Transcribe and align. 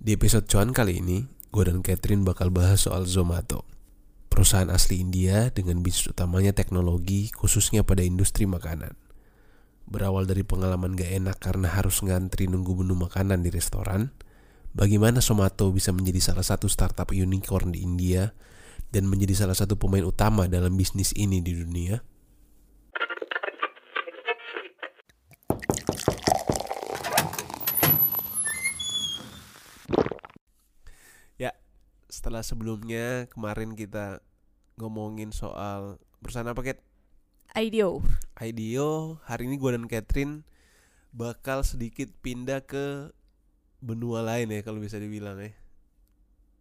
Di 0.00 0.16
episode 0.16 0.48
cuan 0.48 0.72
kali 0.72 1.04
ini, 1.04 1.28
gue 1.52 1.60
dan 1.68 1.84
Catherine 1.84 2.24
bakal 2.24 2.48
bahas 2.48 2.88
soal 2.88 3.04
Zomato. 3.04 3.68
Perusahaan 4.32 4.72
asli 4.72 4.96
India 4.96 5.52
dengan 5.52 5.84
bisnis 5.84 6.08
utamanya 6.16 6.56
teknologi, 6.56 7.28
khususnya 7.28 7.84
pada 7.84 8.00
industri 8.00 8.48
makanan. 8.48 8.96
Berawal 9.84 10.24
dari 10.24 10.40
pengalaman 10.40 10.96
gak 10.96 11.12
enak 11.20 11.36
karena 11.36 11.68
harus 11.68 12.00
ngantri 12.00 12.48
nunggu 12.48 12.80
menu 12.80 12.96
makanan 12.96 13.44
di 13.44 13.52
restoran, 13.52 14.08
bagaimana 14.72 15.20
Zomato 15.20 15.68
bisa 15.68 15.92
menjadi 15.92 16.32
salah 16.32 16.48
satu 16.48 16.64
startup 16.64 17.12
unicorn 17.12 17.76
di 17.76 17.84
India 17.84 18.32
dan 18.88 19.04
menjadi 19.04 19.44
salah 19.44 19.52
satu 19.52 19.76
pemain 19.76 20.08
utama 20.08 20.48
dalam 20.48 20.80
bisnis 20.80 21.12
ini 21.12 21.44
di 21.44 21.52
dunia? 21.52 22.00
Setelah 32.30 32.46
sebelumnya 32.46 33.26
kemarin 33.26 33.74
kita 33.74 34.22
ngomongin 34.78 35.34
soal 35.34 35.98
perusahaan 36.22 36.46
apa 36.46 36.62
Kat? 36.62 36.78
IDEO. 37.58 38.06
IDEO, 38.38 39.18
hari 39.26 39.50
ini 39.50 39.58
gue 39.58 39.74
dan 39.74 39.90
Catherine 39.90 40.46
bakal 41.10 41.66
sedikit 41.66 42.06
pindah 42.22 42.62
ke 42.62 43.10
benua 43.82 44.22
lain 44.22 44.46
ya 44.46 44.62
kalau 44.62 44.78
bisa 44.78 45.02
dibilang 45.02 45.42
ya. 45.42 45.50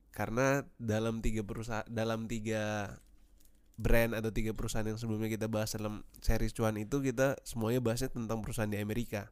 Karena 0.09 0.65
dalam 0.81 1.21
tiga 1.21 1.45
perusahaan 1.45 1.85
dalam 1.85 2.25
tiga 2.25 2.97
brand 3.77 4.17
atau 4.17 4.33
tiga 4.33 4.57
perusahaan 4.57 4.89
yang 4.89 4.97
sebelumnya 4.97 5.29
kita 5.29 5.45
bahas 5.45 5.77
dalam 5.77 6.01
series 6.17 6.57
cuan 6.57 6.81
itu 6.81 6.97
kita 6.97 7.37
semuanya 7.45 7.77
bahasnya 7.77 8.09
tentang 8.09 8.41
perusahaan 8.41 8.73
di 8.73 8.81
Amerika. 8.81 9.29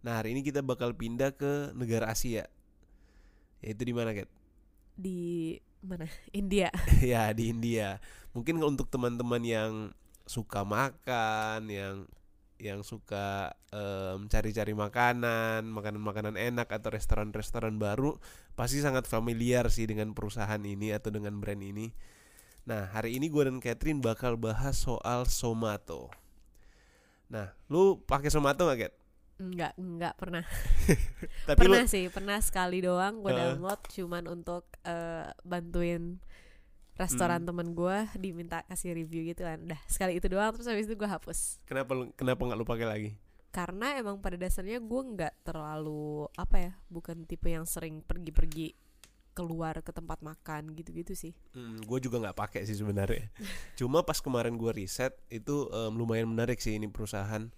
Nah, 0.00 0.16
hari 0.16 0.32
ini 0.32 0.40
kita 0.40 0.64
bakal 0.64 0.96
pindah 0.96 1.36
ke 1.36 1.76
negara 1.76 2.08
Asia. 2.08 2.48
Yaitu 3.60 3.84
di 3.84 3.92
mana, 3.92 4.16
Kat? 4.16 4.32
di 4.94 5.58
mana? 5.86 6.06
India. 6.32 6.72
Ya 7.04 7.30
di 7.36 7.52
India. 7.52 8.00
Mungkin 8.32 8.58
untuk 8.64 8.88
teman-teman 8.90 9.42
yang 9.44 9.72
suka 10.24 10.64
makan 10.64 11.68
yang 11.68 12.08
yang 12.56 12.80
suka 12.80 13.52
em, 13.74 14.24
cari-cari 14.30 14.72
makanan 14.72 15.68
makanan-makanan 15.68 16.40
enak 16.40 16.70
atau 16.72 16.96
restoran-restoran 16.96 17.76
baru 17.76 18.16
pasti 18.56 18.80
sangat 18.80 19.04
familiar 19.04 19.68
sih 19.68 19.84
dengan 19.84 20.16
perusahaan 20.16 20.62
ini 20.62 20.94
atau 20.94 21.12
dengan 21.12 21.36
brand 21.42 21.60
ini. 21.60 21.92
Nah 22.64 22.88
hari 22.94 23.20
ini 23.20 23.28
gue 23.28 23.44
dan 23.44 23.60
Catherine 23.60 24.00
bakal 24.00 24.40
bahas 24.40 24.80
soal 24.80 25.28
Somato. 25.28 26.08
Nah 27.28 27.52
lu 27.68 28.00
pakai 28.00 28.32
Somato 28.32 28.64
gak 28.64 28.88
Kat? 28.88 28.92
Nggak 29.34 29.72
nggak 29.74 30.14
pernah 30.14 30.44
tapi 31.48 31.58
lu 31.60 31.74
pernah 31.74 31.84
sih 31.84 32.04
pernah 32.06 32.38
sekali 32.38 32.78
doang 32.78 33.18
gue 33.18 33.30
Heeh. 33.30 33.58
download 33.58 33.80
cuman 33.88 34.24
untuk 34.26 34.64
eh, 34.82 35.26
bantuin 35.42 36.22
restoran 36.94 37.42
Hmm. 37.42 37.48
temen 37.50 37.68
gue 37.74 37.96
diminta 38.16 38.62
kasih 38.64 38.94
review 38.94 39.26
gitu 39.26 39.42
kan 39.42 39.58
udah 39.58 39.80
sekali 39.86 40.14
itu 40.14 40.30
doang 40.30 40.54
terus 40.54 40.70
habis 40.70 40.86
itu 40.86 40.94
gue 40.94 41.10
hapus 41.10 41.58
kenapa 41.64 41.90
lu 41.92 42.04
kenapa 42.14 42.40
nggak 42.40 42.58
lu 42.58 42.64
pakai 42.64 42.86
lagi 42.86 43.10
karena 43.50 43.98
emang 43.98 44.18
pada 44.18 44.34
dasarnya 44.34 44.78
gue 44.78 45.00
nggak 45.14 45.34
terlalu 45.42 46.30
apa 46.34 46.56
ya 46.60 46.72
bukan 46.86 47.26
tipe 47.26 47.46
yang 47.46 47.66
sering 47.66 47.98
pergi-pergi 48.00 48.74
keluar 49.30 49.82
ke 49.82 49.90
tempat 49.90 50.22
makan 50.22 50.74
gitu-gitu 50.74 51.18
sih 51.18 51.34
Hmm, 51.50 51.82
gue 51.82 51.98
juga 51.98 52.22
nggak 52.22 52.38
pakai 52.38 52.62
sih 52.62 52.74
sebenarnya. 52.74 53.34
Cuma 53.78 54.06
pas 54.06 54.22
kemarin 54.22 54.54
gue 54.54 54.70
riset 54.70 55.10
itu 55.26 55.66
em, 55.70 55.90
lumayan 55.90 56.30
menarik 56.30 56.58
sih 56.58 56.78
ini 56.78 56.86
perusahaan. 56.86 57.50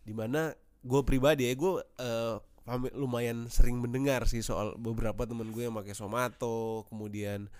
Di 0.00 0.16
mana 0.16 0.56
gue 0.80 1.00
pribadi 1.02 1.44
ya 1.44 1.54
gue 1.54 1.84
fami- 2.62 2.94
lumayan 2.94 3.48
sering 3.48 3.76
mendengar 3.76 4.24
sih 4.24 4.40
soal 4.40 4.76
beberapa 4.76 5.24
temen 5.24 5.50
gue 5.50 5.64
yang 5.64 5.74
pakai 5.74 5.92
Somato, 5.92 6.86
kemudian 6.86 7.50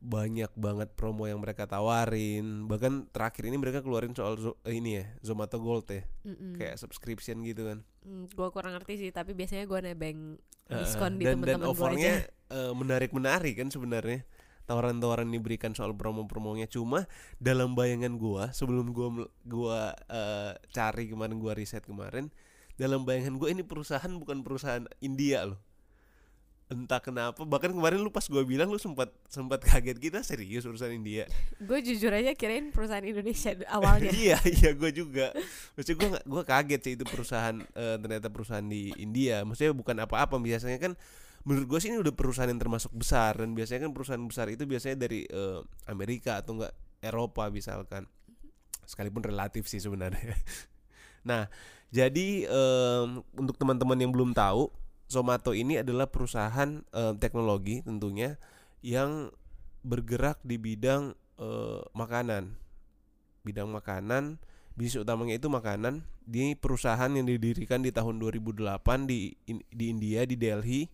banyak 0.00 0.48
banget 0.56 0.88
promo 0.96 1.28
yang 1.28 1.38
mereka 1.38 1.68
tawarin. 1.68 2.64
Bahkan 2.64 3.12
terakhir 3.12 3.44
ini 3.44 3.60
mereka 3.60 3.84
keluarin 3.84 4.16
soal 4.16 4.40
Zo- 4.40 4.56
eh, 4.64 4.72
ini 4.72 4.96
ya 4.96 5.04
Zomato 5.20 5.60
Gold 5.60 5.84
ya, 5.86 6.08
Mm-mm. 6.24 6.56
kayak 6.56 6.80
subscription 6.80 7.44
gitu 7.44 7.68
kan. 7.68 7.84
gue 8.08 8.48
kurang 8.48 8.72
ngerti 8.72 8.96
sih 8.96 9.10
tapi 9.12 9.36
biasanya 9.36 9.68
gue 9.68 9.80
nebeng 9.84 10.40
diskon 10.72 11.20
di 11.20 11.28
dan 11.28 11.36
dan 11.36 11.60
temen-temen 11.60 11.60
gue 11.60 11.72
offernya 11.76 12.12
aja 12.16 12.32
eh, 12.48 12.72
menarik-menarik 12.72 13.54
kan 13.60 13.68
sebenarnya 13.68 14.24
tawaran-tawaran 14.70 15.26
diberikan 15.26 15.74
soal 15.74 15.90
promo-promonya. 15.98 16.70
Cuma 16.70 17.10
dalam 17.42 17.74
bayangan 17.74 18.14
gua 18.14 18.54
sebelum 18.54 18.94
gua 18.94 19.26
gua 19.42 19.98
eh, 20.06 20.54
cari 20.70 21.10
kemarin 21.10 21.42
gua 21.42 21.58
riset 21.58 21.82
kemarin 21.82 22.30
dalam 22.78 23.02
bayangan 23.02 23.34
gua 23.34 23.50
ini 23.50 23.66
perusahaan 23.66 24.14
bukan 24.14 24.46
perusahaan 24.46 24.86
India 25.02 25.42
loh. 25.50 25.58
Entah 26.70 27.02
kenapa 27.02 27.42
bahkan 27.42 27.74
kemarin 27.74 27.98
lu 27.98 28.14
pas 28.14 28.22
gua 28.30 28.46
bilang 28.46 28.70
lu 28.70 28.78
sempat 28.78 29.10
sempat 29.26 29.58
kaget 29.58 29.98
kita 29.98 30.22
serius 30.22 30.62
perusahaan 30.62 30.94
India? 30.94 31.26
Gue 31.58 31.82
jujur 31.82 32.14
aja 32.14 32.30
kirain 32.38 32.70
perusahaan 32.70 33.02
Indonesia 33.02 33.58
awalnya. 33.66 34.14
Iya 34.22 34.38
iya 34.46 34.70
gue 34.78 34.94
juga. 34.94 35.34
Maksudnya 35.74 35.98
gue 35.98 36.08
gue 36.30 36.42
kaget 36.46 36.80
sih 36.86 36.92
itu 36.94 37.02
perusahaan 37.02 37.58
eh, 37.58 37.98
ternyata 37.98 38.30
perusahaan 38.30 38.62
di 38.62 38.94
India. 39.02 39.42
Maksudnya 39.42 39.74
bukan 39.74 39.98
apa-apa 39.98 40.38
biasanya 40.38 40.78
kan 40.78 40.94
menurut 41.44 41.66
gue 41.66 41.78
sih 41.80 41.88
ini 41.88 41.98
udah 42.00 42.12
perusahaan 42.12 42.50
yang 42.50 42.60
termasuk 42.60 42.92
besar 42.92 43.40
dan 43.40 43.56
biasanya 43.56 43.88
kan 43.88 43.92
perusahaan 43.96 44.20
besar 44.20 44.46
itu 44.52 44.68
biasanya 44.68 44.96
dari 45.00 45.24
eh, 45.24 45.60
Amerika 45.88 46.40
atau 46.40 46.60
enggak 46.60 46.74
Eropa 47.00 47.48
misalkan. 47.48 48.04
Sekalipun 48.84 49.24
relatif 49.24 49.68
sih 49.68 49.80
sebenarnya. 49.80 50.36
Nah 51.20 51.52
jadi 51.92 52.48
em, 52.48 53.20
untuk 53.36 53.60
teman-teman 53.60 54.00
yang 54.00 54.08
belum 54.08 54.32
tahu 54.32 54.72
Zomato 55.04 55.52
ini 55.52 55.84
adalah 55.84 56.08
perusahaan 56.08 56.80
em, 56.80 57.14
teknologi 57.20 57.84
tentunya 57.84 58.40
yang 58.80 59.28
bergerak 59.84 60.40
di 60.40 60.56
bidang 60.56 61.12
eh, 61.36 61.84
makanan. 61.92 62.56
Bidang 63.44 63.68
makanan 63.68 64.40
bisnis 64.80 65.04
utamanya 65.04 65.36
itu 65.36 65.52
makanan. 65.52 66.00
Di 66.24 66.56
perusahaan 66.56 67.12
yang 67.12 67.28
didirikan 67.28 67.84
di 67.84 67.92
tahun 67.92 68.16
2008 68.16 68.80
di 69.04 69.36
di 69.68 69.84
India 69.92 70.24
di 70.24 70.40
Delhi 70.40 70.88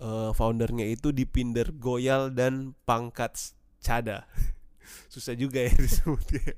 Eh, 0.00 0.32
foundernya 0.32 0.88
itu 0.88 1.12
Dipinder 1.12 1.76
Goyal 1.76 2.32
dan 2.32 2.72
Pangkat 2.88 3.52
Chada 3.84 4.24
susah 5.12 5.36
juga 5.36 5.60
ya 5.60 5.76
disebutnya. 5.84 6.56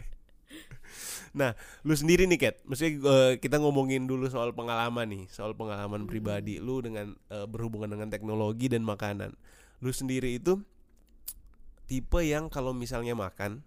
Nah 1.35 1.51
lu 1.83 1.91
sendiri 1.99 2.31
nih 2.31 2.39
Kat. 2.39 2.63
Maksudnya 2.63 2.93
eh, 3.03 3.33
kita 3.43 3.59
ngomongin 3.59 4.07
dulu 4.07 4.31
soal 4.31 4.55
pengalaman 4.55 5.11
nih 5.11 5.25
soal 5.27 5.59
pengalaman 5.59 6.07
pribadi 6.07 6.63
lu 6.63 6.87
dengan 6.87 7.19
eh, 7.35 7.47
berhubungan 7.51 7.91
dengan 7.91 8.15
teknologi 8.15 8.71
dan 8.71 8.87
makanan. 8.87 9.35
Lu 9.83 9.91
sendiri 9.91 10.39
itu 10.39 10.63
tipe 11.91 12.23
yang 12.23 12.47
kalau 12.47 12.71
misalnya 12.71 13.19
makan 13.19 13.67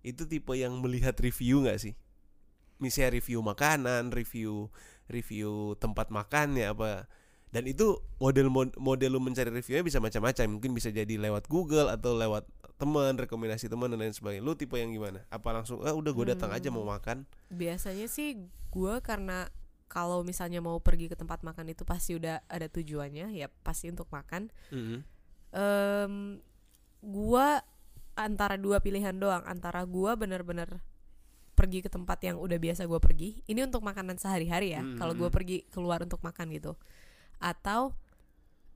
itu 0.00 0.24
tipe 0.24 0.56
yang 0.56 0.80
melihat 0.80 1.12
review 1.20 1.60
nggak 1.60 1.76
sih? 1.76 1.92
Misalnya 2.80 3.20
review 3.20 3.44
makanan, 3.44 4.16
review 4.16 4.72
review 5.12 5.76
tempat 5.76 6.08
makannya 6.08 6.72
apa 6.72 7.04
dan 7.48 7.64
itu 7.64 7.96
model 8.20 8.52
mod- 8.52 8.76
model 8.76 9.16
lu 9.16 9.20
mencari 9.24 9.48
reviewnya 9.48 9.84
bisa 9.84 9.98
macam-macam. 9.98 10.60
Mungkin 10.60 10.76
bisa 10.76 10.92
jadi 10.92 11.16
lewat 11.16 11.48
Google 11.48 11.88
atau 11.88 12.12
lewat 12.12 12.44
teman 12.76 13.16
rekomendasi 13.16 13.72
teman 13.72 13.88
dan 13.88 13.98
lain 14.04 14.14
sebagainya. 14.14 14.44
Lu 14.44 14.52
tipe 14.54 14.76
yang 14.76 14.92
gimana? 14.92 15.24
Apa 15.32 15.56
langsung 15.56 15.80
ah 15.82 15.96
udah 15.96 16.12
gue 16.12 16.26
datang 16.36 16.52
aja 16.52 16.68
mau 16.68 16.84
makan? 16.84 17.24
Biasanya 17.48 18.06
sih 18.06 18.36
gue 18.68 18.94
karena 19.00 19.48
kalau 19.88 20.20
misalnya 20.20 20.60
mau 20.60 20.76
pergi 20.78 21.08
ke 21.08 21.16
tempat 21.16 21.40
makan 21.40 21.72
itu 21.72 21.88
pasti 21.88 22.12
udah 22.12 22.44
ada 22.44 22.68
tujuannya 22.68 23.32
ya 23.32 23.48
pasti 23.64 23.88
untuk 23.88 24.06
makan. 24.12 24.52
Mhm. 24.68 24.98
Em, 25.48 26.14
gue 27.00 27.48
antara 28.12 28.60
dua 28.60 28.84
pilihan 28.84 29.16
doang. 29.16 29.40
Antara 29.48 29.88
gue 29.88 30.12
bener-bener 30.20 30.84
pergi 31.56 31.82
ke 31.82 31.90
tempat 31.90 32.22
yang 32.22 32.36
udah 32.36 32.60
biasa 32.60 32.84
gue 32.84 33.00
pergi. 33.00 33.40
Ini 33.48 33.66
untuk 33.66 33.82
makanan 33.82 34.20
sehari-hari 34.20 34.76
ya 34.76 34.84
Hmm, 34.84 35.00
kalau 35.00 35.16
hmm, 35.16 35.20
gue 35.24 35.28
hmm. 35.32 35.38
pergi 35.40 35.58
keluar 35.72 36.04
untuk 36.04 36.20
makan 36.20 36.52
gitu 36.54 36.76
atau 37.38 37.94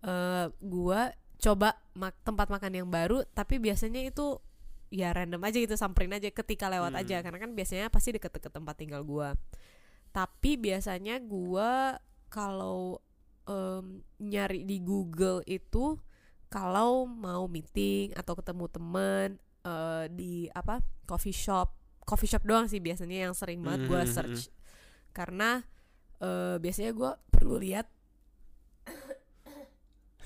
eh 0.02 0.46
gue 0.58 1.00
coba 1.38 1.74
mak- 1.92 2.18
tempat 2.22 2.46
makan 2.48 2.72
yang 2.72 2.88
baru 2.88 3.22
tapi 3.30 3.58
biasanya 3.58 4.02
itu 4.02 4.38
ya 4.88 5.10
random 5.10 5.40
aja 5.40 5.56
gitu 5.56 5.74
samperin 5.74 6.12
aja 6.12 6.28
ketika 6.28 6.68
lewat 6.68 6.92
Hmm. 6.92 7.00
aja 7.02 7.16
karena 7.20 7.38
kan 7.38 7.50
biasanya 7.52 7.86
pasti 7.88 8.12
deket-deket 8.12 8.52
tempat 8.52 8.74
tinggal 8.76 9.02
gue 9.02 9.28
tapi 10.10 10.54
biasanya 10.56 11.18
gue 11.18 11.70
kalau 12.28 13.00
em, 13.44 14.00
nyari 14.18 14.62
di 14.62 14.78
Google 14.78 15.40
itu 15.44 15.96
kalau 16.46 17.08
mau 17.08 17.48
meeting 17.48 18.12
atau 18.12 18.36
ketemu 18.36 18.64
temen 18.68 19.28
eh, 19.64 20.04
di 20.12 20.32
apa 20.48 20.78
coffee 21.02 21.32
shop 21.32 21.72
coffee 22.02 22.28
shop 22.28 22.44
doang 22.44 22.66
sih 22.66 22.78
biasanya 22.78 23.26
yang 23.26 23.34
sering 23.34 23.62
banget 23.62 23.86
gue 23.88 24.00
Mhm, 24.00 24.10
search. 24.10 24.40
Karena 25.10 25.62
eh, 26.18 26.56
biasanya 26.58 26.92
gue 26.92 27.10
perlu 27.30 27.56
lihat 27.56 27.88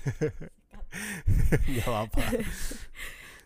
nggak 1.71 1.87
apa 1.87 2.21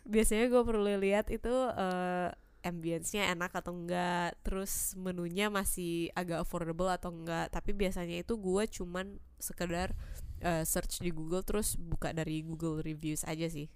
biasanya 0.06 0.50
gue 0.50 0.64
perlu 0.66 0.92
lihat 1.00 1.30
itu 1.30 1.54
eh, 1.78 2.30
ambience-nya 2.62 3.34
enak 3.34 3.52
atau 3.58 3.74
enggak 3.74 4.38
terus 4.46 4.94
menunya 4.98 5.50
masih 5.50 6.14
agak 6.14 6.46
affordable 6.46 6.90
atau 6.90 7.10
enggak 7.10 7.50
tapi 7.50 7.74
biasanya 7.74 8.22
itu 8.22 8.38
gue 8.38 8.64
cuman 8.70 9.18
sekedar 9.42 9.98
eh, 10.42 10.66
search 10.66 11.02
di 11.02 11.10
Google 11.10 11.42
terus 11.42 11.78
buka 11.78 12.14
dari 12.14 12.46
Google 12.46 12.82
reviews 12.86 13.26
aja 13.26 13.50
sih. 13.50 13.70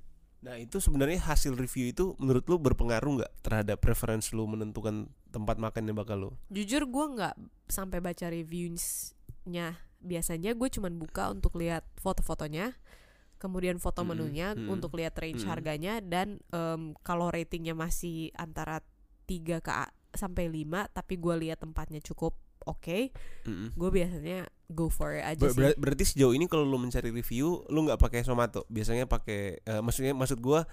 Nah 0.46 0.62
itu 0.62 0.78
sebenarnya 0.78 1.18
hasil 1.26 1.58
review 1.58 1.90
itu 1.90 2.14
menurut 2.22 2.46
lu 2.46 2.62
berpengaruh 2.62 3.22
nggak 3.22 3.34
terhadap 3.42 3.78
preference 3.82 4.30
lu 4.30 4.46
menentukan 4.46 5.10
tempat 5.34 5.58
makan 5.58 5.90
yang 5.90 5.98
bakal 5.98 6.18
lu? 6.18 6.30
Jujur 6.54 6.86
gue 6.86 7.06
nggak 7.18 7.36
sampai 7.66 7.98
baca 7.98 8.30
reviewsnya. 8.30 9.82
Biasanya 10.00 10.54
gue 10.54 10.70
cuman 10.70 10.96
buka 10.98 11.30
untuk 11.30 11.56
lihat 11.58 11.86
foto-fotonya, 11.98 12.74
kemudian 13.38 13.78
foto 13.78 14.02
Mm-mm, 14.02 14.10
menunya 14.16 14.48
mm-mm, 14.54 14.74
untuk 14.74 14.96
lihat 14.96 15.14
range 15.20 15.44
mm-mm. 15.44 15.52
harganya 15.52 16.00
dan 16.02 16.40
em, 16.50 16.96
kalau 17.04 17.28
ratingnya 17.30 17.76
masih 17.76 18.32
antara 18.36 18.82
3 19.28 19.60
ke 19.62 19.72
sampai 20.16 20.48
5 20.48 20.96
tapi 20.96 21.20
gue 21.20 21.36
lihat 21.46 21.60
tempatnya 21.60 22.00
cukup 22.00 22.40
oke, 22.66 23.12
Mm-mm. 23.46 23.76
gue 23.76 23.90
biasanya 23.92 24.48
go 24.72 24.90
for 24.90 25.14
it 25.14 25.22
aja 25.22 25.38
Ber- 25.38 25.54
sih. 25.54 25.62
ber- 25.62 25.78
berarti 25.78 26.04
sejauh 26.16 26.34
ini 26.34 26.50
kalau 26.50 26.66
lu 26.66 26.80
mencari 26.82 27.14
review 27.14 27.62
lu 27.70 27.86
nggak 27.86 28.02
pakai 28.02 28.26
Somato 28.26 28.66
biasanya 28.72 29.06
pakai 29.06 29.62
eh, 29.62 29.82
maksudnya 29.84 30.18
maksud 30.18 30.42
gua 30.42 30.66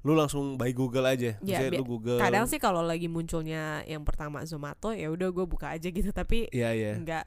lu 0.00 0.16
langsung 0.16 0.56
by 0.56 0.72
Google 0.72 1.04
aja 1.04 1.36
Ya, 1.42 1.60
lu 1.68 1.84
Google 1.84 2.16
Kadang 2.16 2.48
sih 2.48 2.56
kalau 2.56 2.80
lagi 2.80 3.04
munculnya 3.04 3.84
yang 3.84 4.00
pertama 4.00 4.40
Zomato 4.48 4.96
ya 4.96 5.12
udah 5.12 5.28
gue 5.28 5.44
buka 5.44 5.76
aja 5.76 5.92
gitu 5.92 6.08
tapi 6.14 6.48
Iya 6.54 6.72
iya 6.72 6.92
nggak 6.96 7.24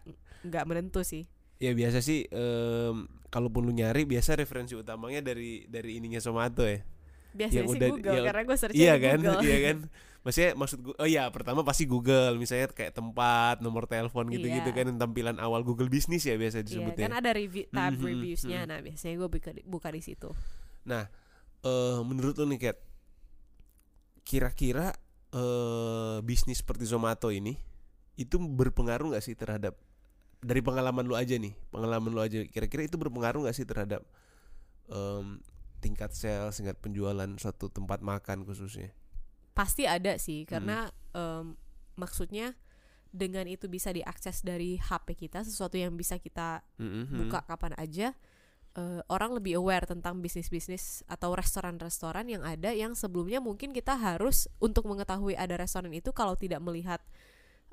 nggak 0.50 0.64
menentu 0.66 1.06
sih. 1.06 1.30
Ya 1.64 1.72
biasa 1.72 2.00
sih 2.00 2.28
em, 2.28 2.96
kalaupun 3.28 3.64
lu 3.64 3.72
nyari 3.72 4.04
biasa 4.04 4.36
referensi 4.36 4.76
utamanya 4.76 5.24
dari 5.24 5.64
dari 5.66 5.96
ininya 5.96 6.20
Somato 6.20 6.64
ya 6.64 6.84
Biasanya 7.32 7.56
Yang 7.56 7.68
sih 7.68 7.78
udah- 7.80 7.90
Google 7.90 8.14
yang- 8.14 8.28
karena 8.28 8.42
gue 8.44 8.58
search 8.60 8.76
iya 8.76 8.94
kan 8.96 9.18
Google. 9.18 9.42
iya 9.42 9.58
kan 9.64 9.78
maksudnya 10.24 10.52
maksud 10.54 10.80
gua 10.80 10.96
oh 10.96 11.08
iya 11.10 11.24
pertama 11.28 11.62
pasti 11.62 11.84
Google 11.84 12.38
misalnya 12.38 12.70
kayak 12.70 12.94
tempat 12.94 13.60
nomor 13.60 13.84
telepon 13.86 14.30
gitu-gitu 14.30 14.70
Iya. 14.70 14.78
kan 14.78 14.96
tampilan 14.96 15.36
awal 15.38 15.64
Google 15.64 15.88
bisnis 15.88 16.24
ya 16.24 16.36
biasa 16.36 16.60
Iya, 16.60 16.66
disebutnya 16.66 17.06
kan 17.06 17.16
ada 17.18 17.32
review 17.32 17.66
tab 17.70 17.92
Mhm, 17.92 18.06
reviewsnya. 18.06 18.60
mhm. 18.62 18.70
Nah, 18.70 18.80
biasanya 18.80 19.16
gue 19.18 19.30
buka 19.30 19.50
di, 19.50 19.62
buka 19.64 19.90
di 19.90 20.00
situ. 20.00 20.30
Nah, 20.84 21.10
eh 21.60 22.00
menurut 22.02 22.38
lu 22.38 22.48
nih 22.48 22.60
Kat, 22.62 22.78
kira-kira 24.24 24.94
eh 25.30 26.18
bisnis 26.22 26.62
seperti 26.62 26.86
Zomato 26.86 27.28
ini 27.28 27.58
itu 28.16 28.38
berpengaruh 28.38 29.12
nggak 29.12 29.26
sih 29.26 29.34
terhadap 29.34 29.74
dari 30.44 30.60
pengalaman 30.60 31.08
lu 31.08 31.16
aja 31.16 31.40
nih, 31.40 31.56
pengalaman 31.72 32.12
lu 32.12 32.20
aja, 32.20 32.44
kira-kira 32.46 32.84
itu 32.84 33.00
berpengaruh 33.00 33.48
nggak 33.48 33.56
sih 33.56 33.64
terhadap 33.64 34.04
em, 34.92 35.40
tingkat 35.80 36.12
sales, 36.12 36.60
tingkat 36.60 36.76
penjualan 36.80 37.28
suatu 37.40 37.72
tempat 37.72 38.04
makan 38.04 38.44
khususnya? 38.44 38.92
Pasti 39.56 39.88
ada 39.88 40.20
sih 40.20 40.44
Hmm. 40.44 40.50
karena 40.52 40.78
em, 41.16 41.56
maksudnya 41.96 42.54
dengan 43.14 43.46
itu 43.46 43.70
bisa 43.70 43.94
diakses 43.94 44.42
dari 44.42 44.76
HP 44.76 45.14
kita 45.14 45.46
sesuatu 45.46 45.78
yang 45.78 45.94
bisa 45.94 46.18
kita 46.18 46.66
Mhm. 46.82 47.26
buka 47.26 47.46
kapan 47.46 47.74
aja 47.78 48.12
eh, 48.74 49.02
orang 49.06 49.38
lebih 49.38 49.62
aware 49.62 49.86
tentang 49.86 50.18
bisnis-bisnis 50.18 51.06
atau 51.06 51.38
restoran-restoran 51.38 52.26
yang 52.26 52.42
ada 52.42 52.74
yang 52.74 52.98
sebelumnya 52.98 53.38
mungkin 53.38 53.70
kita 53.70 53.94
harus 53.94 54.50
untuk 54.58 54.90
mengetahui 54.90 55.38
ada 55.38 55.62
restoran 55.62 55.94
itu 55.94 56.10
kalau 56.10 56.34
tidak 56.34 56.58
melihat 56.58 56.98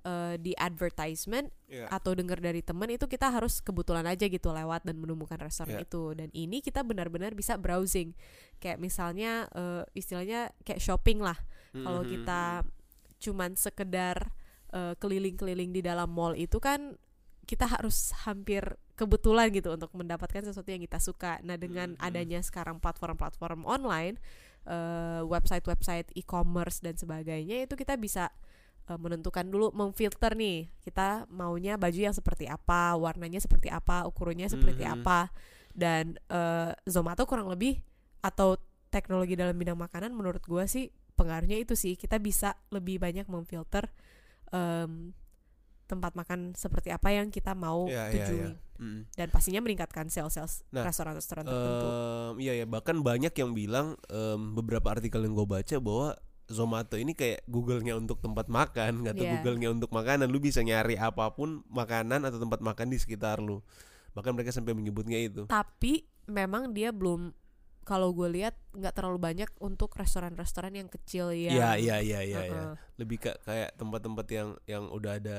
eh, 0.02 0.36
di 0.36 0.52
advertisement 0.54 1.48
Iya. 1.66 1.86
atau 1.88 2.12
dengar 2.12 2.38
dari 2.38 2.60
temen 2.60 2.90
itu 2.90 3.06
kita 3.06 3.30
harus 3.30 3.60
kebetulan 3.60 4.04
aja 4.04 4.26
gitu 4.26 4.50
lewat 4.50 4.82
dan 4.82 4.98
menemukan 4.98 5.38
restoran 5.38 5.78
Ya. 5.78 5.86
itu 5.86 6.12
dan 6.12 6.28
ini 6.32 6.58
kita 6.58 6.82
benar-benar 6.82 7.32
bisa 7.32 7.54
browsing 7.54 8.12
kayak 8.58 8.76
misalnya 8.76 9.46
eh, 9.52 9.82
istilahnya 9.92 10.50
kayak 10.62 10.80
shopping 10.80 11.20
lah 11.20 11.38
kalau 11.72 12.02
Mhm. 12.02 12.10
kita 12.10 12.42
cuman 13.20 13.54
sekedar 13.54 14.32
eh, 14.70 14.94
keliling-keliling 14.96 15.70
di 15.70 15.82
dalam 15.82 16.06
mall 16.08 16.32
itu 16.32 16.62
kan 16.62 16.94
kita 17.42 17.66
harus 17.66 18.14
hampir 18.22 18.62
kebetulan 18.94 19.50
gitu 19.50 19.74
untuk 19.74 19.90
mendapatkan 19.98 20.46
sesuatu 20.46 20.70
yang 20.70 20.78
kita 20.86 21.02
suka. 21.02 21.42
Nah 21.42 21.58
dengan 21.58 21.98
Mhm. 21.98 22.04
adanya 22.04 22.38
sekarang 22.38 22.78
platform-platform 22.78 23.66
online, 23.66 24.22
eh, 24.62 25.22
website-website 25.26 26.14
e-commerce 26.14 26.78
dan 26.78 26.94
sebagainya 26.94 27.66
itu 27.66 27.74
kita 27.74 27.98
bisa 27.98 28.30
eh, 28.88 28.98
menentukan 28.98 29.44
dulu 29.44 29.74
memfilter 29.74 30.32
nih 30.32 30.70
kita 30.80 31.26
maunya 31.28 31.76
baju 31.76 31.98
yang 31.98 32.14
seperti 32.14 32.46
apa, 32.46 32.96
warnanya 32.96 33.42
seperti 33.42 33.68
apa, 33.68 34.06
ukurannya 34.06 34.48
seperti 34.48 34.86
Mhm. 34.86 34.92
apa 35.02 35.28
dan 35.74 36.16
eh, 36.28 36.72
Zomato 36.88 37.26
kurang 37.26 37.50
lebih 37.50 37.78
atau 38.20 38.56
teknologi 38.90 39.38
dalam 39.38 39.54
bidang 39.54 39.78
makanan 39.78 40.10
menurut 40.10 40.42
gua 40.44 40.66
sih 40.66 40.90
pengaruhnya 41.14 41.60
itu 41.60 41.78
sih 41.78 41.94
kita 41.94 42.18
bisa 42.18 42.58
lebih 42.72 42.98
banyak 42.98 43.28
memfilter 43.28 43.86
em, 44.50 45.14
tempat 45.86 46.14
makan 46.14 46.54
seperti 46.54 46.90
apa 46.94 47.10
yang 47.10 47.30
kita 47.30 47.54
mau 47.54 47.86
iya, 47.90 48.10
tujui 48.10 48.50
iya. 48.50 48.78
Mhm. 48.78 49.14
dan 49.14 49.28
pastinya 49.30 49.60
meningkatkan 49.62 50.06
sales-sales 50.06 50.62
Nah, 50.70 50.86
restoran-restoran 50.86 51.44
tertentu. 51.46 51.86
Em, 51.86 52.32
iya 52.40 52.52
ya 52.58 52.66
bahkan 52.66 52.98
banyak 53.02 53.30
yang 53.34 53.54
bilang 53.54 53.94
em, 54.08 54.54
beberapa 54.54 54.90
artikel 54.90 55.22
yang 55.22 55.34
gue 55.34 55.46
baca 55.46 55.76
bahwa 55.78 56.18
Zomato 56.50 56.98
ini 56.98 57.14
kayak 57.14 57.46
Google-nya 57.46 57.94
untuk 57.94 58.18
tempat 58.18 58.50
makan 58.50 59.06
atau 59.06 59.22
Iya. 59.22 59.38
Google-nya 59.38 59.70
untuk 59.70 59.94
makanan 59.94 60.26
lu 60.26 60.42
bisa 60.42 60.60
nyari 60.60 60.98
apa 60.98 61.30
pun 61.30 61.62
makanan 61.70 62.26
atau 62.26 62.42
tempat 62.42 62.58
makan 62.58 62.90
di 62.90 62.98
sekitar 62.98 63.38
lu 63.38 63.62
bahkan 64.10 64.34
mereka 64.34 64.50
sampai 64.50 64.74
menyebutnya 64.74 65.16
itu 65.16 65.46
Tapi 65.46 66.02
memang 66.26 66.74
dia 66.74 66.90
belum 66.90 67.30
kalau 67.80 68.10
gue 68.10 68.26
lihat 68.28 68.58
nggak 68.74 68.92
terlalu 68.92 69.18
banyak 69.18 69.50
untuk 69.58 69.94
restoran-restoran 69.94 70.74
yang 70.74 70.86
kecil 70.86 71.30
yang 71.30 71.54
Iya 71.54 71.70
iya 71.78 71.96
iya 72.02 72.20
iya 72.22 72.40
ya. 72.44 72.52
uh-uh. 72.52 72.74
lebih 72.98 73.18
ke 73.18 73.32
kayak 73.42 73.74
tempat-tempat 73.74 74.26
yang 74.28 74.48
yang 74.66 74.84
udah 74.90 75.16
ada 75.16 75.38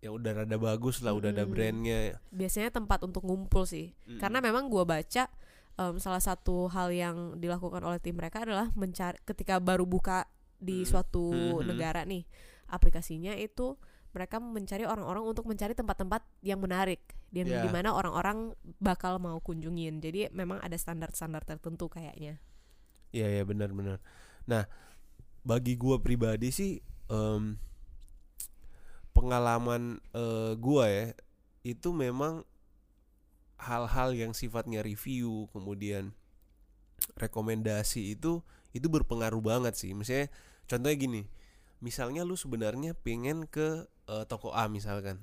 yang 0.00 0.16
udah 0.16 0.32
rada 0.34 0.56
bagus 0.56 0.98
lah 1.02 1.12
udah 1.12 1.30
ada 1.30 1.44
brandnya 1.44 2.18
biasanya 2.30 2.72
tempat 2.72 3.04
untuk 3.04 3.20
ngumpul 3.22 3.68
sih. 3.68 3.92
Mm-mm. 4.08 4.18
Karena 4.18 4.40
memang 4.40 4.66
gua 4.66 4.82
baca 4.82 5.28
em, 5.76 5.94
salah 5.98 6.22
satu 6.22 6.66
hal 6.68 6.88
yang 6.90 7.16
dilakukan 7.36 7.84
oleh 7.84 8.00
tim 8.00 8.16
mereka 8.16 8.42
adalah 8.42 8.72
mencari 8.72 9.20
ketika 9.22 9.60
baru 9.60 9.84
buka 9.84 10.24
di 10.60 10.84
Mm. 10.84 10.88
suatu 10.88 11.32
Mhm. 11.32 11.64
negara 11.66 12.04
nih 12.04 12.22
aplikasinya 12.68 13.34
itu 13.34 13.74
mereka 14.12 14.38
mencari 14.38 14.84
orang-orang 14.86 15.22
untuk 15.24 15.46
mencari 15.46 15.72
tempat-tempat 15.72 16.22
yang 16.42 16.58
menarik 16.60 17.00
dan 17.30 17.46
Ya. 17.46 17.62
di 17.62 17.68
mana 17.70 17.94
orang-orang 17.94 18.58
bakal 18.82 19.22
mau 19.22 19.38
kunjungin. 19.38 20.02
Jadi 20.02 20.28
memang 20.34 20.58
ada 20.58 20.74
standar-standar 20.74 21.46
tertentu 21.46 21.86
kayaknya. 21.86 22.42
Iya 23.10 23.26
ya 23.30 23.42
benar-benar. 23.46 23.98
Nah 24.46 24.66
bagi 25.42 25.74
gua 25.78 25.98
pribadi 26.02 26.50
sih 26.50 26.78
em, 27.08 27.58
pengalaman 29.10 29.98
eh, 30.14 30.52
gua 30.58 30.86
ya 30.90 31.06
itu 31.66 31.90
memang 31.90 32.42
hal-hal 33.60 34.16
yang 34.16 34.32
sifatnya 34.32 34.80
review 34.80 35.50
kemudian 35.52 36.16
rekomendasi 37.18 38.16
itu 38.16 38.40
itu 38.72 38.86
berpengaruh 38.86 39.42
banget 39.42 39.74
sih. 39.76 39.92
Misalnya 39.92 40.30
contohnya 40.70 40.94
gini, 40.94 41.22
misalnya 41.82 42.22
lu 42.22 42.38
sebenarnya 42.38 42.94
pengen 42.94 43.50
ke 43.50 43.90
eh, 44.06 44.24
toko 44.30 44.54
A 44.54 44.70
misalkan, 44.70 45.18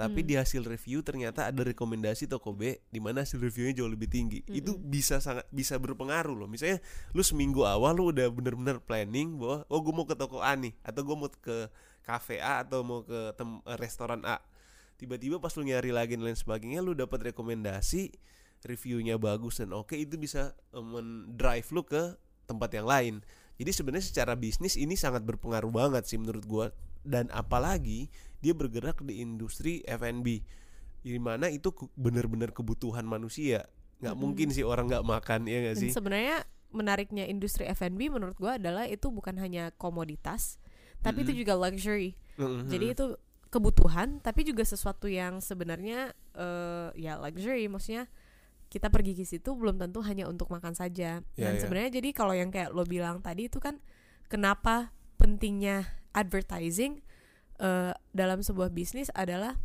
tapi 0.00 0.24
Mm. 0.24 0.28
di 0.28 0.34
hasil 0.34 0.62
review 0.66 1.04
ternyata 1.04 1.46
ada 1.46 1.62
rekomendasi 1.62 2.26
toko 2.26 2.50
B 2.50 2.82
di 2.90 2.98
mana 2.98 3.22
hasil 3.22 3.38
reviewnya 3.38 3.84
jauh 3.84 3.92
lebih 3.92 4.08
tinggi. 4.10 4.42
Itu 4.50 4.74
Mm-mm. 4.74 4.88
bisa 4.90 5.22
sangat 5.22 5.46
bisa 5.54 5.78
berpengaruh 5.78 6.34
loh. 6.34 6.48
Misalnya 6.50 6.82
lu 7.14 7.22
seminggu 7.22 7.62
awal 7.62 7.94
lu 7.94 8.10
udah 8.10 8.26
bener-bener 8.32 8.82
planning 8.82 9.38
bahwa 9.38 9.62
oh 9.70 9.78
gue 9.84 9.94
mau 9.94 10.02
ke 10.08 10.18
toko 10.18 10.42
A 10.42 10.58
nih 10.58 10.74
atau 10.82 11.00
gue 11.06 11.16
mau 11.16 11.30
ke 11.30 11.70
cafe 12.02 12.42
A 12.42 12.66
atau 12.66 12.82
mau 12.82 13.06
ke 13.06 13.36
tem- 13.38 13.62
eh, 13.62 13.78
restoran 13.78 14.20
A. 14.26 14.42
Tiba-tiba 14.96 15.38
pas 15.38 15.52
lu 15.54 15.62
nyari 15.62 15.92
lagi 15.92 16.16
dan 16.16 16.24
lain 16.24 16.38
sebagainya 16.40 16.80
lu 16.82 16.96
dapat 16.96 17.30
rekomendasi 17.32 18.10
reviewnya 18.66 19.14
bagus 19.20 19.62
dan 19.62 19.70
oke 19.70 19.94
itu 19.94 20.18
bisa 20.18 20.50
eh, 20.74 20.82
mendrive 20.82 21.68
lu 21.70 21.86
ke 21.86 22.18
tempat 22.50 22.70
yang 22.74 22.86
lain. 22.90 23.14
Jadi 23.56 23.70
sebenarnya 23.72 24.04
secara 24.04 24.36
bisnis 24.36 24.76
ini 24.76 24.94
sangat 24.94 25.24
berpengaruh 25.24 25.72
banget 25.72 26.04
sih 26.04 26.20
menurut 26.20 26.44
gua 26.44 26.66
dan 27.06 27.32
apalagi 27.32 28.12
dia 28.44 28.52
bergerak 28.52 29.00
di 29.00 29.24
industri 29.24 29.80
F&B 29.86 30.44
di 31.06 31.16
mana 31.22 31.46
itu 31.48 31.70
benar-benar 31.96 32.50
kebutuhan 32.52 33.06
manusia. 33.06 33.64
nggak 33.96 34.12
Mm-mm. 34.12 34.20
mungkin 34.28 34.48
sih 34.52 34.60
orang 34.60 34.92
nggak 34.92 35.06
makan 35.08 35.48
ya 35.48 35.56
nggak 35.64 35.76
sih? 35.80 35.88
sebenarnya 35.88 36.44
menariknya 36.68 37.24
industri 37.24 37.64
F&B 37.64 38.12
menurut 38.12 38.36
gua 38.36 38.60
adalah 38.60 38.84
itu 38.84 39.08
bukan 39.08 39.40
hanya 39.40 39.72
komoditas, 39.80 40.60
tapi 41.00 41.24
itu 41.24 41.32
Mm-mm. 41.32 41.40
juga 41.40 41.54
luxury. 41.56 42.12
Mhm. 42.36 42.68
Jadi 42.68 42.86
itu 42.92 43.06
kebutuhan 43.48 44.20
tapi 44.20 44.44
juga 44.44 44.66
sesuatu 44.66 45.08
yang 45.08 45.40
sebenarnya 45.40 46.12
eh 46.36 46.88
ya 46.98 47.16
luxury 47.16 47.70
maksudnya 47.72 48.04
kita 48.66 48.90
pergi 48.90 49.14
ke 49.14 49.22
situ 49.22 49.54
belum 49.54 49.78
tentu 49.78 50.02
hanya 50.02 50.26
untuk 50.26 50.50
makan 50.50 50.74
saja. 50.74 51.22
Ya, 51.22 51.38
Dan 51.38 51.56
ya. 51.56 51.60
sebenarnya 51.62 52.02
jadi 52.02 52.08
kalau 52.10 52.34
yang 52.34 52.50
kayak 52.50 52.74
lo 52.74 52.82
bilang 52.82 53.22
tadi 53.22 53.46
itu 53.46 53.62
kan 53.62 53.78
kenapa 54.26 54.90
pentingnya 55.16 55.86
advertising 56.12 57.00
eh 57.56 57.92
dalam 58.12 58.44
sebuah 58.44 58.68
bisnis 58.68 59.08
adalah 59.16 59.56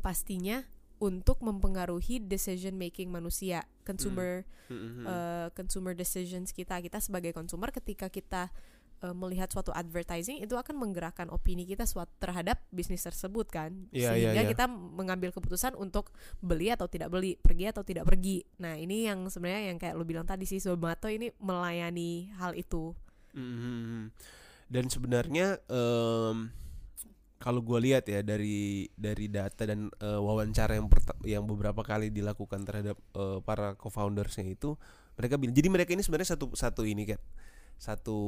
pastinya 0.00 0.64
untuk 1.00 1.40
mempengaruhi 1.40 2.20
decision 2.20 2.76
making 2.76 3.08
manusia, 3.08 3.64
consumer 3.84 4.44
Mhm. 4.68 5.04
eh, 5.06 5.48
consumer 5.56 5.96
decisions 5.96 6.52
kita 6.52 6.76
kita 6.78 7.00
sebagai 7.00 7.32
consumer 7.32 7.72
ketika 7.72 8.12
kita 8.12 8.52
uh, 9.02 9.16
melihat 9.16 9.50
suatu 9.50 9.72
advertising 9.74 10.40
itu 10.40 10.56
akan 10.56 10.76
menggerakkan 10.76 11.28
opini 11.28 11.64
kita 11.68 11.84
suatu 11.84 12.10
terhadap 12.20 12.60
bisnis 12.72 13.04
tersebut 13.04 13.48
kan 13.48 13.74
Iya, 13.90 14.14
iya, 14.16 14.32
sehingga 14.32 14.42
iya. 14.46 14.50
kita 14.50 14.64
mengambil 14.70 15.34
keputusan 15.34 15.76
untuk 15.76 16.12
beli 16.40 16.72
atau 16.72 16.88
tidak 16.88 17.12
beli 17.12 17.36
pergi 17.40 17.70
atau 17.70 17.82
tidak 17.84 18.08
pergi 18.08 18.44
nah 18.60 18.76
ini 18.76 19.08
yang 19.10 19.26
sebenarnya 19.28 19.72
yang 19.74 19.78
kayak 19.80 19.94
lu 19.96 20.04
bilang 20.04 20.24
tadi 20.24 20.44
sih 20.48 20.60
Zomato 20.62 21.08
ini 21.10 21.32
melayani 21.40 22.32
hal 22.38 22.56
itu 22.56 22.92
Mhm. 23.34 24.10
Dan 24.70 24.84
sebenarnya 24.86 25.58
em, 25.66 26.50
kalau 27.40 27.60
gue 27.64 27.78
lihat 27.90 28.06
ya 28.06 28.20
dari 28.20 28.86
dari 28.94 29.26
data 29.26 29.64
dan 29.66 29.90
eh, 29.98 30.20
wawancara 30.20 30.76
yang 30.76 30.86
yang 31.24 31.44
beberapa 31.48 31.80
kali 31.82 32.12
dilakukan 32.12 32.62
terhadap 32.68 32.96
eh, 33.16 33.38
para 33.42 33.74
co-foundersnya 33.74 34.46
itu 34.46 34.76
mereka 35.16 35.40
bilang 35.40 35.56
jadi 35.56 35.68
mereka 35.72 35.90
ini 35.96 36.04
sebenarnya 36.04 36.36
satu 36.36 36.52
satu 36.52 36.84
ini 36.84 37.16
kan 37.16 37.20
satu 37.80 38.18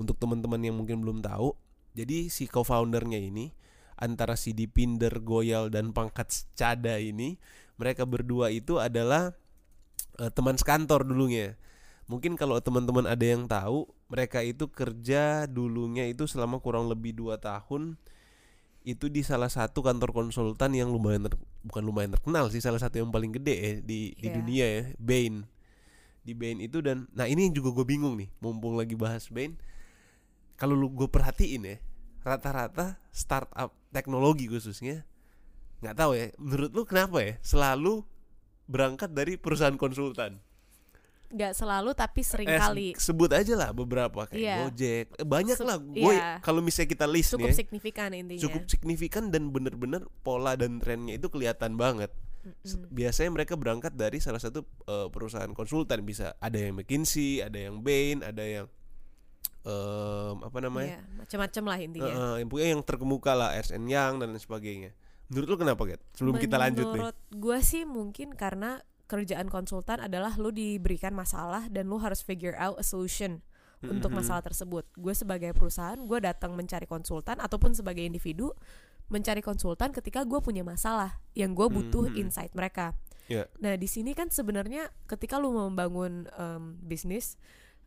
untuk 0.00 0.16
teman-teman 0.16 0.58
yang 0.58 0.74
mungkin 0.74 1.04
belum 1.04 1.20
tahu 1.20 1.52
jadi 1.92 2.32
si 2.32 2.48
co-foundernya 2.48 3.20
ini 3.20 3.52
antara 4.00 4.34
si 4.34 4.56
Dipinder 4.56 5.12
Goyal 5.20 5.68
dan 5.68 5.92
Pangkat 5.92 6.32
Cada 6.56 6.96
ini 6.96 7.36
mereka 7.76 8.08
berdua 8.08 8.48
itu 8.48 8.80
adalah 8.80 9.36
eh, 10.18 10.32
teman 10.32 10.56
sekantor 10.56 11.04
dulunya 11.04 11.54
mungkin 12.08 12.34
kalau 12.34 12.58
teman-teman 12.58 13.06
ada 13.06 13.22
yang 13.22 13.44
tahu 13.46 13.86
mereka 14.08 14.40
itu 14.40 14.66
kerja 14.68 15.46
dulunya 15.46 16.08
itu 16.08 16.24
selama 16.26 16.58
kurang 16.58 16.88
lebih 16.88 17.12
dua 17.14 17.38
tahun 17.38 17.94
itu 18.82 19.06
di 19.06 19.22
salah 19.22 19.46
satu 19.46 19.78
kantor 19.78 20.10
konsultan 20.10 20.74
yang 20.74 20.90
lumayan 20.90 21.30
ter- 21.30 21.38
bukan 21.62 21.86
lumayan 21.86 22.10
terkenal 22.10 22.50
sih 22.50 22.58
salah 22.58 22.82
satu 22.82 22.98
yang 22.98 23.14
paling 23.14 23.30
gede 23.30 23.54
ya 23.54 23.72
di 23.78 24.10
di 24.18 24.26
Iya. 24.26 24.34
dunia 24.34 24.66
ya 24.66 24.82
Bain 24.98 25.46
di 26.22 26.32
Bain 26.32 26.58
itu 26.58 26.78
dan 26.78 27.06
nah 27.10 27.26
ini 27.26 27.46
yang 27.46 27.54
juga 27.54 27.70
gue 27.72 27.86
bingung 27.88 28.14
nih 28.14 28.30
mumpung 28.38 28.74
lagi 28.74 28.94
bahas 28.94 29.26
Bain 29.26 29.58
kalau 30.54 30.72
lu 30.72 30.86
gue 30.88 31.06
perhatiin 31.06 31.62
ya 31.64 31.76
rata-rata 32.20 33.02
startup 33.10 33.74
teknologi 33.88 34.46
khususnya 34.46 35.02
nggak 35.78 35.96
tahu 35.96 36.12
ya 36.12 36.30
menurut 36.36 36.70
lu 36.70 36.82
kenapa 36.82 37.18
ya 37.18 37.34
selalu 37.40 38.06
berangkat 38.64 39.10
dari 39.10 39.34
perusahaan 39.34 39.74
konsultan? 39.74 40.38
Nggak 41.28 41.52
selalu 41.52 41.90
tapi 41.92 42.20
sering 42.22 42.46
Eh, 42.46 42.54
kali. 42.54 42.88
se- 42.94 43.08
sebut 43.08 43.32
aja 43.32 43.56
lah 43.56 43.72
beberapa 43.72 44.22
kayak 44.22 44.38
Iya. 44.38 44.56
Gojek. 44.62 45.06
Banyak 45.18 45.58
Se- 45.58 45.64
lah 45.64 45.76
gue 45.76 46.14
iya. 46.14 46.38
kalau 46.38 46.60
misalnya 46.60 46.88
kita 46.88 47.06
list 47.08 47.32
cukup 47.32 47.42
nih 47.42 47.50
ya, 47.50 47.58
signifikan 47.58 48.10
intinya. 48.12 48.38
cukup 48.38 48.62
signifikan 48.68 49.24
dan 49.28 49.48
bener-bener 49.48 50.04
pola 50.20 50.54
dan 50.54 50.78
trennya 50.78 51.16
itu 51.16 51.26
kelihatan 51.26 51.74
banget 51.74 52.12
Mm-mm. 52.42 52.90
biasanya 52.90 53.30
mereka 53.30 53.54
berangkat 53.54 53.94
dari 53.94 54.18
salah 54.18 54.42
satu 54.42 54.66
eh, 54.86 55.08
perusahaan 55.14 55.50
konsultan 55.54 56.02
bisa 56.02 56.34
ada 56.42 56.58
yang 56.58 56.74
McKinsey 56.74 57.38
ada 57.38 57.54
yang 57.54 57.78
Bain 57.80 58.26
ada 58.26 58.42
yang 58.42 58.66
em, 59.62 60.36
apa 60.42 60.58
namanya 60.58 60.98
Iya, 60.98 61.22
macam-macam 61.22 61.62
lah 61.70 61.78
intinya 61.78 62.12
eh, 62.12 62.34
yang 62.42 62.48
pokoknya 62.50 62.70
yang 62.74 62.82
terkemuka 62.82 63.32
lah 63.38 63.54
Ernst 63.54 63.72
Young 63.74 64.14
dan 64.18 64.26
lain 64.34 64.42
sebagainya 64.42 64.90
menurut 65.30 65.46
lu 65.48 65.56
kenapa 65.56 65.82
Get? 65.86 66.02
sebelum 66.18 66.34
kita 66.36 66.56
lanjut 66.58 66.84
nih 66.90 67.00
Menurut 67.00 67.18
gue 67.30 67.58
sih 67.62 67.82
mungkin 67.86 68.34
karena 68.34 68.82
kerjaan 69.06 69.48
konsultan 69.52 70.00
adalah 70.00 70.34
lu 70.40 70.48
diberikan 70.50 71.12
masalah 71.12 71.68
dan 71.68 71.86
lu 71.86 72.00
harus 72.00 72.24
figure 72.24 72.56
out 72.56 72.80
a 72.80 72.84
solution 72.84 73.44
untuk 73.82 74.14
masalah 74.14 74.38
tersebut. 74.46 74.86
Gue 74.94 75.10
sebagai 75.10 75.50
perusahaan, 75.58 75.98
gue 75.98 76.18
datang 76.22 76.54
mencari 76.54 76.86
konsultan 76.86 77.42
ataupun 77.42 77.74
sebagai 77.74 78.06
individu 78.06 78.54
mencari 79.12 79.44
konsultan 79.44 79.92
ketika 79.92 80.24
gue 80.24 80.40
punya 80.40 80.64
masalah 80.64 81.20
yang 81.36 81.52
gue 81.52 81.68
butuh 81.68 82.08
Mhm. 82.08 82.16
insight 82.16 82.52
mereka. 82.56 82.96
Ya. 83.28 83.44
Nah 83.60 83.76
di 83.76 83.86
sini 83.86 84.16
kan 84.16 84.32
sebenarnya 84.32 84.88
ketika 85.06 85.36
lu 85.36 85.52
mau 85.52 85.68
membangun 85.68 86.26
em, 86.32 86.80
bisnis 86.80 87.36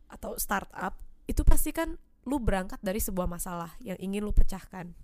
atau 0.06 0.38
startup 0.38 0.94
itu 1.26 1.42
pasti 1.42 1.74
kan 1.74 1.98
lu 2.26 2.38
berangkat 2.38 2.78
dari 2.82 3.02
sebuah 3.02 3.26
masalah 3.26 3.74
yang 3.82 3.98
ingin 3.98 4.22
lu 4.22 4.30
pecahkan. 4.30 4.94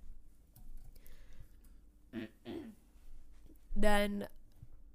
Dan 3.72 4.28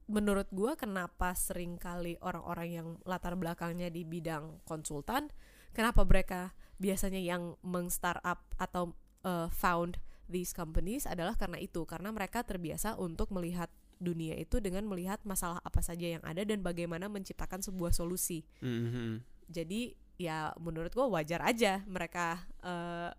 menurut 0.08 0.48
gua 0.54 0.78
kenapa 0.80 1.34
sering 1.36 1.76
kali 1.82 2.16
orang-orang 2.24 2.70
yang 2.72 2.88
latar 3.04 3.36
belakangnya 3.36 3.92
di 3.92 4.06
bidang 4.08 4.64
konsultan, 4.64 5.28
kenapa 5.74 6.06
mereka 6.08 6.54
biasanya 6.78 7.20
yang 7.20 7.58
meng-startup 7.66 8.46
atau 8.62 8.94
uh, 9.26 9.50
found 9.50 9.98
these 10.28 10.52
companies 10.56 11.08
adalah 11.08 11.36
karena 11.36 11.60
itu, 11.60 11.84
karena 11.84 12.12
mereka 12.12 12.44
terbiasa 12.44 13.00
untuk 13.00 13.32
melihat 13.34 13.72
dunia 13.98 14.38
itu 14.38 14.62
dengan 14.62 14.86
melihat 14.86 15.18
masalah 15.26 15.58
apa 15.66 15.82
saja 15.82 16.18
yang 16.18 16.24
ada 16.24 16.46
dan 16.46 16.62
bagaimana 16.62 17.10
menciptakan 17.10 17.66
sebuah 17.66 17.92
solusi. 17.92 18.46
Mhm. 18.62 19.26
Jadi 19.50 19.98
ya 20.22 20.54
menurut 20.62 20.94
gua 20.94 21.10
wajar 21.10 21.42
aja 21.42 21.82
mereka 21.90 22.46
eh, 22.62 23.12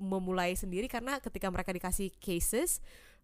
memulai 0.00 0.56
sendiri 0.56 0.88
karena 0.88 1.20
ketika 1.20 1.52
mereka 1.52 1.76
dikasih 1.76 2.08
cases 2.16 2.80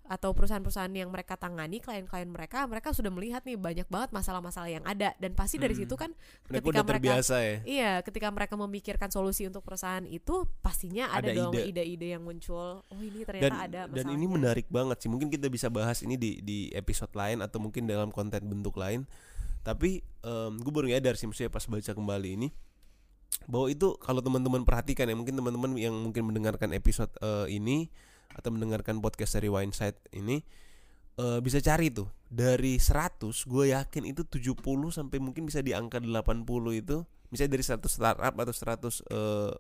atau 0.07 0.31
perusahaan-perusahaan 0.33 0.91
yang 0.91 1.11
mereka 1.11 1.35
tangani 1.35 1.79
klien-klien 1.79 2.27
mereka 2.27 2.65
mereka 2.65 2.95
sudah 2.95 3.11
melihat 3.11 3.43
nih 3.43 3.55
banyak 3.55 3.87
banget 3.87 4.11
masalah-masalah 4.11 4.71
yang 4.71 4.85
ada 4.87 5.13
dan 5.19 5.35
pasti 5.35 5.59
dari 5.59 5.75
Hmm. 5.75 5.83
situ 5.85 5.95
kan 5.95 6.11
mereka 6.47 6.63
ketika 6.63 6.71
udah 6.71 6.85
mereka 6.87 7.11
ya 7.43 7.57
iya 7.67 7.93
ketika 8.01 8.29
mereka 8.31 8.55
memikirkan 8.55 9.11
solusi 9.11 9.45
untuk 9.45 9.67
perusahaan 9.67 10.07
itu 10.07 10.47
pastinya 10.61 11.11
ada, 11.11 11.29
Ada 11.31 11.39
dong 11.39 11.53
ide. 11.53 11.63
ide-ide 11.75 12.07
yang 12.15 12.23
muncul 12.23 12.81
oh 12.83 13.01
ini 13.03 13.23
dan 13.23 13.29
ternyata 13.29 13.57
ada 13.67 13.81
dan 13.91 14.05
ini 14.07 14.25
masalahnya. 14.25 14.29
menarik 14.33 14.67
banget 14.71 14.97
sih 15.03 15.11
mungkin 15.11 15.29
kita 15.29 15.47
bisa 15.51 15.67
bahas 15.69 16.01
ini 16.01 16.15
di 16.15 16.39
di 16.41 16.59
episode 16.73 17.11
lain 17.13 17.43
atau 17.43 17.59
mungkin 17.59 17.85
dalam 17.85 18.09
konten 18.09 18.41
bentuk 18.47 18.79
lain 18.79 19.05
tapi 19.63 20.01
gue 20.57 20.73
baru 20.73 20.87
nyadar 20.87 21.19
sih 21.19 21.27
maksudnya 21.27 21.51
pas 21.51 21.67
baca 21.67 21.91
kembali 21.91 22.31
ini 22.35 22.49
bahwa 23.51 23.67
itu 23.69 23.99
kalau 23.99 24.23
teman-teman 24.23 24.63
perhatikan 24.63 25.07
ya 25.07 25.15
mungkin 25.15 25.35
teman-teman 25.35 25.75
yang 25.77 25.93
mungkin 25.93 26.23
mendengarkan 26.25 26.71
episode 26.73 27.11
eh, 27.21 27.51
ini 27.53 27.91
atau 28.37 28.53
mendengarkan 28.53 29.01
podcast 29.01 29.41
dari 29.41 29.49
Wineside 29.49 29.97
ini 30.13 30.45
eh, 31.17 31.41
bisa 31.41 31.59
cari 31.65 31.89
tuh 31.89 32.07
dari 32.29 32.77
100 32.77 33.25
gue 33.49 33.65
yakin 33.73 34.05
itu 34.05 34.23
70 34.29 34.61
sampai 34.93 35.19
mungkin 35.19 35.49
bisa 35.49 35.65
di 35.65 35.73
angka 35.73 35.99
80 35.99 36.45
itu 36.77 37.03
misalnya 37.33 37.53
dari 37.57 37.65
100 37.65 37.89
startup 37.89 38.35
atau 38.37 38.55
100 38.55 39.03
eh, 39.09 39.53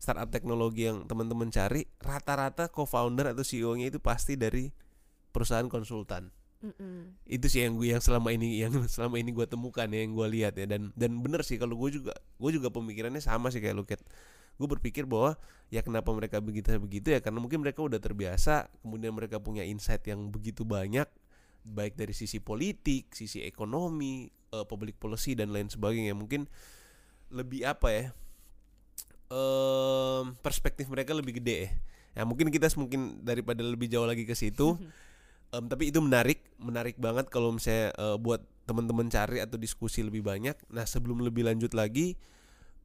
startup 0.00 0.28
teknologi 0.32 0.88
yang 0.88 1.04
teman-teman 1.08 1.48
cari 1.52 1.86
rata-rata 2.02 2.68
co-founder 2.68 3.32
atau 3.32 3.44
CEO-nya 3.44 3.88
itu 3.92 4.00
pasti 4.02 4.36
dari 4.36 4.68
perusahaan 5.30 5.66
konsultan 5.66 6.28
Mm-mm. 6.64 7.20
itu 7.28 7.44
sih 7.48 7.60
yang 7.60 7.76
gue 7.76 7.92
yang 7.92 8.00
selama 8.00 8.32
ini 8.32 8.64
yang 8.64 8.72
selama 8.94 9.20
ini 9.20 9.36
gue 9.36 9.44
temukan 9.44 9.84
ya 9.84 10.00
yang 10.00 10.16
gue 10.16 10.26
lihat 10.32 10.54
ya 10.56 10.64
dan 10.64 10.96
dan 10.96 11.10
bener 11.20 11.44
sih 11.44 11.60
kalau 11.60 11.76
gue 11.76 12.00
juga 12.00 12.16
gue 12.16 12.50
juga 12.52 12.72
pemikirannya 12.72 13.20
sama 13.20 13.52
sih 13.52 13.60
kayak 13.60 13.76
lu 13.76 13.84
Kat. 13.84 14.00
Gue 14.54 14.68
berpikir 14.70 15.04
bahwa 15.04 15.34
ya 15.68 15.82
kenapa 15.82 16.14
mereka 16.14 16.38
begitu 16.38 16.74
begitu 16.78 17.10
ya 17.10 17.18
karena 17.18 17.42
mungkin 17.42 17.62
mereka 17.62 17.82
udah 17.82 17.98
terbiasa 17.98 18.70
kemudian 18.86 19.10
mereka 19.10 19.42
punya 19.42 19.66
insight 19.66 20.06
yang 20.06 20.30
begitu 20.30 20.62
banyak 20.62 21.10
baik 21.64 21.98
dari 21.98 22.14
sisi 22.14 22.38
politik 22.38 23.10
sisi 23.10 23.42
ekonomi 23.42 24.30
eh, 24.54 24.66
public 24.68 25.00
policy 25.00 25.34
dan 25.34 25.50
lain 25.50 25.66
sebagainya 25.66 26.14
mungkin 26.14 26.46
lebih 27.34 27.66
apa 27.66 27.88
ya 27.90 28.04
em, 29.32 30.38
perspektif 30.38 30.86
mereka 30.86 31.16
lebih 31.16 31.42
gede 31.42 31.56
ya 31.66 31.70
ya 32.14 32.22
mungkin 32.22 32.54
kita 32.54 32.70
mungkin 32.78 33.26
daripada 33.26 33.66
lebih 33.66 33.90
jauh 33.90 34.06
lagi 34.06 34.22
ke 34.22 34.38
situ 34.38 34.78
Em, 35.54 35.70
tapi 35.70 35.94
itu 35.94 36.02
menarik, 36.02 36.42
menarik 36.58 36.98
banget 36.98 37.30
kalau 37.30 37.54
misalnya 37.54 37.94
eh, 37.94 38.16
buat 38.18 38.42
teman-teman 38.66 39.06
cari 39.06 39.38
atau 39.38 39.54
diskusi 39.54 40.02
lebih 40.02 40.26
banyak. 40.26 40.58
Nah 40.74 40.82
sebelum 40.82 41.22
lebih 41.22 41.46
lanjut 41.46 41.70
lagi, 41.76 42.18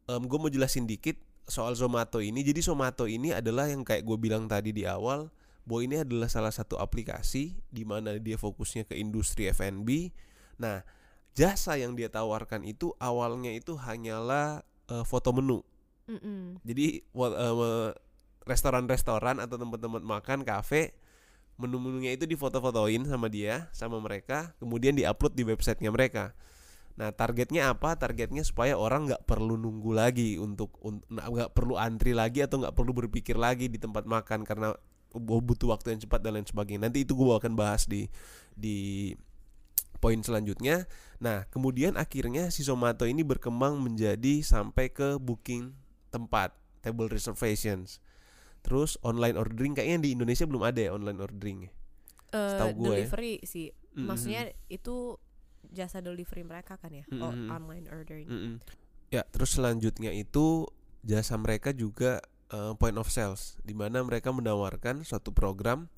gue 0.10 0.38
mau 0.42 0.50
jelasin 0.50 0.90
dikit 0.90 1.22
soal 1.50 1.76
Zomato 1.76 2.24
ini. 2.24 2.42
Jadi 2.46 2.64
Zomato 2.64 3.06
ini 3.10 3.34
adalah 3.36 3.68
yang 3.68 3.84
kayak 3.84 4.06
gue 4.06 4.18
bilang 4.18 4.46
tadi 4.48 4.72
di 4.72 4.86
awal, 4.88 5.30
bahwa 5.70 5.82
ini 5.86 6.02
adalah 6.02 6.26
salah 6.26 6.50
satu 6.50 6.82
aplikasi 6.82 7.54
di 7.70 7.84
mana 7.86 8.18
dia 8.18 8.38
fokusnya 8.42 8.90
ke 8.90 8.98
industri 8.98 9.50
F&B. 9.54 10.10
Nah 10.58 10.82
jasa 11.38 11.78
yang 11.78 11.94
dia 11.94 12.10
tawarkan 12.10 12.66
itu 12.66 12.94
awalnya 12.98 13.54
itu 13.54 13.78
hanyalah 13.78 14.66
eh, 14.90 15.06
foto 15.06 15.30
menu. 15.30 15.62
Mm-mm. 16.10 16.58
Jadi 16.66 17.06
wa- 17.14 17.38
eh, 17.38 17.90
restoran-restoran 18.50 19.38
atau 19.38 19.62
tempat-tempat 19.62 20.02
makan, 20.02 20.42
kafe, 20.42 20.98
menu-menunya 21.62 22.18
itu 22.18 22.26
difoto-fotoin 22.26 23.06
sama 23.06 23.30
dia, 23.30 23.70
sama 23.76 24.02
mereka, 24.02 24.58
kemudian 24.58 24.98
diupload 24.98 25.38
di 25.38 25.44
websitenya 25.46 25.94
mereka. 25.94 26.34
Nah, 27.00 27.16
targetnya 27.16 27.72
apa? 27.72 27.96
Targetnya 27.96 28.44
supaya 28.44 28.76
orang 28.76 29.08
nggak 29.08 29.24
perlu 29.24 29.56
nunggu 29.56 29.96
lagi 29.96 30.36
untuk 30.36 30.76
un- 30.84 31.00
nggak 31.08 31.56
perlu 31.56 31.80
antri 31.80 32.12
lagi 32.12 32.44
atau 32.44 32.60
nggak 32.60 32.76
perlu 32.76 32.92
berpikir 32.92 33.40
lagi 33.40 33.72
di 33.72 33.80
tempat 33.80 34.04
makan 34.04 34.44
karena 34.44 34.76
butuh 35.16 35.72
waktu 35.74 35.96
yang 35.96 36.02
cepat 36.04 36.20
dan 36.22 36.36
lain 36.36 36.46
sebagainya. 36.46 36.92
Nanti 36.92 37.08
itu 37.08 37.16
gue 37.16 37.32
akan 37.32 37.56
bahas 37.56 37.88
di 37.88 38.12
di 38.52 39.16
poin 40.04 40.20
selanjutnya. 40.20 40.88
Nah, 41.24 41.48
kemudian 41.52 41.96
akhirnya 41.96 42.52
si 42.52 42.64
Zomato 42.68 43.08
ini 43.08 43.24
berkembang 43.24 43.80
menjadi 43.80 44.44
sampai 44.44 44.92
ke 44.92 45.16
booking 45.20 45.72
tempat, 46.12 46.52
table 46.84 47.08
reservations. 47.08 48.00
Terus 48.60 49.00
online 49.08 49.40
ordering 49.40 49.72
kayaknya 49.76 50.04
di 50.04 50.10
Indonesia 50.20 50.44
belum 50.44 50.64
ada 50.68 50.80
ya 50.84 50.92
online 50.92 51.20
ordering. 51.24 51.60
Eh, 52.30 52.50
Setahu 52.52 52.72
gue 52.76 52.86
ya. 52.86 53.08
delivery 53.08 53.34
sih 53.42 53.74
Mm-mm. 53.98 54.06
maksudnya 54.06 54.54
itu 54.70 55.18
jasa 55.70 56.02
delivery 56.02 56.42
mereka 56.44 56.76
kan 56.78 56.90
ya 56.92 57.06
oh, 57.18 57.30
Mm-mm. 57.30 57.50
online 57.50 57.86
ordering 57.90 58.28
Mm-mm. 58.28 58.56
Ya, 59.10 59.26
terus 59.26 59.58
selanjutnya 59.58 60.14
itu 60.14 60.70
jasa 61.02 61.34
mereka 61.34 61.74
juga 61.74 62.22
uh, 62.54 62.78
point 62.78 62.94
of 62.94 63.10
sales 63.10 63.58
di 63.66 63.74
mana 63.74 64.06
mereka 64.06 64.30
menawarkan 64.30 65.02
suatu 65.02 65.34
program 65.34 65.90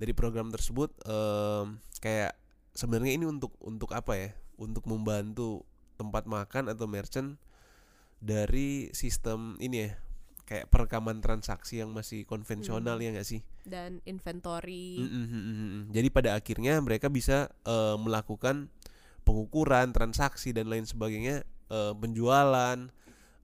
dari 0.00 0.16
program 0.16 0.48
tersebut 0.48 0.88
um, 1.04 1.76
kayak 2.00 2.32
sebenarnya 2.72 3.12
ini 3.20 3.28
untuk 3.28 3.52
untuk 3.60 3.92
apa 3.92 4.16
ya 4.16 4.30
untuk 4.56 4.88
membantu 4.88 5.68
tempat 6.00 6.24
makan 6.24 6.72
atau 6.72 6.88
merchant 6.88 7.36
dari 8.20 8.88
sistem 8.96 9.60
ini 9.60 9.88
ya 9.88 9.90
kayak 10.46 10.70
perekaman 10.70 11.18
transaksi 11.18 11.82
yang 11.82 11.90
masih 11.90 12.22
konvensional 12.22 12.96
Hmm. 12.96 13.04
ya 13.04 13.10
nggak 13.18 13.28
sih 13.28 13.40
dan 13.66 13.98
inventory 14.06 14.96
Mm, 15.02 15.10
mm, 15.10 15.26
mm, 15.26 15.42
mm, 15.42 15.56
mm. 15.58 15.82
jadi 15.90 16.08
pada 16.08 16.30
akhirnya 16.38 16.78
mereka 16.78 17.10
bisa 17.10 17.50
uh, 17.66 17.98
melakukan 17.98 18.70
pengukuran 19.26 19.90
transaksi 19.90 20.54
dan 20.54 20.70
lain 20.70 20.86
sebagainya 20.86 21.42
uh, 21.68 21.92
penjualan 21.98 22.78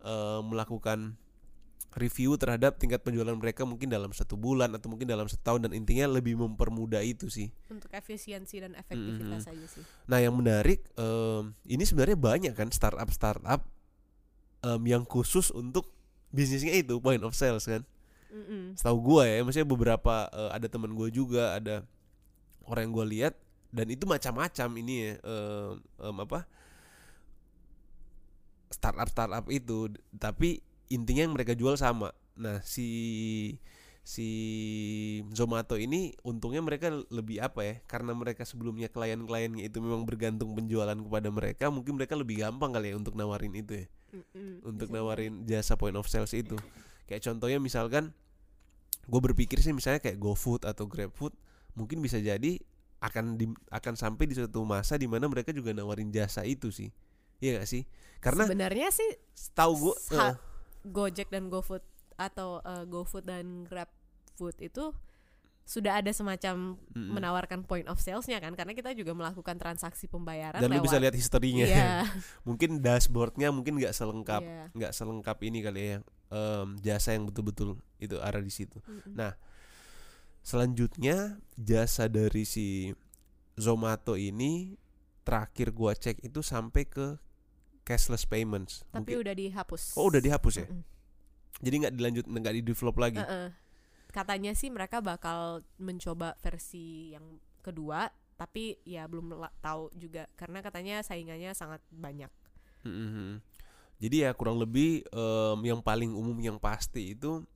uh, 0.06 0.40
melakukan 0.46 1.18
review 1.92 2.40
terhadap 2.40 2.80
tingkat 2.80 3.04
penjualan 3.04 3.36
mereka 3.36 3.68
mungkin 3.68 3.92
dalam 3.92 4.08
satu 4.16 4.38
bulan 4.38 4.72
atau 4.72 4.88
mungkin 4.88 5.04
dalam 5.04 5.28
setahun 5.28 5.60
dan 5.60 5.76
intinya 5.76 6.08
lebih 6.08 6.40
mempermudah 6.40 7.04
itu 7.04 7.28
sih 7.28 7.52
untuk 7.68 7.92
efisiensi 7.92 8.64
dan 8.64 8.72
efektivitas 8.72 9.44
aja 9.44 9.66
sih 9.68 9.84
Nah, 10.08 10.18
yang 10.22 10.32
menarik 10.32 10.80
em, 10.96 11.52
ini 11.68 11.84
sebenarnya 11.84 12.16
banyak 12.16 12.54
kan 12.56 12.72
startup 12.72 13.08
startup 13.12 13.60
em, 14.64 14.82
yang 14.88 15.04
khusus 15.04 15.52
untuk 15.52 15.84
bisnisnya 16.32 16.72
itu 16.72 16.96
point 16.96 17.20
of 17.20 17.36
sales 17.36 17.68
kan. 17.68 17.84
Mm-mm. 18.32 18.72
Setahu 18.72 18.98
gua 19.04 19.28
ya, 19.28 19.44
maksudnya 19.44 19.68
beberapa 19.68 20.32
eh, 20.32 20.50
ada 20.56 20.64
teman 20.64 20.96
gua 20.96 21.12
juga 21.12 21.60
ada 21.60 21.84
orang 22.64 22.88
yang 22.88 22.94
gua 22.96 23.06
lihat 23.06 23.34
dan 23.72 23.88
itu 23.88 24.04
macam-macam 24.04 24.68
ini 24.84 24.94
ya 25.00 25.12
em, 25.24 25.80
em, 25.80 26.16
apa 26.20 26.44
startup 28.68 29.08
startup 29.08 29.44
itu 29.48 29.88
tapi 30.20 30.60
intinya 30.92 31.24
yang 31.24 31.32
mereka 31.32 31.56
jual 31.56 31.80
sama. 31.80 32.12
Nah, 32.36 32.60
si 32.60 32.88
si 34.02 34.28
Zomato 35.30 35.78
ini 35.78 36.10
untungnya 36.26 36.58
mereka 36.58 36.90
lebih 37.06 37.38
apa 37.38 37.60
ya 37.62 37.74
karena 37.86 38.10
mereka 38.18 38.42
sebelumnya 38.42 38.90
klien-kliennya 38.90 39.62
itu 39.62 39.78
memang 39.78 40.02
bergantung 40.02 40.58
penjualan 40.58 40.98
kepada 40.98 41.30
mereka 41.30 41.70
mungkin 41.70 41.94
mereka 41.94 42.18
lebih 42.18 42.42
gampang 42.42 42.74
kali 42.74 42.90
ya 42.90 42.98
untuk 42.98 43.14
nawarin 43.14 43.54
itu 43.54 43.72
ya 43.78 43.86
Mm-mm. 44.10 44.66
untuk 44.66 44.90
nawarin 44.90 45.46
jasa 45.46 45.78
point 45.78 45.94
of 45.94 46.10
sales 46.10 46.34
itu 46.34 46.58
kayak 47.06 47.22
contohnya 47.22 47.62
misalkan 47.62 48.10
gue 49.06 49.20
berpikir 49.22 49.62
sih 49.62 49.70
misalnya 49.70 50.02
kayak 50.02 50.18
GoFood 50.18 50.66
atau 50.66 50.90
GrabFood 50.90 51.38
mungkin 51.78 52.02
bisa 52.02 52.18
jadi 52.18 52.58
akan 53.02 53.34
di, 53.34 53.50
akan 53.68 53.94
sampai 53.98 54.30
di 54.30 54.38
suatu 54.38 54.62
masa 54.62 54.94
di 54.94 55.10
mana 55.10 55.26
mereka 55.26 55.50
juga 55.50 55.74
nawarin 55.74 56.14
jasa 56.14 56.46
itu 56.46 56.70
sih 56.70 56.94
Iya 57.42 57.58
gak 57.58 57.68
sih 57.68 57.82
karena 58.22 58.46
sebenarnya 58.46 58.88
sih 58.94 59.10
tahu 59.50 59.90
gue 59.90 59.96
sa- 59.98 60.38
Gojek 60.86 61.26
dan 61.30 61.50
GoFood 61.50 61.82
atau 62.14 62.62
eh, 62.62 62.86
GoFood 62.86 63.26
dan 63.26 63.66
GrabFood 63.66 64.62
itu 64.62 64.94
sudah 65.62 66.02
ada 66.02 66.10
semacam 66.10 66.74
menawarkan 66.90 67.62
point 67.62 67.86
of 67.86 67.94
salesnya 68.02 68.42
kan 68.42 68.50
karena 68.58 68.74
kita 68.74 68.90
juga 68.98 69.14
melakukan 69.14 69.54
transaksi 69.54 70.10
pembayaran 70.10 70.58
dan 70.58 70.66
lu 70.66 70.82
lewat 70.82 70.86
bisa 70.90 70.98
lihat 70.98 71.14
historinya 71.14 71.66
Iya, 71.66 72.02
mungkin 72.46 72.82
dashboardnya 72.82 73.54
mungkin 73.54 73.78
nggak 73.78 73.94
selengkap 73.94 74.42
iya. 74.42 74.66
nggak 74.74 74.92
selengkap 74.92 75.38
ini 75.46 75.62
kali 75.62 75.80
ya 75.80 75.96
em, 76.34 76.68
jasa 76.82 77.14
yang 77.14 77.30
betul-betul 77.30 77.78
itu 78.02 78.18
ada 78.18 78.42
di 78.42 78.50
situ. 78.50 78.82
Mm-mm. 78.82 79.14
Nah, 79.14 79.38
selanjutnya 80.42 81.38
jasa 81.54 82.06
dari 82.06 82.42
si 82.42 82.90
Zomato 83.54 84.14
ini 84.14 84.74
terakhir 85.22 85.70
gua 85.70 85.94
cek 85.94 86.20
itu 86.20 86.42
sampai 86.42 86.82
ke 86.84 87.14
cashless 87.82 88.26
payments. 88.26 88.82
tapi 88.90 89.14
Mungkin- 89.14 89.22
udah 89.22 89.34
dihapus 89.34 89.82
oh 89.94 90.06
udah 90.06 90.18
dihapus 90.18 90.54
ya. 90.56 90.66
Mm-mm. 90.66 90.82
Jadi 91.62 91.74
nggak 91.78 91.94
dilanjut 91.94 92.24
nggak 92.26 92.54
di 92.54 92.62
develop 92.62 92.96
lagi. 92.96 93.18
Uh-uh. 93.18 93.50
katanya 94.10 94.52
sih 94.52 94.68
mereka 94.68 95.00
bakal 95.00 95.64
mencoba 95.78 96.36
versi 96.38 97.16
yang 97.16 97.24
kedua 97.64 98.12
tapi 98.36 98.76
ya 98.82 99.08
belum 99.08 99.32
tahu 99.58 99.88
juga 99.96 100.28
karena 100.34 100.60
katanya 100.60 101.00
saingannya 101.00 101.54
sangat 101.54 101.80
banyak 101.88 102.28
Mhm. 102.82 103.38
Jadi 103.96 104.26
ya 104.26 104.34
kurang 104.34 104.58
lebih 104.58 105.06
em, 105.06 105.58
yang 105.62 105.78
paling 105.78 106.10
umum 106.10 106.34
yang 106.36 106.58
pasti 106.58 107.14
itu 107.14 107.46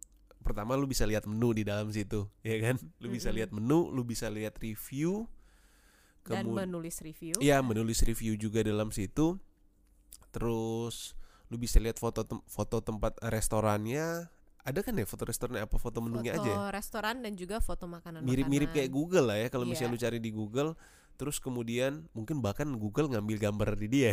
pertama 0.47 0.79
lu 0.79 0.87
bisa 0.87 1.03
lihat 1.03 1.27
menu 1.27 1.51
di 1.51 1.67
dalam 1.67 1.91
situ, 1.91 2.31
ya 2.41 2.57
kan? 2.63 2.79
Lu 3.03 3.11
bisa 3.11 3.29
Mm-mm. 3.29 3.39
lihat 3.43 3.51
menu, 3.51 3.91
lu 3.91 4.03
bisa 4.03 4.31
lihat 4.31 4.55
review, 4.57 5.27
dan 6.23 6.47
menulis 6.47 7.03
review 7.03 7.35
Iya, 7.39 7.59
menulis 7.61 8.03
review 8.03 8.35
juga 8.35 8.63
dalam 8.63 8.91
situ. 8.91 9.43
Terus 10.31 11.15
lu 11.47 11.57
bisa 11.57 11.79
lihat 11.79 11.97
foto 11.97 12.27
tem- 12.27 12.43
foto 12.47 12.83
tempat 12.83 13.19
restorannya. 13.23 14.27
Ada 14.67 14.83
kan 14.83 14.99
ya 14.99 15.07
foto 15.07 15.23
restorannya 15.23 15.63
apa 15.63 15.79
foto 15.79 16.03
menunya 16.03 16.35
foto 16.35 16.43
aja? 16.43 16.51
ya? 16.51 16.59
restoran 16.75 17.23
dan 17.23 17.39
juga 17.39 17.63
foto 17.63 17.87
makanan 17.87 18.27
Mirip-mirip 18.27 18.75
kayak 18.75 18.91
Google 18.91 19.31
lah 19.31 19.39
ya 19.39 19.47
kalau 19.47 19.63
Iya. 19.63 19.71
misalnya 19.73 19.93
lu 19.95 20.01
cari 20.01 20.19
di 20.19 20.31
Google. 20.31 20.75
Terus 21.17 21.39
kemudian 21.39 22.11
mungkin 22.13 22.43
bahkan 22.43 22.67
Google 22.75 23.09
ngambil 23.09 23.39
gambar 23.41 23.79
di 23.79 23.87
dia. 23.89 24.13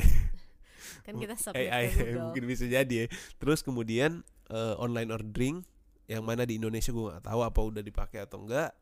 kan 1.03 1.17
kita 1.17 1.33
submit 1.41 1.67
AI 1.67 1.89
ke 1.89 1.97
Google 2.05 2.23
mungkin 2.29 2.43
bisa 2.45 2.65
jadi 2.69 2.93
ya. 2.93 3.05
Terus 3.41 3.65
kemudian 3.65 4.21
eh, 4.47 4.75
online 4.77 5.09
ordering 5.09 5.65
yang 6.07 6.23
mana 6.23 6.43
di 6.43 6.59
Indonesia 6.59 6.91
gue 6.91 7.03
nggak 7.11 7.23
tahu 7.23 7.39
apa 7.43 7.59
udah 7.63 7.83
dipakai 7.83 8.23
atau 8.23 8.43
enggak. 8.43 8.75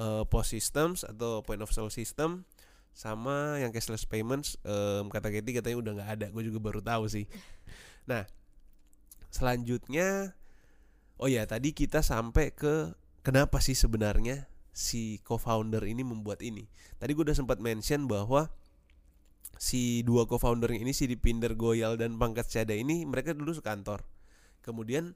Eh, 0.00 0.24
POS 0.24 0.48
systems 0.56 0.98
atau 1.04 1.44
point 1.44 1.60
of 1.60 1.68
sale 1.68 1.92
system 1.92 2.48
sama 2.92 3.56
yang 3.60 3.72
cashless 3.72 4.04
payments 4.04 4.60
em, 4.68 5.08
kata 5.08 5.32
Katie 5.32 5.56
katanya 5.56 5.76
udah 5.80 5.92
nggak 6.00 6.10
ada. 6.20 6.26
Gue 6.32 6.44
juga 6.44 6.60
baru 6.60 6.80
tahu 6.84 7.08
sih. 7.08 7.26
Nah, 8.02 8.26
selanjutnya 9.30 10.34
oh 11.22 11.30
ya 11.30 11.46
tadi 11.46 11.70
kita 11.70 12.02
sampai 12.02 12.50
ke 12.50 12.90
kenapa 13.22 13.62
sih 13.62 13.78
sebenarnya 13.78 14.50
si 14.74 15.22
co-founder 15.22 15.84
ini 15.86 16.02
membuat 16.02 16.42
ini. 16.42 16.66
Tadi 16.98 17.12
gue 17.12 17.24
udah 17.28 17.36
sempat 17.36 17.62
mention 17.62 18.10
bahwa 18.10 18.50
si 19.60 20.02
dua 20.02 20.26
co-founder 20.26 20.74
ini 20.74 20.90
si 20.90 21.06
Dipinder 21.06 21.54
Goyal 21.54 21.94
dan 21.94 22.18
Pangkat 22.18 22.50
Cada 22.50 22.74
ini 22.74 23.06
mereka 23.06 23.36
dulu 23.36 23.54
sekantor. 23.54 24.02
Kemudian 24.64 25.14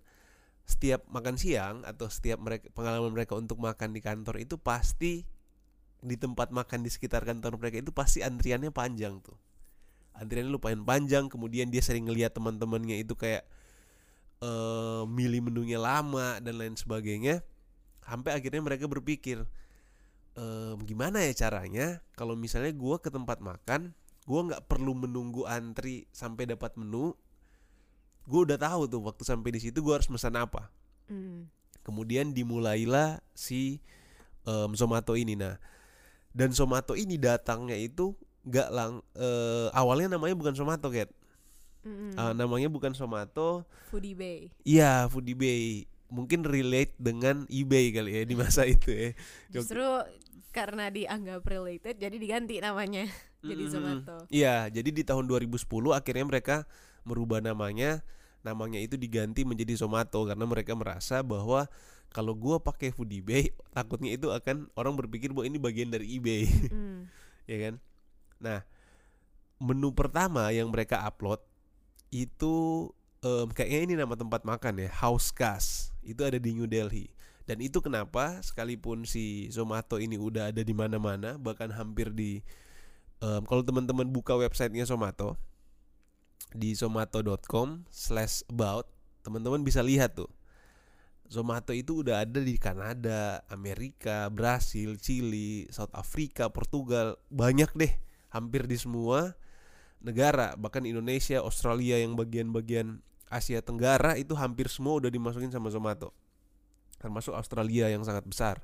setiap 0.66 1.06
makan 1.06 1.38
siang 1.38 1.86
atau 1.86 2.10
setiap 2.10 2.42
mereka 2.42 2.66
pengalaman 2.74 3.14
mereka 3.14 3.38
untuk 3.38 3.62
makan 3.62 3.94
di 3.94 4.02
kantor 4.02 4.42
itu 4.42 4.58
pasti 4.58 5.22
di 6.02 6.16
tempat 6.18 6.50
makan 6.50 6.82
di 6.82 6.90
sekitar 6.90 7.22
kantor 7.22 7.56
mereka 7.56 7.78
itu 7.80 7.94
pasti 7.94 8.20
antriannya 8.26 8.74
panjang 8.74 9.22
tuh. 9.22 9.38
Antriannya 10.18 10.50
lumayan 10.50 10.82
panjang, 10.82 11.30
kemudian 11.30 11.70
dia 11.70 11.80
sering 11.80 12.10
ngelihat 12.10 12.34
teman-temannya 12.34 12.98
itu 12.98 13.14
kayak 13.14 13.46
eh 14.42 15.02
milih 15.06 15.48
menunya 15.48 15.80
lama 15.80 16.42
dan 16.42 16.58
lain 16.58 16.74
sebagainya. 16.74 17.40
Sampai 18.02 18.34
akhirnya 18.36 18.62
mereka 18.62 18.90
berpikir 18.90 19.46
"Em, 20.36 20.76
gimana 20.84 21.24
ya 21.24 21.32
caranya 21.46 22.04
kalau 22.18 22.36
misalnya 22.36 22.74
gua 22.76 23.00
ke 23.00 23.08
tempat 23.08 23.40
makan 23.40 23.96
gue 24.26 24.40
nggak 24.42 24.66
perlu 24.66 24.92
menunggu 24.98 25.46
antri 25.46 26.10
sampai 26.10 26.50
dapat 26.50 26.74
menu 26.74 27.14
gue 28.26 28.40
udah 28.42 28.58
tahu 28.58 28.90
tuh 28.90 29.00
waktu 29.06 29.22
sampai 29.22 29.54
di 29.54 29.60
situ 29.62 29.78
gue 29.80 29.94
harus 29.94 30.10
pesan 30.10 30.36
apa. 30.36 30.68
Hmm. 31.06 31.46
kemudian 31.86 32.34
dimulailah 32.34 33.22
si 33.30 33.78
em, 34.42 34.70
Zomato 34.74 35.14
ini. 35.14 35.38
Nah 35.38 35.54
dan 36.34 36.50
Zomato 36.50 36.98
ini 36.98 37.14
datangnya 37.16 37.78
itu 37.78 38.12
nggak 38.42 38.68
lang 38.74 38.98
eh, 39.14 39.70
awalnya 39.70 40.18
namanya 40.18 40.34
bukan 40.34 40.54
Zomato 40.58 40.90
Kat 40.90 41.08
Mm-mm. 41.86 42.18
Ah, 42.18 42.34
namanya 42.34 42.66
bukan 42.66 42.90
Zomato. 42.98 43.62
Foodie 43.94 44.18
Bay. 44.18 44.50
Iya 44.66 45.06
Foodie 45.06 45.38
Bay. 45.38 45.86
Mungkin 46.10 46.42
relate 46.42 46.90
dengan 46.98 47.46
eBay 47.46 47.94
kali 47.94 48.10
ya 48.10 48.22
di 48.26 48.34
masa 48.34 48.66
itu 48.74 48.90
ya. 48.90 49.10
Justru 49.54 49.86
karena 50.50 50.90
dianggap 50.90 51.46
related 51.46 51.94
jadi 51.94 52.16
diganti 52.18 52.58
namanya. 52.58 53.06
Jadi. 53.46 53.62
Zomato. 53.70 54.26
Iya, 54.26 54.66
jadi 54.74 54.90
di 54.90 55.06
tahun 55.06 55.30
2010 55.30 55.70
akhirnya 55.94 56.26
mereka 56.26 56.66
merubah 57.06 57.38
namanya. 57.38 58.02
Namanya 58.42 58.78
itu 58.82 58.98
diganti 58.98 59.42
menjadi 59.42 59.78
Zomato 59.78 60.22
karena 60.26 60.46
mereka 60.46 60.74
merasa 60.74 61.22
bahwa 61.22 61.66
kalau 62.10 62.34
gua 62.34 62.58
pakai 62.62 62.90
Foodie 62.94 63.22
takutnya 63.76 64.14
itu 64.14 64.30
akan 64.30 64.70
orang 64.74 64.94
berpikir 64.98 65.30
bahwa 65.30 65.46
ini 65.46 65.58
bagian 65.58 65.88
dari 65.90 66.18
eBay, 66.18 66.46
Hmm. 66.70 67.06
ya 67.50 67.56
kan? 67.70 67.74
Nah, 68.42 68.58
menu 69.62 69.94
pertama 69.94 70.52
yang 70.52 70.68
mereka 70.68 71.00
upload 71.06 71.40
itu 72.12 72.88
em, 73.24 73.48
kayaknya 73.50 73.80
ini 73.82 73.94
nama 73.98 74.14
tempat 74.14 74.42
makan 74.46 74.82
ya, 74.82 74.90
House 75.02 75.32
Gas. 75.34 75.90
Itu 76.06 76.22
ada 76.22 76.38
di 76.38 76.54
New 76.54 76.68
Delhi. 76.70 77.10
Dan 77.46 77.62
itu 77.62 77.78
kenapa 77.78 78.42
sekalipun 78.42 79.06
si 79.06 79.46
Zomato 79.54 80.02
ini 80.02 80.18
udah 80.18 80.50
ada 80.50 80.62
di 80.66 80.74
mana-mana, 80.74 81.38
bahkan 81.38 81.70
hampir 81.70 82.10
di 82.10 82.42
em, 83.22 83.42
kalau 83.46 83.62
teman-teman 83.62 84.06
buka 84.06 84.34
websitenya 84.38 84.86
Zomato 84.86 85.34
di 86.54 86.76
zomato.com 86.76 87.88
slash 87.90 88.46
about 88.46 88.86
teman-teman 89.26 89.66
bisa 89.66 89.82
lihat 89.82 90.14
tuh. 90.14 90.30
Zomato 91.26 91.74
itu 91.74 92.06
udah 92.06 92.22
ada 92.22 92.38
di 92.38 92.54
Kanada, 92.54 93.42
Amerika, 93.50 94.30
Brasil, 94.30 94.94
Chili, 94.94 95.66
South 95.74 95.90
Africa, 95.90 96.46
Portugal, 96.46 97.18
banyak 97.34 97.74
deh, 97.74 97.90
hampir 98.30 98.70
di 98.70 98.78
semua 98.78 99.34
negara, 99.98 100.54
bahkan 100.54 100.86
Indonesia, 100.86 101.42
Australia 101.42 101.98
yang 101.98 102.14
bagian-bagian 102.14 103.02
Asia 103.26 103.58
Tenggara 103.58 104.14
itu 104.14 104.38
hampir 104.38 104.70
semua 104.70 105.02
udah 105.02 105.10
dimasukin 105.10 105.50
sama 105.50 105.66
Zomato. 105.66 106.14
Termasuk 107.02 107.34
Australia 107.34 107.90
yang 107.90 108.06
sangat 108.06 108.22
besar. 108.22 108.62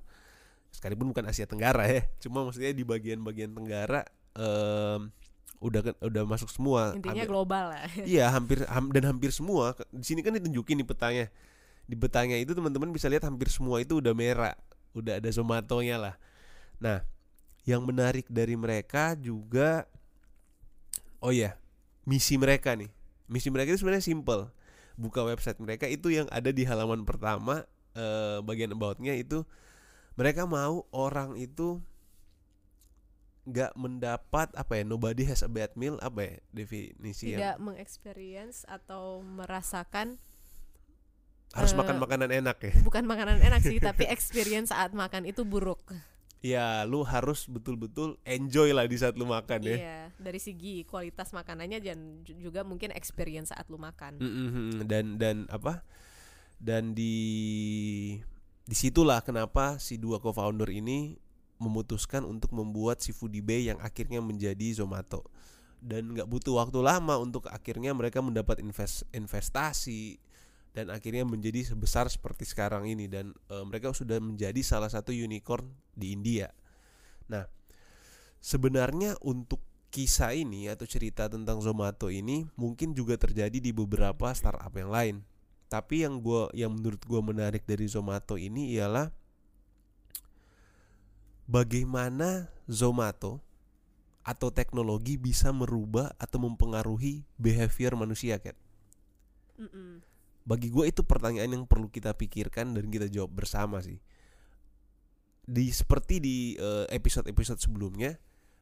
Sekalipun 0.71 1.11
bukan 1.11 1.27
Asia 1.29 1.45
Tenggara 1.45 1.85
ya 1.85 2.07
cuma 2.23 2.47
maksudnya 2.47 2.73
di 2.73 2.87
bagian-bagian 2.87 3.53
Tenggara 3.53 4.07
em, 4.39 5.13
udah 5.63 5.95
udah 6.03 6.23
masuk 6.27 6.51
semua. 6.51 6.93
Intinya 6.99 7.23
Hampir- 7.23 7.31
global 7.31 7.65
lah 7.71 7.87
Iya 8.19 8.27
hampir 8.35 8.67
ham- 8.67 8.91
dan 8.91 9.07
hampir 9.07 9.31
semua. 9.31 9.79
Di 9.95 10.03
sini 10.03 10.21
kan 10.21 10.35
ditunjukin 10.35 10.75
di 10.75 10.83
petanya. 10.83 11.31
Di 11.87 11.95
petanya 11.95 12.35
itu 12.35 12.51
teman-teman 12.53 12.91
bisa 12.91 13.07
lihat 13.07 13.23
hampir 13.23 13.47
semua 13.47 13.79
itu 13.79 14.03
udah 14.03 14.11
merah. 14.13 14.59
Udah 14.93 15.23
ada 15.23 15.31
Zomatonya 15.31 15.97
lah. 16.03 16.15
Nah 16.83 17.07
yang 17.63 17.87
menarik 17.87 18.27
dari 18.27 18.59
mereka 18.59 19.15
juga 19.15 19.87
oh 21.23 21.31
ya 21.31 21.55
misi 22.03 22.35
mereka 22.35 22.75
nih. 22.75 22.91
Misi 23.31 23.49
mereka 23.49 23.71
itu 23.71 23.87
sebenarnya 23.87 24.03
simple. 24.03 24.51
Buka 24.99 25.23
website 25.25 25.63
mereka 25.63 25.87
itu 25.87 26.11
yang 26.11 26.27
ada 26.29 26.51
di 26.51 26.67
halaman 26.67 27.07
pertama 27.07 27.63
eh, 27.95 28.43
bagian 28.43 28.75
aboutnya 28.75 29.15
itu 29.15 29.47
mereka 30.19 30.45
mau 30.45 30.85
orang 30.93 31.39
itu 31.41 31.81
nggak 33.43 33.75
mendapat 33.75 34.55
apa 34.55 34.73
ya 34.79 34.85
nobody 34.87 35.27
has 35.27 35.43
a 35.43 35.51
bad 35.51 35.75
meal 35.75 35.99
apa 35.99 36.21
ya 36.23 36.35
definisi 36.55 37.35
yang 37.35 37.41
tidak 37.43 37.59
mengexperience 37.59 38.63
atau 38.71 39.19
merasakan 39.19 40.23
harus 41.53 41.75
eh, 41.75 41.79
makan 41.79 41.97
makanan 42.01 42.31
enak 42.33 42.59
ya. 42.65 42.73
bukan 42.81 43.05
makanan 43.05 43.43
enak 43.43 43.61
sih 43.61 43.83
tapi 43.93 44.09
experience 44.09 44.73
saat 44.73 44.97
makan 44.97 45.29
itu 45.29 45.45
buruk. 45.45 45.83
Ya 46.43 46.83
lu 46.83 47.07
harus 47.07 47.47
betul-betul 47.47 48.19
enjoy 48.27 48.75
lah 48.75 48.89
di 48.91 48.99
saat 48.99 49.15
lu 49.15 49.29
makan 49.29 49.63
ya. 49.63 49.77
Iya 49.79 50.03
dari 50.19 50.41
segi 50.43 50.83
kualitas 50.87 51.31
makanannya 51.31 51.79
dan 51.79 51.99
ju- 52.27 52.39
juga 52.51 52.67
mungkin 52.67 52.91
experience 52.95 53.55
saat 53.55 53.71
lu 53.71 53.79
makan. 53.79 54.19
Mm-mm, 54.19 54.87
dan 54.87 55.19
dan 55.23 55.47
apa? 55.51 55.87
Dan 56.59 56.99
di 56.99 57.15
di 58.63 58.75
situlah 58.75 59.23
kenapa 59.23 59.79
si 59.83 59.99
dua 59.99 60.23
co-founder 60.23 60.71
ini 60.71 61.19
memutuskan 61.63 62.27
untuk 62.27 62.51
membuat 62.51 62.99
si 62.99 63.15
Foodie 63.15 63.45
Bay 63.45 63.71
yang 63.71 63.79
akhirnya 63.79 64.19
menjadi 64.19 64.83
Zomato 64.83 65.31
dan 65.83 66.15
nggak 66.15 66.31
butuh 66.31 66.63
waktu 66.63 66.79
lama 66.79 67.19
untuk 67.19 67.51
akhirnya 67.51 67.91
mereka 67.91 68.23
mendapat 68.23 68.63
invest 68.63 69.03
investasi 69.11 70.23
dan 70.73 70.89
akhirnya 70.89 71.27
menjadi 71.27 71.75
sebesar 71.75 72.09
seperti 72.09 72.49
sekarang 72.49 72.89
ini 72.89 73.11
dan 73.11 73.35
eh, 73.51 73.65
mereka 73.67 73.93
sudah 73.93 74.23
menjadi 74.23 74.63
salah 74.63 74.89
satu 74.89 75.13
unicorn 75.13 75.69
di 75.93 76.17
India. 76.17 76.49
Nah, 77.29 77.45
sebenarnya 78.41 79.19
untuk 79.21 79.61
kisah 79.93 80.33
ini 80.33 80.73
atau 80.73 80.89
cerita 80.89 81.29
tentang 81.29 81.61
Zomato 81.61 82.09
ini 82.09 82.49
mungkin 82.57 82.97
juga 82.97 83.21
terjadi 83.21 83.61
di 83.61 83.75
beberapa 83.75 84.33
startup 84.33 84.73
yang 84.73 84.89
lain. 84.89 85.17
Tapi 85.69 86.09
yang 86.09 86.23
gua 86.25 86.49
yang 86.57 86.73
menurut 86.73 87.03
gua 87.05 87.21
menarik 87.21 87.69
dari 87.69 87.85
Zomato 87.85 88.41
ini 88.41 88.73
ialah 88.73 89.13
bagaimana 91.47 92.51
Zomato 92.71 93.43
atau 94.23 94.55
teknologi 94.55 95.19
bisa 95.19 95.51
merubah 95.51 96.15
atau 96.15 96.39
mempengaruhi 96.47 97.27
behavior 97.35 97.99
manusia, 97.99 98.39
Kat. 98.39 98.55
Mm-mm. 99.59 100.03
Bagi 100.43 100.71
gue 100.71 100.91
itu 100.91 101.03
pertanyaan 101.07 101.51
yang 101.51 101.65
perlu 101.67 101.91
kita 101.91 102.15
pikirkan 102.15 102.75
dan 102.75 102.87
kita 102.91 103.11
jawab 103.11 103.35
bersama 103.35 103.83
sih. 103.83 103.99
Di 105.43 105.71
seperti 105.75 106.23
di 106.23 106.37
eh, 106.55 106.87
episode-episode 106.95 107.59
sebelumnya, 107.59 108.15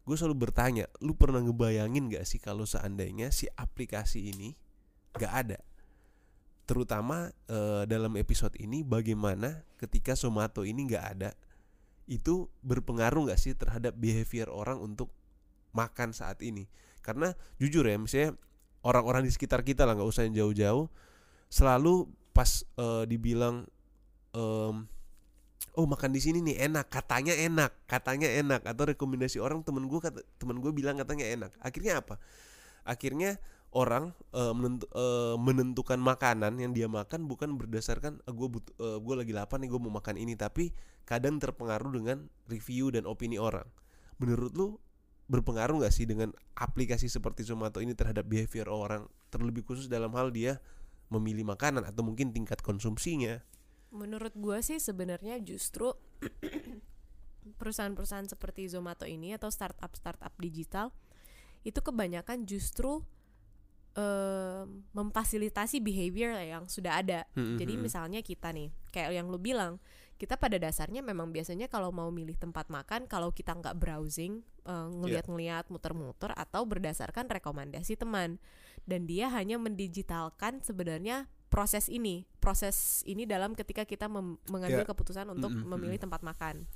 gue 0.05 0.17
selalu 0.17 0.49
bertanya, 0.49 0.89
lu 1.05 1.13
pernah 1.13 1.45
ngebayangin 1.45 2.09
gak 2.09 2.25
sih 2.25 2.41
kalau 2.41 2.65
seandainya 2.65 3.29
si 3.29 3.49
aplikasi 3.53 4.33
ini 4.33 4.57
gak 5.17 5.33
ada? 5.45 5.59
Terutama 6.65 7.33
eh, 7.49 7.85
dalam 7.85 8.17
episode 8.17 8.57
ini, 8.57 8.81
bagaimana 8.81 9.61
ketika 9.77 10.17
Somato 10.17 10.65
ini 10.65 10.89
gak 10.89 11.05
ada, 11.17 11.31
itu 12.11 12.51
berpengaruh 12.67 13.31
gak 13.31 13.39
sih 13.39 13.55
terhadap 13.55 13.95
behavior 13.95 14.51
orang 14.51 14.83
untuk 14.83 15.15
makan 15.71 16.11
saat 16.11 16.43
ini? 16.43 16.67
Karena 17.01 17.33
jujur 17.63 17.87
ya, 17.87 17.97
misalnya 17.97 18.37
orang-orang 18.83 19.25
di 19.25 19.31
sekitar 19.33 19.63
kita 19.63 19.87
lah, 19.87 19.95
nggak 19.97 20.11
usah 20.11 20.27
yang 20.27 20.35
jauh-jauh, 20.37 20.91
selalu 21.49 22.11
pas 22.35 22.67
eh, 22.77 23.05
dibilang 23.09 23.65
em, 24.37 24.87
oh 25.79 25.87
makan 25.87 26.11
di 26.11 26.21
sini 26.21 26.45
nih 26.45 26.71
enak. 26.71 26.87
Katanya 26.91 27.35
enak 27.35 27.73
katanya 27.87 28.29
enak. 28.29 28.61
Atau 28.67 28.91
rekomendasi 28.91 29.39
orang 29.41 29.63
temen 29.63 29.87
gue 29.87 30.01
temen 30.39 30.57
gue 30.59 30.73
bilang 30.75 30.99
katanya 30.99 31.27
enak. 31.27 31.53
Akhirnya 31.63 32.03
apa? 32.03 32.19
Akhirnya 32.85 33.37
orang 33.71 34.11
eh, 34.35 34.55
menentu- 34.55 34.91
eh, 34.91 35.37
menentukan 35.39 35.99
makanan 36.03 36.59
yang 36.59 36.75
dia 36.75 36.91
makan 36.91 37.31
bukan 37.31 37.55
berdasarkan 37.55 38.19
gue 38.27 38.49
but 38.51 38.67
gue 38.79 39.15
lagi 39.15 39.33
lapar 39.35 39.63
nih 39.63 39.71
gue 39.71 39.81
mau 39.81 39.95
makan 39.95 40.19
ini. 40.19 40.35
Tapi 40.35 40.75
kadang 41.07 41.39
terpengaruh 41.43 41.91
dengan 41.91 42.27
review 42.47 42.91
dan 42.95 43.07
opini 43.07 43.39
orang. 43.39 43.67
Menurut 44.19 44.53
lu 44.55 44.69
berpengaruh 45.31 45.83
nggak 45.83 45.95
sih 45.95 46.05
dengan 46.11 46.35
aplikasi 46.59 47.07
seperti 47.07 47.47
Zomato 47.47 47.79
ini 47.79 47.95
terhadap 47.95 48.27
behavior 48.27 48.67
orang? 48.67 49.07
Terlebih 49.31 49.63
khusus 49.63 49.87
dalam 49.87 50.11
hal 50.19 50.35
dia 50.35 50.59
memilih 51.11 51.43
makanan 51.43 51.87
atau 51.87 52.07
mungkin 52.07 52.31
tingkat 52.31 52.63
konsumsinya. 52.63 53.43
Menurut 53.91 54.31
gue 54.39 54.59
sih 54.63 54.79
sebenarnya 54.79 55.43
justru 55.43 55.91
perusahaan-perusahaan 57.61 58.31
seperti 58.31 58.71
Zomato 58.71 59.07
ini 59.07 59.35
atau 59.35 59.51
startup-startup 59.51 60.31
digital 60.39 60.95
itu 61.67 61.83
kebanyakan 61.83 62.47
justru 62.47 63.03
em, 63.97 64.85
memfasilitasi 64.95 65.83
behavior 65.83 66.37
yang 66.39 66.67
sudah 66.71 67.01
ada. 67.03 67.27
Hmm, 67.35 67.59
Jadi 67.59 67.75
hmm, 67.75 67.81
hmm. 67.81 67.87
misalnya 67.87 68.21
kita 68.23 68.55
nih, 68.55 68.71
kayak 68.95 69.11
yang 69.15 69.27
lu 69.31 69.39
bilang, 69.39 69.79
kita 70.21 70.37
pada 70.37 70.61
dasarnya 70.61 71.01
memang 71.01 71.33
biasanya 71.33 71.65
kalau 71.73 71.89
mau 71.91 72.13
milih 72.13 72.37
tempat 72.37 72.69
makan, 72.69 73.09
kalau 73.09 73.33
kita 73.33 73.57
nggak 73.57 73.73
browsing, 73.81 74.45
eh, 74.69 74.89
ngeliat-ngeliat, 75.01 75.73
muter-muter, 75.73 76.37
atau 76.37 76.69
berdasarkan 76.69 77.25
rekomendasi 77.33 77.97
teman, 77.97 78.37
dan 78.85 79.09
dia 79.09 79.33
hanya 79.33 79.57
mendigitalkan 79.57 80.61
sebenarnya 80.61 81.25
proses 81.51 81.89
ini, 81.91 82.29
proses 82.39 83.03
ini 83.09 83.27
dalam 83.27 83.57
ketika 83.59 83.83
kita 83.89 84.07
mem- 84.07 84.39
mengambil 84.47 84.85
Ya. 84.85 84.89
keputusan 84.89 85.27
untuk 85.33 85.51
Mm-mm, 85.51 85.67
memilih 85.67 85.99
tempat 85.99 86.23
makan. 86.23 86.69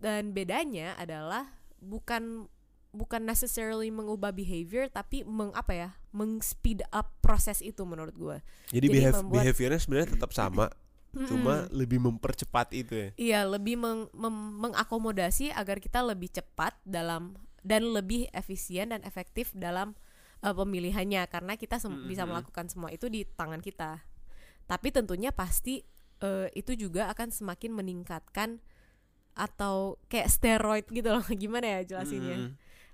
Dan 0.00 0.32
bedanya 0.32 0.96
adalah 0.96 1.58
bukan 1.80 2.46
bukan 2.90 3.22
necessarily 3.22 3.88
mengubah 3.88 4.30
behavior, 4.30 4.90
tapi 4.90 5.22
meng 5.22 5.54
apa 5.54 5.72
ya, 5.72 5.88
meng-speed 6.10 6.82
up 6.90 7.14
proses 7.20 7.62
itu 7.62 7.82
menurut 7.82 8.12
gue. 8.12 8.38
jadi, 8.68 8.82
Jadi 8.82 8.86
behav- 8.90 9.14
membuat- 9.22 9.34
behaviornya 9.46 9.78
sebenarnya 9.78 10.10
tetap 10.14 10.30
sama 10.32 10.66
cuma 11.10 11.66
Mm-mm. 11.66 11.74
lebih 11.74 11.98
mempercepat 11.98 12.70
itu 12.70 12.94
ya 12.94 13.08
Iya, 13.18 13.40
lebih 13.42 13.74
meng- 13.74 14.06
mem- 14.14 14.54
mengakomodasi 14.62 15.50
agar 15.50 15.82
kita 15.82 16.06
lebih 16.06 16.30
cepat 16.30 16.78
dalam 16.86 17.34
dan 17.66 17.82
lebih 17.90 18.30
efisien 18.30 18.94
dan 18.94 19.02
efektif 19.02 19.50
dalam 19.50 19.98
uh, 20.40 20.54
pemilihannya 20.54 21.26
karena 21.26 21.58
kita 21.58 21.82
Mm, 21.82 22.06
bisa 22.06 22.22
mm. 22.22 22.30
melakukan 22.30 22.66
semua 22.70 22.94
itu 22.94 23.10
di 23.10 23.26
tangan 23.26 23.58
kita. 23.58 24.06
Tapi 24.70 24.94
tentunya 24.94 25.34
pasti 25.34 25.82
uh, 26.22 26.46
itu 26.54 26.78
juga 26.78 27.10
akan 27.10 27.34
semakin 27.34 27.74
meningkatkan 27.74 28.62
atau 29.34 29.98
kayak 30.06 30.30
steroid 30.30 30.86
gitu 30.90 31.10
loh. 31.10 31.26
Gimana 31.42 31.66
ya 31.74 31.80
jelasinnya? 31.82 32.38
Mm, 32.38 32.50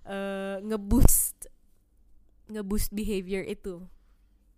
Eh, 0.07 0.57
ngeboost 0.62 1.51
ngeboost 2.47 2.95
behavior 2.95 3.42
itu. 3.42 3.83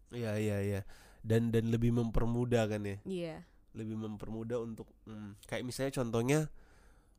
iya 0.08 0.36
iya 0.36 0.56
iya 0.60 0.80
dan 1.20 1.48
dan 1.48 1.68
lebih 1.68 1.92
mempermudah 1.92 2.64
kan 2.64 2.80
ya 2.80 2.96
Iya. 3.04 3.36
lebih 3.72 3.96
mempermudah 3.96 4.56
untuk 4.58 4.88
hmm, 5.04 5.36
kayak 5.44 5.64
misalnya 5.64 5.92
contohnya 5.94 6.38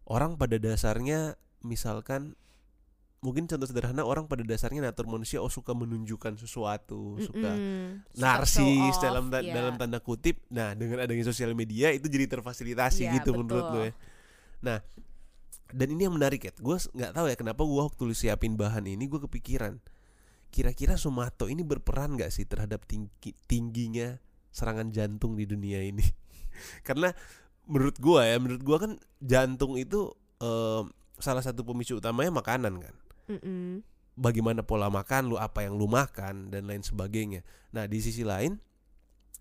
orang 0.06 0.34
pada 0.36 0.58
dasarnya 0.58 1.34
misalkan 1.62 2.34
mungkin 3.20 3.46
contoh 3.46 3.66
sederhana 3.66 4.02
orang 4.02 4.26
pada 4.26 4.42
dasarnya 4.42 4.82
natur 4.82 5.06
manusia 5.06 5.38
oh 5.38 5.50
suka 5.50 5.74
menunjukkan 5.74 6.38
sesuatu 6.38 7.18
suka 7.20 7.50
Mm-mm. 7.52 8.06
Suka 8.10 8.22
narsis 8.40 8.94
off, 8.94 9.02
dalam 9.02 9.26
ta- 9.28 9.42
iya. 9.42 9.54
dalam 9.54 9.74
tanda 9.76 10.00
kutip. 10.00 10.40
Nah, 10.48 10.72
dengan 10.72 11.04
adanya 11.04 11.26
sosial 11.26 11.52
media 11.52 11.92
itu 11.92 12.08
jadi 12.08 12.26
terfasilitasi 12.26 13.06
Iya, 13.06 13.14
gitu 13.20 13.36
menurut 13.36 13.66
betul. 13.66 13.74
gue. 13.76 13.90
Nah, 14.64 14.78
dan 15.70 15.88
ini 15.94 16.10
yang 16.10 16.16
menarik 16.18 16.42
ya. 16.50 16.52
Gue 16.58 16.78
nggak 16.78 17.14
tahu 17.14 17.26
ya 17.30 17.36
kenapa 17.38 17.62
gue 17.62 17.82
waktu 17.82 18.02
lu 18.06 18.16
siapin 18.16 18.58
bahan 18.58 18.86
ini 18.90 19.06
gue 19.06 19.22
kepikiran. 19.30 19.78
Kira-kira 20.50 20.98
Somato 20.98 21.46
ini 21.46 21.62
berperan 21.62 22.18
nggak 22.18 22.34
sih 22.34 22.46
terhadap 22.50 22.86
tinggi, 22.90 23.38
tingginya 23.46 24.18
serangan 24.50 24.90
jantung 24.90 25.38
di 25.38 25.46
dunia 25.46 25.86
ini? 25.86 26.02
Karena 26.88 27.14
menurut 27.70 28.02
gue 28.02 28.22
ya, 28.26 28.38
menurut 28.42 28.64
gue 28.66 28.78
kan 28.82 28.92
jantung 29.22 29.78
itu 29.78 30.10
em, 30.42 30.90
salah 31.22 31.46
satu 31.46 31.62
pemicu 31.62 32.00
utamanya 32.02 32.34
makanan 32.34 32.82
kan 32.82 32.96
Mm-mm. 33.30 33.86
bagaimana 34.18 34.66
pola 34.66 34.90
makan 34.90 35.30
lu, 35.30 35.38
apa 35.38 35.68
yang 35.68 35.78
lu 35.78 35.86
makan 35.86 36.50
dan 36.50 36.66
lain 36.66 36.82
sebagainya. 36.82 37.46
Nah, 37.70 37.86
di 37.86 38.02
sisi 38.02 38.26
lain 38.26 38.58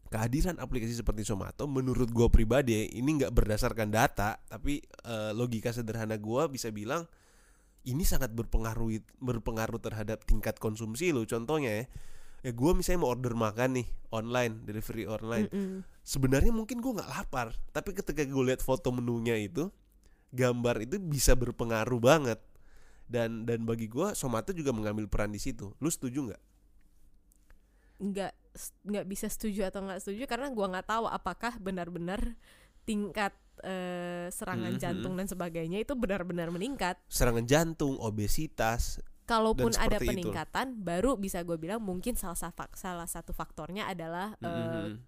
kehadiran 0.08 0.56
aplikasi 0.56 0.96
seperti 0.96 1.24
Somato 1.24 1.68
menurut 1.68 2.08
gua 2.12 2.28
pribadi 2.32 2.72
ya, 2.74 2.82
ini 2.96 3.20
nggak 3.20 3.32
berdasarkan 3.32 3.92
data, 3.92 4.40
tapi 4.48 4.80
eh, 5.04 5.32
logika 5.36 5.72
sederhana 5.72 6.16
gua 6.16 6.48
bisa 6.48 6.72
bilang 6.72 7.04
ini 7.88 8.04
sangat 8.04 8.34
berpengaruh 8.36 9.00
berpengaruh 9.22 9.80
terhadap 9.80 10.20
tingkat 10.28 10.60
konsumsi 10.60 11.08
lu. 11.08 11.24
Contohnya 11.24 11.72
ya, 11.72 11.84
ya 12.44 12.52
gue 12.52 12.70
misalnya 12.76 13.00
mau 13.06 13.10
order 13.16 13.32
makan 13.32 13.80
nih 13.80 13.86
online 14.12 14.64
delivery 14.68 15.08
online. 15.08 15.48
Mm-mm. 15.48 15.80
sebenarnya 16.04 16.52
mungkin 16.52 16.80
gue 16.80 16.92
nggak 16.96 17.10
lapar 17.12 17.52
tapi 17.72 17.92
ketika 17.92 18.24
gue 18.24 18.44
lihat 18.48 18.64
foto 18.64 18.88
menunya 18.88 19.36
itu 19.36 19.68
gambar 20.32 20.84
itu 20.84 21.00
bisa 21.00 21.32
berpengaruh 21.32 22.00
banget. 22.00 22.40
Dan 23.08 23.48
dan 23.48 23.64
bagi 23.64 23.88
gue 23.88 24.12
Somato 24.12 24.52
juga 24.52 24.68
mengambil 24.76 25.08
peran 25.08 25.32
di 25.32 25.40
situ. 25.40 25.72
Lu 25.80 25.88
setuju 25.88 26.28
nggak? 26.28 26.42
Nggak 28.04 28.32
nggak 28.82 29.06
bisa 29.06 29.26
setuju 29.26 29.66
atau 29.66 29.80
nggak 29.80 30.00
setuju 30.00 30.24
karena 30.24 30.48
gua 30.48 30.66
nggak 30.68 30.88
tahu 30.88 31.04
apakah 31.04 31.56
benar-benar 31.56 32.36
tingkat 32.82 33.32
eh, 33.58 34.30
serangan 34.30 34.72
Mhm. 34.72 34.80
jantung 34.80 35.14
dan 35.14 35.26
sebagainya 35.26 35.78
itu 35.78 35.92
benar-benar 35.92 36.48
meningkat. 36.48 36.94
serangan 37.06 37.42
jantung 37.42 37.98
obesitas 37.98 39.02
Kalaupun 39.24 39.74
ada 39.74 39.98
seperti 39.98 39.98
itu. 39.98 40.10
peningkatan, 40.24 40.66
baru 40.78 41.12
bisa 41.14 41.42
gue 41.42 41.58
bilang 41.58 41.78
mungkin 41.78 42.14
salah 42.14 42.32
satu 42.34 42.64
salah 42.72 43.04
satu 43.04 43.30
faktornya 43.30 43.84
adalah 43.84 44.32
eh, 44.38 44.48
Mhm. 44.88 45.04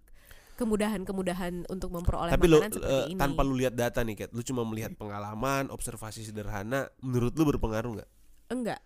kemudahan-kemudahan 0.55 1.65
untuk 1.67 1.89
memperoleh 1.89 2.29
tapi 2.29 2.45
lu 2.45 2.59
makanan 2.59 2.75
seperti 2.75 2.93
eh, 2.93 3.05
ini. 3.09 3.17
tanpa 3.17 3.41
lu 3.41 3.55
lihat 3.55 3.73
data 3.73 3.99
nih 3.99 4.15
Kat 4.15 4.29
lu 4.29 4.41
cuma 4.41 4.61
melihat 4.61 4.93
pengalaman 4.93 5.67
observasi 5.67 6.21
sederhana 6.21 6.85
menurut 6.99 7.33
lu 7.33 7.47
berpengaruh 7.47 7.97
nggak 7.97 8.09
enggak, 8.51 8.79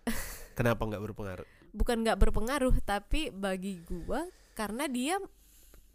kenapa 0.54 0.78
nggak 0.80 1.02
berpengaruh 1.04 1.46
bukan 1.70 1.96
nggak 2.00 2.16
berpengaruh, 2.16 2.72
tapi 2.80 3.28
bagi 3.28 3.82
gua 3.84 4.24
karena 4.56 4.88
dia 4.88 5.20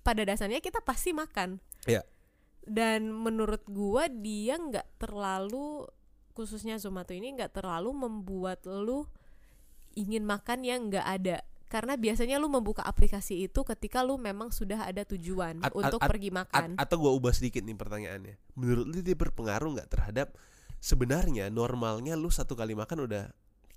pada 0.06 0.22
dasarnya 0.22 0.62
kita 0.62 0.80
pasti 0.86 1.12
makan. 1.12 1.58
Iya. 1.90 2.06
Dan 2.62 3.10
menurut 3.10 3.66
gua 3.66 4.06
dia 4.06 4.62
nggak 4.62 5.02
terlalu 5.02 5.90
khususnya 6.38 6.78
Zomato 6.78 7.12
ini 7.12 7.34
nggak 7.34 7.58
terlalu 7.58 7.90
membuat 7.92 8.62
lu 8.70 9.10
ingin 9.98 10.24
makan 10.24 10.62
yang 10.62 10.88
nggak 10.94 11.08
ada. 11.10 11.38
Karena 11.72 11.96
biasanya 11.96 12.36
lu 12.36 12.52
membuka 12.52 12.84
aplikasi 12.84 13.48
itu 13.48 13.64
ketika 13.64 14.04
lu 14.04 14.20
memang 14.20 14.52
sudah 14.52 14.92
ada 14.92 15.08
tujuan 15.08 15.64
At- 15.64 15.72
untuk 15.72 16.04
at- 16.04 16.10
pergi 16.12 16.30
makan. 16.30 16.76
atau 16.76 16.96
gua 17.00 17.12
ubah 17.16 17.34
sedikit 17.34 17.64
nih 17.64 17.80
pertanyaannya 17.80 18.36
menurut 18.60 18.86
lu 18.92 19.00
dia 19.00 19.16
berpengaruh 19.16 19.80
nggak 19.80 19.90
terhadap 19.90 20.36
sebenarnya 20.84 21.48
normalnya 21.48 22.20
lu 22.20 22.28
satu 22.28 22.60
kali 22.60 22.76
makan 22.76 23.08
udah 23.08 23.32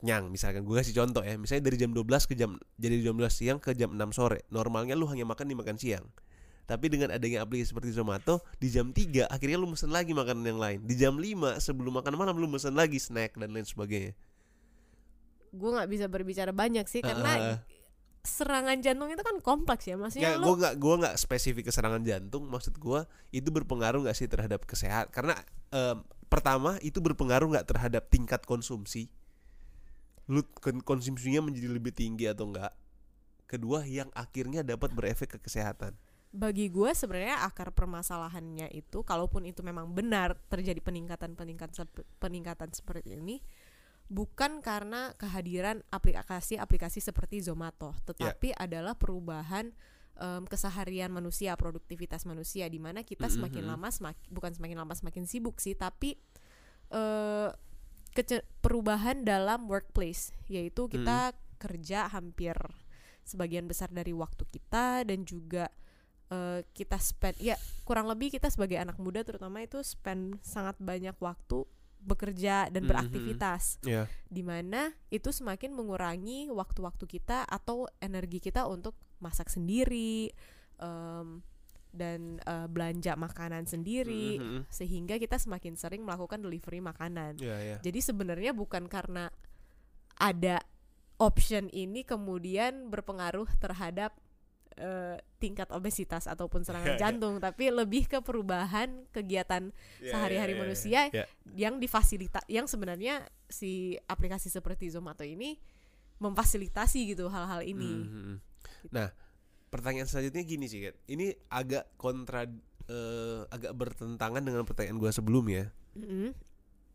kenyang 0.05 0.29
misalkan 0.29 0.69
gue 0.69 0.77
kasih 0.77 0.93
contoh 1.01 1.25
ya 1.25 1.41
misalnya 1.41 1.73
dari 1.73 1.81
jam 1.81 1.97
12 1.97 2.29
ke 2.29 2.37
jam 2.37 2.61
jadi 2.77 3.01
jam 3.01 3.17
12 3.17 3.25
siang 3.33 3.57
ke 3.57 3.73
jam 3.73 3.97
6 3.97 4.13
sore 4.13 4.45
normalnya 4.53 4.93
lu 4.93 5.09
hanya 5.09 5.25
makan 5.25 5.49
di 5.49 5.57
makan 5.57 5.81
siang 5.81 6.05
tapi 6.69 6.93
dengan 6.93 7.09
adanya 7.09 7.41
aplikasi 7.41 7.73
seperti 7.73 7.97
Zomato 7.97 8.45
di 8.61 8.69
jam 8.69 8.93
3 8.93 9.33
akhirnya 9.33 9.57
lu 9.57 9.65
mesen 9.65 9.89
lagi 9.89 10.13
makanan 10.13 10.45
yang 10.45 10.61
lain 10.61 10.85
di 10.85 10.93
jam 11.01 11.17
5 11.17 11.57
sebelum 11.57 12.05
makan 12.05 12.21
malam 12.21 12.37
lu 12.37 12.45
mesen 12.53 12.77
lagi 12.77 13.01
snack 13.01 13.41
dan 13.41 13.49
lain 13.49 13.65
sebagainya 13.65 14.13
Gue 15.55 15.71
nggak 15.71 15.89
bisa 15.89 16.05
berbicara 16.11 16.51
banyak 16.51 16.85
sih 16.91 17.01
karena 17.01 17.63
serangan 18.25 18.81
jantung 18.81 19.07
itu 19.13 19.23
kan 19.23 19.39
kompleks 19.39 19.87
ya. 19.87 19.95
Maksudnya 19.95 20.35
Ya, 20.35 20.41
lu 20.41 20.51
gue 20.51 20.67
nggak 20.67 20.75
gue 20.83 20.95
nggak 21.05 21.15
spesifik 21.15 21.71
ke 21.71 21.73
serangan 21.73 22.03
jantung. 22.03 22.51
Maksud 22.51 22.75
gue 22.81 23.07
itu 23.31 23.49
berpengaruh 23.55 24.03
nggak 24.03 24.17
sih 24.19 24.27
terhadap 24.27 24.67
kesehatan? 24.67 25.15
Karena 25.15 25.39
em, 25.71 26.03
pertama 26.27 26.75
itu 26.83 26.99
berpengaruh 26.99 27.55
nggak 27.55 27.71
terhadap 27.71 28.11
tingkat 28.11 28.43
konsumsi. 28.43 29.13
Lu 30.27 30.41
kon- 30.57 30.81
konsumsinya 30.81 31.45
menjadi 31.45 31.69
lebih 31.69 31.93
tinggi 31.93 32.25
atau 32.25 32.49
enggak? 32.49 32.73
Kedua 33.45 33.85
yang 33.85 34.09
akhirnya 34.13 34.61
dapat 34.61 34.91
berefek 34.91 35.37
ke 35.37 35.39
kesehatan. 35.41 35.95
bagi 36.35 36.67
gue 36.67 36.91
sebenarnya 36.91 37.47
akar 37.47 37.71
permasalahannya 37.71 38.67
itu 38.75 39.07
kalaupun 39.07 39.47
itu 39.47 39.63
memang 39.63 39.95
benar 39.95 40.35
terjadi 40.51 40.83
peningkatan 40.83 41.39
peningkatan 41.39 41.87
peningkatan 42.19 42.75
seperti 42.75 43.15
ini 43.15 43.39
bukan 44.11 44.59
karena 44.59 45.15
kehadiran 45.15 45.87
aplikasi-aplikasi 45.95 46.99
seperti 46.99 47.39
Zomato 47.39 47.95
tetapi 48.03 48.51
adalah 48.51 48.99
perubahan 48.99 49.71
em, 50.19 50.43
keseharian 50.51 51.15
manusia 51.15 51.55
produktivitas 51.55 52.27
manusia 52.27 52.67
di 52.67 52.83
mana 52.83 53.07
kita 53.07 53.31
semakin 53.31 53.63
Mhm. 53.63 53.71
lama 53.71 53.89
semakin 53.95 54.25
bukan 54.27 54.53
semakin 54.59 54.77
lama 54.83 54.95
semakin 54.99 55.31
sibuk 55.31 55.63
sih 55.63 55.79
tapi 55.79 56.19
kece- 56.91 57.55
perubahan 58.61 59.27
dalam 59.27 59.67
workplace 59.67 60.31
yaitu 60.47 60.87
kita 60.87 61.35
kerja 61.59 62.07
hampir 62.09 62.55
sebagian 63.23 63.67
besar 63.67 63.91
dari 63.91 64.13
waktu 64.13 64.45
kita 64.47 65.03
dan 65.03 65.25
juga 65.25 65.67
eh, 66.31 66.65
kita 66.73 66.97
spend 66.97 67.37
ya 67.37 67.53
kurang 67.83 68.09
lebih 68.09 68.33
kita 68.33 68.49
sebagai 68.49 68.79
anak 68.79 68.97
muda 68.97 69.21
terutama 69.21 69.61
itu 69.61 69.83
spend 69.83 70.41
sangat 70.41 70.79
banyak 70.79 71.13
waktu 71.19 71.67
bekerja 72.01 72.69
dan 72.69 72.85
Mhm. 72.85 72.91
beraktivitas 72.91 73.81
Ya. 73.81 74.09
di 74.29 74.45
mana 74.45 74.93
itu 75.09 75.33
semakin 75.33 75.73
mengurangi 75.73 76.53
waktu-waktu 76.53 77.05
kita 77.09 77.45
atau 77.45 77.89
energi 77.99 78.41
kita 78.41 78.69
untuk 78.69 78.93
masak 79.21 79.49
sendiri 79.49 80.29
em, 80.77 81.41
dan 81.95 82.43
eh, 82.43 82.67
belanja 82.67 83.15
makanan 83.15 83.65
sendiri 83.65 84.37
Mhm. 84.37 84.61
sehingga 84.69 85.15
kita 85.17 85.39
semakin 85.39 85.79
sering 85.79 86.03
melakukan 86.03 86.43
delivery 86.43 86.83
makanan 86.83 87.39
Ya, 87.39 87.55
ya. 87.57 87.77
jadi 87.79 88.03
sebenarnya 88.03 88.51
bukan 88.51 88.91
karena 88.91 89.31
ada 90.19 90.59
option 91.17 91.71
ini 91.71 92.03
kemudian 92.03 92.91
berpengaruh 92.91 93.47
terhadap 93.57 94.11
eh, 94.75 95.23
tingkat 95.39 95.71
obesitas 95.71 96.27
ataupun 96.27 96.67
serangan 96.67 96.99
Ya, 96.99 96.99
ya. 96.99 97.03
jantung, 97.07 97.39
tapi 97.39 97.71
lebih 97.71 98.11
ke 98.11 98.19
perubahan 98.19 99.07
kegiatan 99.15 99.71
Ya, 100.03 100.11
sehari-hari 100.11 100.51
ya, 100.51 100.59
ya, 100.59 100.63
manusia 100.67 101.01
ya. 101.15 101.25
yang 101.55 101.79
difasilita 101.79 102.43
yang 102.51 102.67
sebenarnya 102.67 103.23
si 103.47 103.95
aplikasi 104.11 104.51
seperti 104.51 104.91
Zomato 104.91 105.23
ini 105.23 105.55
memfasilitasi 106.19 107.15
gitu 107.15 107.31
hal-hal 107.31 107.63
ini. 107.63 107.93
Mhm. 108.03 108.35
Nah, 108.91 109.15
pertanyaan 109.75 110.07
selanjutnya 110.07 110.47
gini 110.47 110.71
sih, 110.71 110.87
Kat. 110.87 110.95
Ini 111.11 111.35
agak 111.51 111.99
kontra 111.99 112.47
eh, 112.87 113.41
agak 113.51 113.75
bertentangan 113.75 114.39
dengan 114.47 114.63
pertanyaan 114.63 115.03
gue 115.03 115.11
sebelumnya. 115.11 115.75
Mm-mm. 115.99 116.31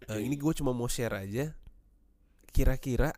Eh, 0.07 0.21
ini 0.23 0.39
gue 0.39 0.53
cuma 0.55 0.71
mau 0.71 0.87
share 0.87 1.11
aja. 1.19 1.51
Kira-kira 2.55 3.11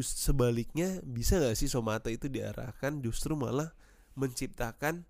sebaliknya 0.00 1.04
bisa 1.04 1.40
gak 1.40 1.56
sih 1.56 1.68
Somato 1.68 2.08
itu 2.08 2.28
diarahkan 2.32 3.00
justru 3.04 3.36
malah 3.36 3.72
menciptakan 4.16 5.04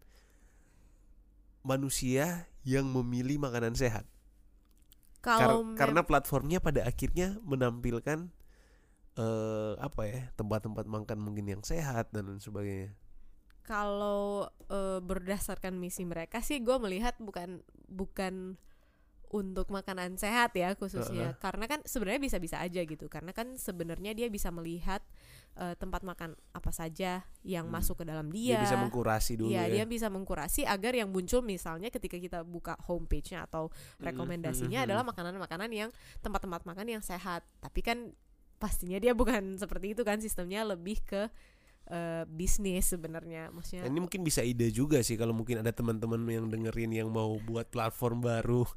manusia 1.66 2.50
yang 2.66 2.86
memilih 2.90 3.38
makanan 3.42 3.78
sehat? 3.78 4.06
Kar- 5.18 5.74
karena 5.74 6.06
platformnya 6.06 6.62
pada 6.62 6.86
akhirnya 6.86 7.38
menampilkan 7.42 8.30
eh 9.18 9.72
apa 9.82 10.02
ya 10.06 10.20
tempat-tempat 10.38 10.86
makan 10.86 11.18
mungkin 11.18 11.50
yang 11.50 11.62
sehat 11.66 12.14
dan 12.14 12.30
lain 12.30 12.38
sebagainya. 12.38 12.94
kalau 13.66 14.48
eh, 14.70 15.00
berdasarkan 15.02 15.76
misi 15.76 16.06
mereka 16.08 16.40
sih 16.40 16.62
gue 16.62 16.76
melihat 16.80 17.18
bukan 17.20 17.60
bukan 17.84 18.56
untuk 19.28 19.68
makanan 19.68 20.16
sehat 20.16 20.56
ya 20.56 20.72
khususnya 20.72 21.36
karena 21.36 21.68
kan 21.68 21.84
sebenarnya 21.84 22.16
bisa-bisa 22.16 22.64
aja 22.64 22.80
gitu 22.80 23.12
karena 23.12 23.36
kan 23.36 23.60
sebenarnya 23.60 24.16
dia 24.16 24.32
bisa 24.32 24.48
melihat 24.48 25.04
eh, 25.58 25.76
tempat 25.76 26.00
makan 26.00 26.32
apa 26.56 26.70
saja 26.72 27.28
yang 27.44 27.68
Hmm. 27.68 27.76
masuk 27.76 28.00
ke 28.00 28.04
dalam 28.08 28.32
Dia 28.32 28.56
dia 28.56 28.64
bisa 28.64 28.80
mengkurasi 28.80 29.32
dulu 29.36 29.52
Iya, 29.52 29.68
ya. 29.68 29.72
dia 29.76 29.84
bisa 29.84 30.08
mengkurasi 30.08 30.64
agar 30.64 30.96
yang 30.96 31.12
muncul 31.12 31.44
misalnya 31.44 31.92
ketika 31.92 32.16
kita 32.16 32.40
buka 32.40 32.72
homepage-nya 32.88 33.44
atau 33.44 33.68
rekomendasinya 34.00 34.80
mhm. 34.80 34.86
adalah 34.88 35.04
makanan-makanan 35.04 35.70
yang 35.76 35.90
tempat-tempat 36.24 36.64
makan 36.64 36.86
yang 36.88 37.02
sehat. 37.04 37.44
Tapi 37.60 37.84
kan 37.84 38.16
pastinya 38.58 38.98
dia 38.98 39.14
bukan 39.14 39.54
seperti 39.62 39.94
itu 39.94 40.02
kan 40.02 40.18
sistemnya 40.18 40.66
lebih 40.66 41.00
ke 41.06 41.30
eh, 41.88 42.24
bisnis 42.28 42.92
sebenarnya. 42.92 43.48
Maksudnya 43.48 43.88
Ini 43.88 44.00
mungkin 44.02 44.20
bisa 44.20 44.44
ide 44.44 44.68
juga 44.68 45.00
sih 45.00 45.16
kalau 45.16 45.32
mungkin 45.32 45.64
ada 45.64 45.72
teman-teman 45.72 46.20
yang 46.28 46.46
dengerin 46.52 46.92
yang 46.92 47.08
mau 47.08 47.40
buat 47.40 47.70
platform 47.72 48.20
baru 48.20 48.68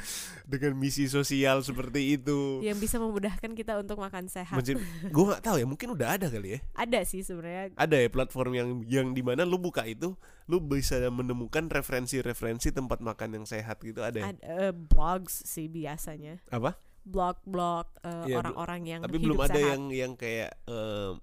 dengan 0.50 0.78
misi 0.78 1.10
sosial 1.10 1.66
seperti 1.66 2.14
itu. 2.14 2.62
yang 2.62 2.78
bisa 2.78 3.02
memudahkan 3.02 3.58
kita 3.58 3.80
untuk 3.82 3.98
makan 3.98 4.30
sehat. 4.30 4.54
gue 5.14 5.24
nggak 5.26 5.42
tahu 5.42 5.56
ya, 5.58 5.66
mungkin 5.66 5.98
udah 5.98 6.14
ada 6.14 6.30
kali 6.30 6.56
ya. 6.56 6.58
Ada 6.78 7.02
sih 7.02 7.26
sebenarnya 7.26 7.74
Ada 7.74 8.06
ya 8.06 8.08
platform 8.12 8.52
yang 8.54 8.68
yang 8.86 9.06
di 9.16 9.22
mana 9.26 9.42
lu 9.42 9.58
buka 9.58 9.82
itu, 9.88 10.14
lu 10.46 10.62
bisa 10.62 11.00
menemukan 11.10 11.66
referensi-referensi 11.66 12.70
tempat 12.70 13.02
makan 13.02 13.42
yang 13.42 13.46
sehat 13.50 13.82
gitu 13.82 14.04
ada. 14.04 14.14
ya? 14.14 14.24
ada 14.30 14.70
eh, 14.70 14.72
blogs 14.74 15.42
sih 15.42 15.66
biasanya. 15.66 16.38
Apa? 16.54 16.78
Blog-blog 17.02 17.86
eh, 18.04 18.30
Iya, 18.30 18.36
orang-orang 18.38 18.80
yang 18.86 19.00
Tapi 19.02 19.16
hidup 19.16 19.24
belum 19.26 19.40
ada 19.40 19.52
sehat. 19.56 19.68
yang 19.72 19.82
yang 19.90 20.12
kayak 20.14 20.52
em, 20.68 21.14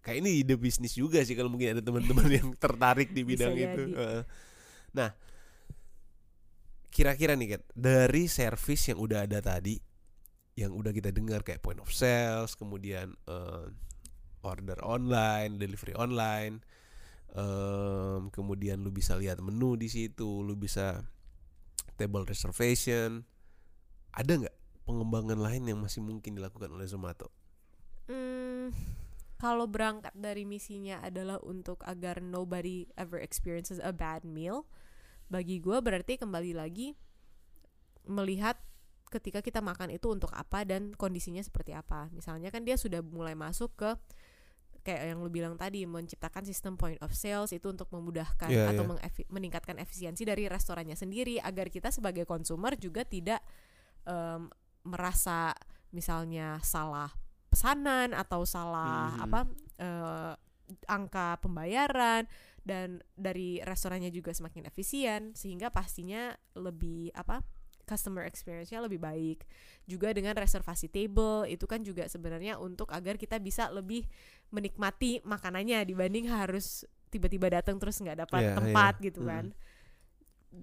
kayak 0.00 0.16
ini 0.20 0.30
ide 0.42 0.54
bisnis 0.58 0.92
juga 0.92 1.22
sih 1.22 1.32
kalau 1.32 1.48
mungkin 1.48 1.78
ada 1.78 1.82
teman-teman 1.82 2.28
yang 2.28 2.48
tertarik 2.64 3.14
di 3.14 3.22
Bisa 3.24 3.48
bidang 3.48 3.54
itu. 3.56 3.82
jadi. 3.94 4.22
Nah, 4.94 5.10
kira-kira 6.90 7.34
nih 7.34 7.58
Kat, 7.58 7.62
dari 7.74 8.30
service 8.30 8.90
yang 8.90 8.98
udah 9.02 9.26
ada 9.26 9.42
tadi, 9.42 9.74
yang 10.54 10.70
udah 10.70 10.94
kita 10.94 11.10
dengar 11.10 11.42
kayak 11.42 11.58
point 11.58 11.82
of 11.82 11.90
sales, 11.90 12.54
kemudian 12.54 13.14
em, 13.26 13.74
order 14.44 14.78
online, 14.84 15.58
delivery 15.58 15.96
online, 15.96 16.62
em, 17.34 18.30
kemudian 18.30 18.78
lu 18.78 18.94
bisa 18.94 19.18
lihat 19.18 19.42
menu 19.42 19.74
di 19.74 19.90
situ, 19.90 20.42
lu 20.42 20.54
bisa 20.54 21.02
table 21.96 22.22
reservation, 22.22 23.22
ada 24.14 24.32
nggak 24.46 24.56
pengembangan 24.84 25.40
lain 25.40 25.64
yang 25.64 25.80
masih 25.80 26.04
mungkin 26.04 26.36
dilakukan 26.36 26.68
oleh 26.70 26.84
Zomato? 26.84 27.32
Hmm, 28.04 28.70
kalau 29.40 29.64
berangkat 29.64 30.12
dari 30.12 30.44
misinya 30.44 31.00
adalah 31.00 31.40
untuk 31.40 31.80
agar 31.84 32.20
nobody 32.20 32.84
ever 32.94 33.16
experiences 33.16 33.80
a 33.80 33.92
bad 33.92 34.24
meal 34.24 34.68
bagi 35.26 35.56
gue 35.56 35.80
berarti 35.80 36.20
kembali 36.20 36.52
lagi 36.52 36.92
melihat 38.04 38.60
ketika 39.08 39.40
kita 39.40 39.64
makan 39.64 39.88
itu 39.94 40.10
untuk 40.12 40.28
apa 40.36 40.68
dan 40.68 40.92
kondisinya 40.92 41.40
seperti 41.40 41.72
apa 41.72 42.12
misalnya 42.12 42.52
kan 42.52 42.60
dia 42.66 42.76
sudah 42.76 43.00
mulai 43.00 43.32
masuk 43.32 43.72
ke 43.72 43.90
kayak 44.84 45.16
yang 45.16 45.24
lu 45.24 45.32
bilang 45.32 45.56
tadi 45.56 45.88
menciptakan 45.88 46.44
sistem 46.44 46.76
point 46.76 47.00
of 47.00 47.16
sales 47.16 47.56
itu 47.56 47.64
untuk 47.72 47.88
memudahkan 47.88 48.52
Iya, 48.52 48.68
atau 48.68 48.84
iya. 48.84 48.90
mengefi- 48.92 49.28
meningkatkan 49.32 49.80
efisiensi 49.80 50.28
dari 50.28 50.44
restorannya 50.44 50.92
sendiri 50.92 51.40
agar 51.40 51.72
kita 51.72 51.88
sebagai 51.88 52.28
konsumer 52.28 52.76
juga 52.76 53.00
tidak 53.08 53.40
em, 54.04 54.52
merasa 54.84 55.52
misalnya 55.90 56.60
salah 56.60 57.10
pesanan 57.48 58.12
atau 58.12 58.42
salah 58.44 59.14
Mhm. 59.14 59.20
apa 59.24 59.40
eh, 59.74 60.32
angka 60.86 61.36
pembayaran 61.38 62.24
dan 62.64 63.02
dari 63.14 63.60
restorannya 63.60 64.08
juga 64.08 64.32
semakin 64.32 64.64
efisien 64.64 65.36
sehingga 65.36 65.68
pastinya 65.68 66.32
lebih 66.56 67.12
apa 67.12 67.44
customer 67.84 68.24
experience-nya 68.24 68.80
lebih 68.80 68.96
baik 68.96 69.44
juga 69.84 70.08
dengan 70.16 70.32
reservasi 70.32 70.88
table 70.88 71.44
itu 71.46 71.68
kan 71.68 71.84
juga 71.84 72.08
sebenarnya 72.08 72.56
untuk 72.56 72.88
agar 72.90 73.20
kita 73.20 73.36
bisa 73.36 73.68
lebih 73.68 74.08
menikmati 74.48 75.20
makanannya 75.20 75.84
dibanding 75.84 76.32
harus 76.32 76.88
tiba-tiba 77.12 77.52
datang 77.52 77.76
terus 77.76 78.00
nggak 78.00 78.24
dapat 78.24 78.40
Iya, 78.42 78.54
tempat 78.56 78.94
iya. 78.98 79.04
gitu 79.04 79.20
Hmm. 79.20 79.28
kan 79.28 79.44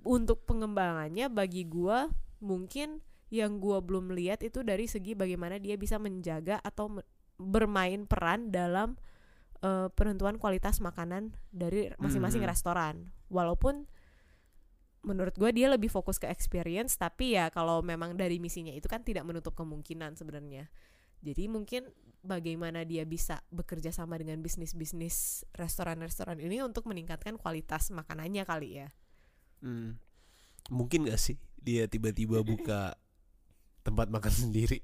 untuk 0.02 0.48
pengembangannya 0.48 1.28
bagi 1.30 1.68
gua 1.68 2.10
mungkin 2.42 3.04
yang 3.32 3.64
gua 3.64 3.80
belum 3.80 4.12
lihat 4.12 4.44
itu 4.44 4.62
dari 4.62 4.86
segi 4.86 5.16
bagaimana 5.16 5.56
dia 5.58 5.80
bisa 5.80 5.96
menjaga 5.98 6.60
atau 6.62 7.00
bermain 7.40 8.06
peran 8.06 8.52
dalam 8.52 9.00
eh, 9.62 9.88
penentuan 9.94 10.42
kualitas 10.42 10.82
makanan 10.82 11.38
dari 11.54 11.94
masing-masing 12.02 12.42
Mhm. 12.42 12.50
restoran 12.50 12.96
walaupun 13.30 13.86
menurut 15.02 15.34
gue 15.34 15.50
dia 15.50 15.66
lebih 15.70 15.90
fokus 15.90 16.18
ke 16.18 16.30
experience 16.30 16.94
tapi 16.98 17.34
ya 17.34 17.50
kalau 17.50 17.82
memang 17.82 18.14
dari 18.18 18.38
misinya 18.38 18.70
itu 18.70 18.86
kan 18.86 19.02
tidak 19.02 19.26
menutup 19.26 19.54
kemungkinan 19.54 20.14
sebenarnya 20.14 20.70
jadi 21.22 21.46
mungkin 21.46 21.90
bagaimana 22.22 22.86
dia 22.86 23.06
bisa 23.06 23.42
bekerja 23.50 23.90
sama 23.90 24.18
dengan 24.18 24.42
bisnis-bisnis 24.42 25.46
restoran-restoran 25.58 26.38
ini 26.38 26.62
untuk 26.62 26.86
meningkatkan 26.86 27.38
kualitas 27.38 27.90
makanannya 27.94 28.46
kali 28.46 28.70
ya 28.82 28.90
Hmm. 29.62 30.02
Mungkin 30.74 31.06
gak 31.06 31.22
sih 31.22 31.38
dia 31.62 31.86
tiba-tiba 31.86 32.42
buka 32.42 32.98
tempat 33.82 34.08
makan 34.08 34.32
sendiri? 34.32 34.82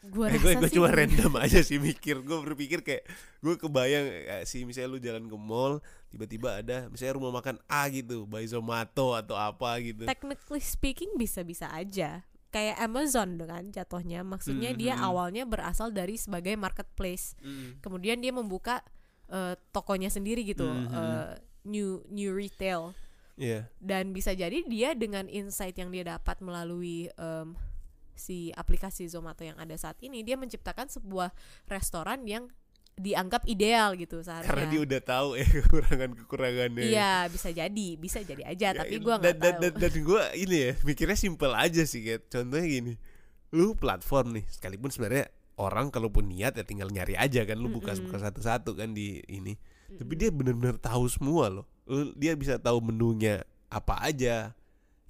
gue 0.00 0.26
eh, 0.26 0.32
gue 0.34 0.56
gue 0.56 0.72
cuma 0.72 0.88
mungkin- 0.88 1.12
random 1.12 1.32
aja 1.36 1.60
sih 1.60 1.76
mikir. 1.78 2.24
Gue 2.24 2.40
berpikir 2.42 2.80
kayak 2.80 3.04
gue 3.38 3.54
kebayang 3.54 4.06
eh, 4.32 4.44
sih 4.44 4.64
misalnya 4.64 4.88
lu 4.88 4.98
jalan 4.98 5.28
ke 5.28 5.36
mall 5.36 5.84
tiba-tiba 6.08 6.56
ada 6.56 6.88
misalnya 6.88 7.14
rumah 7.14 7.32
makan 7.34 7.60
A 7.66 7.84
gitu, 7.86 8.24
by 8.24 8.40
Zomato 8.42 9.12
atau 9.12 9.36
apa 9.36 9.76
gitu. 9.78 10.08
technically 10.08 10.58
speaking 10.58 11.12
bisa-bisa 11.14 11.68
aja 11.68 12.24
kayak 12.48 12.80
Amazon 12.80 13.36
dengan 13.36 13.68
jatuhnya 13.68 14.24
maksudnya 14.24 14.72
dia 14.72 14.96
Mhm. 14.96 15.04
awalnya 15.04 15.44
berasal 15.44 15.92
dari 15.92 16.16
sebagai 16.16 16.56
marketplace 16.56 17.36
Mm. 17.38 17.78
kemudian 17.78 18.18
dia 18.18 18.32
membuka 18.32 18.80
eh, 19.28 19.54
tokonya 19.70 20.08
sendiri 20.08 20.42
gitu 20.42 20.64
Mhm. 20.64 20.88
eh, 20.88 21.30
new 21.62 22.02
new 22.08 22.32
retail 22.32 22.96
Iya. 23.40 23.72
dan 23.80 24.12
bisa 24.12 24.36
jadi 24.36 24.60
dia 24.68 24.92
dengan 24.92 25.24
insight 25.24 25.80
yang 25.80 25.88
dia 25.88 26.04
dapat 26.04 26.36
melalui 26.44 27.08
em, 27.16 27.56
si 28.12 28.52
aplikasi 28.52 29.08
Zomato 29.08 29.40
yang 29.40 29.56
ada 29.56 29.72
saat 29.80 29.96
ini 30.04 30.20
dia 30.20 30.36
menciptakan 30.36 30.92
sebuah 30.92 31.32
restoran 31.64 32.28
yang 32.28 32.52
dianggap 33.00 33.48
ideal 33.48 33.96
gitu 33.96 34.20
seharusnya. 34.20 34.52
Karena 34.52 34.66
dia 34.68 34.80
udah 34.84 35.00
tahu 35.00 35.28
ya 35.40 35.46
kekurangan-kekurangannya. 35.56 36.84
iya 36.84 37.12
bisa 37.32 37.48
jadi 37.48 37.88
bisa 37.96 38.20
jadi 38.20 38.44
aja 38.44 38.76
Ya, 38.76 38.76
tapi 38.76 39.00
gua 39.00 39.16
dan, 39.16 39.24
nggak 39.24 39.36
dan, 39.40 39.52
tahu. 39.56 39.62
dan, 39.64 39.72
dan 39.80 39.92
gue 40.04 40.22
ini 40.36 40.56
ya 40.60 40.72
mikirnya 40.84 41.16
simpel 41.16 41.56
aja 41.56 41.80
sih 41.88 42.04
kayak 42.04 42.28
contohnya 42.28 42.68
gini 42.68 42.94
lu 43.56 43.72
platform 43.72 44.36
nih 44.36 44.44
sekalipun 44.52 44.92
sebenarnya 44.92 45.32
orang 45.56 45.88
kalaupun 45.88 46.28
niat 46.28 46.60
ya 46.60 46.64
tinggal 46.68 46.92
nyari 46.92 47.16
aja 47.16 47.48
kan 47.48 47.56
lu 47.56 47.72
buka 47.72 47.96
buka 48.04 48.20
satu-satu 48.20 48.76
kan 48.76 48.92
di 48.92 49.24
ini. 49.32 49.56
Tapi 49.90 50.12
dia 50.14 50.28
benar-benar 50.30 50.76
tahu 50.78 51.08
semua 51.08 51.48
loh 51.48 51.66
dia 52.14 52.32
bisa 52.38 52.56
tahu 52.56 52.78
menunya 52.78 53.42
apa 53.66 53.98
aja 54.02 54.54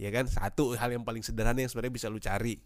ya 0.01 0.09
kan? 0.09 0.25
Satu 0.25 0.73
hal 0.77 0.97
yang 0.97 1.05
paling 1.05 1.21
sederhana 1.21 1.61
yang 1.61 1.69
sebenarnya 1.69 1.95
bisa 1.95 2.07
lu 2.09 2.21
cari. 2.21 2.57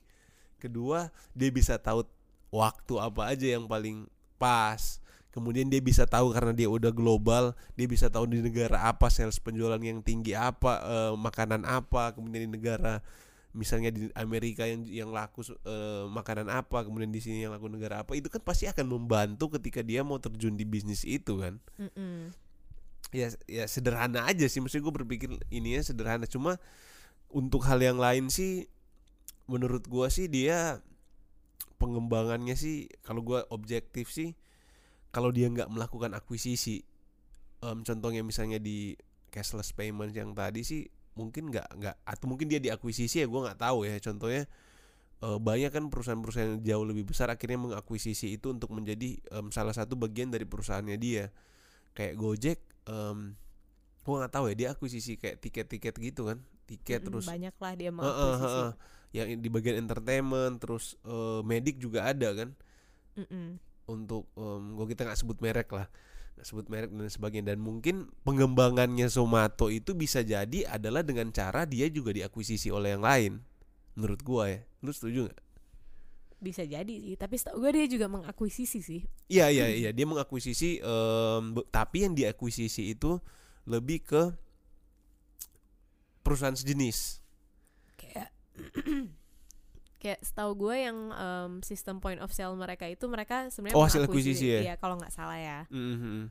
Kedua 0.63 1.11
dia 1.35 1.51
bisa 1.51 1.75
tahu 1.77 2.07
waktu 2.55 2.95
apa 3.03 3.35
aja 3.35 3.59
yang 3.59 3.67
paling 3.67 4.07
pas. 4.39 5.03
Kemudian 5.35 5.67
dia 5.67 5.83
bisa 5.83 6.07
tahu 6.07 6.31
karena 6.31 6.55
dia 6.55 6.71
udah 6.71 6.95
global 6.95 7.59
dia 7.75 7.91
bisa 7.91 8.07
tahu 8.07 8.31
di 8.31 8.39
negara 8.39 8.87
apa 8.87 9.11
sales 9.11 9.43
penjualan 9.43 9.83
yang 9.83 9.99
tinggi 9.99 10.31
apa 10.31 10.79
eh, 10.87 11.13
makanan 11.19 11.67
apa 11.67 12.15
kemudian 12.15 12.47
di 12.47 12.51
negara 12.55 13.03
misalnya 13.51 13.91
di 13.91 14.07
Amerika 14.15 14.63
yang 14.63 14.87
yang 14.87 15.11
laku 15.11 15.43
eh, 15.43 16.07
makanan 16.07 16.47
apa 16.47 16.87
kemudian 16.87 17.11
di 17.11 17.19
sini 17.19 17.43
yang 17.43 17.51
laku 17.51 17.67
negara 17.67 18.07
apa 18.07 18.15
itu 18.15 18.31
kan 18.31 18.43
pasti 18.47 18.71
akan 18.71 18.87
membantu 18.87 19.59
ketika 19.59 19.83
dia 19.83 20.07
mau 20.07 20.23
terjun 20.23 20.55
di 20.55 20.63
bisnis 20.63 21.03
itu 21.03 21.43
kan. 21.43 21.59
Mm-mm. 21.83 22.31
Ya 23.11 23.29
ya 23.51 23.65
sederhana 23.69 24.25
aja 24.25 24.47
sih. 24.49 24.63
Mesti 24.63 24.81
gue 24.81 24.93
berpikir 24.95 25.29
ininya 25.53 25.83
sederhana. 25.85 26.25
Cuma 26.25 26.57
untuk 27.35 27.67
hal 27.67 27.83
yang 27.83 27.99
lain 27.99 28.31
sih 28.31 28.71
menurut 29.51 29.85
gua 29.91 30.09
sih 30.09 30.31
dia 30.31 30.81
pengembangannya 31.77 32.57
sih 32.57 32.89
kalau 33.05 33.21
gua 33.21 33.45
objektif 33.53 34.09
sih 34.09 34.33
kalau 35.13 35.29
dia 35.35 35.51
nggak 35.53 35.69
melakukan 35.69 36.17
akuisisi 36.17 36.81
em, 37.61 37.85
contohnya 37.85 38.25
misalnya 38.25 38.57
di 38.63 38.97
cashless 39.29 39.75
payment 39.75 40.15
yang 40.15 40.33
tadi 40.33 40.63
sih 40.65 40.83
mungkin 41.19 41.51
nggak 41.51 41.69
nggak 41.77 41.97
atau 42.07 42.27
mungkin 42.31 42.47
dia 42.51 42.63
diakuisisi 42.63 43.23
ya 43.23 43.27
gua 43.29 43.51
nggak 43.51 43.61
tahu 43.61 43.87
ya. 43.87 43.99
Contohnya 44.03 44.43
eh, 45.23 45.39
banyak 45.39 45.71
kan 45.75 45.85
perusahaan-perusahaan 45.91 46.59
yang 46.59 46.63
jauh 46.63 46.87
lebih 46.87 47.05
besar 47.11 47.29
akhirnya 47.31 47.59
mengakuisisi 47.61 48.39
itu 48.39 48.51
untuk 48.55 48.71
menjadi 48.75 49.19
em, 49.35 49.51
salah 49.51 49.75
satu 49.75 49.99
bagian 49.99 50.31
dari 50.31 50.47
perusahaannya 50.47 50.97
dia. 50.99 51.31
Kayak 51.95 52.15
Gojek 52.19 52.59
em 52.85 53.37
gua 54.05 54.15
nggak 54.25 54.33
tahu 54.33 54.45
ya 54.53 54.55
dia 54.55 54.69
akuisisi 54.73 55.17
kayak 55.17 55.41
tiket-tiket 55.41 55.95
gitu 55.97 56.29
kan 56.29 56.39
tiket 56.65 57.05
terus 57.05 57.25
banyak 57.25 57.55
lah 57.57 57.73
dia 57.73 57.91
mau 57.93 58.05
Heeh, 58.05 58.15
akuisisi. 58.37 58.45
heeh. 58.61 58.71
yang 59.15 59.29
di 59.41 59.49
bagian 59.49 59.77
entertainment 59.79 60.61
terus 60.61 60.99
eh, 61.03 61.41
medik 61.41 61.79
juga 61.79 62.05
ada 62.09 62.29
kan 62.35 62.51
Mm-mm. 63.15 63.57
untuk 63.87 64.27
em, 64.35 64.75
gua 64.75 64.87
kita 64.87 65.05
nggak 65.05 65.19
sebut 65.19 65.39
merek 65.41 65.71
lah 65.71 65.87
nggak 66.35 66.47
sebut 66.51 66.67
merek 66.67 66.91
dan 66.91 67.07
sebagainya 67.07 67.55
dan 67.55 67.63
mungkin 67.63 68.11
pengembangannya 68.27 69.07
Zomato 69.07 69.71
itu 69.71 69.95
bisa 69.95 70.21
jadi 70.21 70.67
adalah 70.67 71.07
dengan 71.07 71.31
cara 71.31 71.63
dia 71.63 71.87
juga 71.87 72.11
diakuisisi 72.11 72.75
oleh 72.75 72.99
yang 72.99 73.05
lain 73.07 73.33
menurut 73.95 74.21
gua 74.21 74.51
ya 74.51 74.61
lu 74.83 74.91
setuju 74.91 75.31
nggak 75.31 75.41
bisa 76.45 76.61
jadi 76.63 76.93
sih 76.95 77.17
tapi 77.17 77.35
setahu 77.35 77.59
gue 77.59 77.71
dia 77.75 77.87
juga 77.89 78.07
mengakuisisi 78.07 78.79
sih 78.79 79.01
Iya 79.27 79.49
iya 79.49 79.67
iya 79.67 79.91
dia 79.91 80.05
mengakuisisi 80.05 80.85
be- 81.51 81.67
tapi 81.69 82.05
yang 82.05 82.13
diakuisisi 82.13 82.93
itu 82.93 83.17
lebih 83.65 84.05
ke 84.05 84.23
perusahaan 86.21 86.53
sejenis. 86.53 87.21
kayak 87.95 88.29
kayak 90.01 90.21
setahu 90.21 90.53
gue 90.59 90.77
yang 90.79 90.99
em, 91.11 91.53
sistem 91.61 91.97
point 91.97 92.21
of 92.21 92.29
sale 92.29 92.53
mereka 92.55 92.85
itu 92.85 93.09
mereka 93.09 93.49
sebenarnya 93.49 93.77
Oh, 93.77 93.85
hasil 93.85 94.05
akuisisi 94.05 94.47
ya? 94.47 94.61
iya 94.63 94.75
kalau 94.77 95.01
nggak 95.01 95.13
salah 95.13 95.37
ya 95.37 95.65
Mhm. 95.73 96.29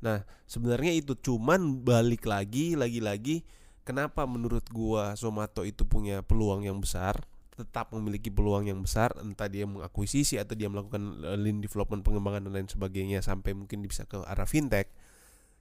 Nah 0.00 0.20
sebenarnya 0.44 0.92
itu 0.92 1.16
cuman 1.16 1.80
balik 1.80 2.28
lagi 2.28 2.76
lagi-lagi 2.76 3.40
kenapa 3.80 4.28
menurut 4.28 4.64
gua 4.68 5.16
Zomato 5.16 5.64
itu 5.64 5.84
punya 5.84 6.20
peluang 6.20 6.60
yang 6.60 6.76
besar 6.76 7.24
tetap 7.54 7.94
memiliki 7.94 8.28
peluang 8.28 8.66
yang 8.66 8.82
besar 8.82 9.14
entah 9.22 9.46
dia 9.46 9.64
mengakuisisi 9.64 10.36
atau 10.36 10.52
dia 10.52 10.66
melakukan 10.66 11.00
eh, 11.22 11.38
lean 11.38 11.62
development 11.62 12.02
pengembangan 12.02 12.50
dan 12.50 12.52
lain 12.52 12.68
sebagainya 12.68 13.22
sampai 13.22 13.54
mungkin 13.54 13.80
bisa 13.80 14.04
ke 14.04 14.18
arah 14.22 14.44
fintech 14.44 14.90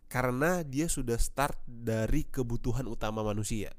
karena 0.10 0.62
dia 0.62 0.86
sudah 0.86 1.18
start 1.18 1.58
dari 1.66 2.26
kebutuhan 2.28 2.86
utama 2.86 3.22
manusia. 3.24 3.72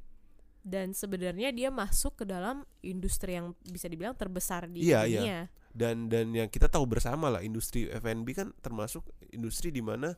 dan 0.65 0.97
sebenarnya 0.97 1.53
dia 1.53 1.69
masuk 1.69 2.17
ke 2.17 2.25
dalam 2.25 2.65
industri 2.81 3.37
yang 3.37 3.53
bisa 3.69 3.85
dibilang 3.85 4.17
terbesar 4.17 4.65
di 4.65 4.89
Iya, 4.89 5.05
iya. 5.05 5.21
dunia 5.21 5.41
dan 5.77 6.09
dan 6.09 6.33
yang 6.33 6.49
kita 6.49 6.73
tahu 6.73 6.89
bersama 6.89 7.29
lah 7.29 7.45
industri 7.45 7.85
F&B 7.93 8.33
kan 8.33 8.49
termasuk 8.65 9.05
industri 9.29 9.69
di 9.69 9.85
mana 9.85 10.17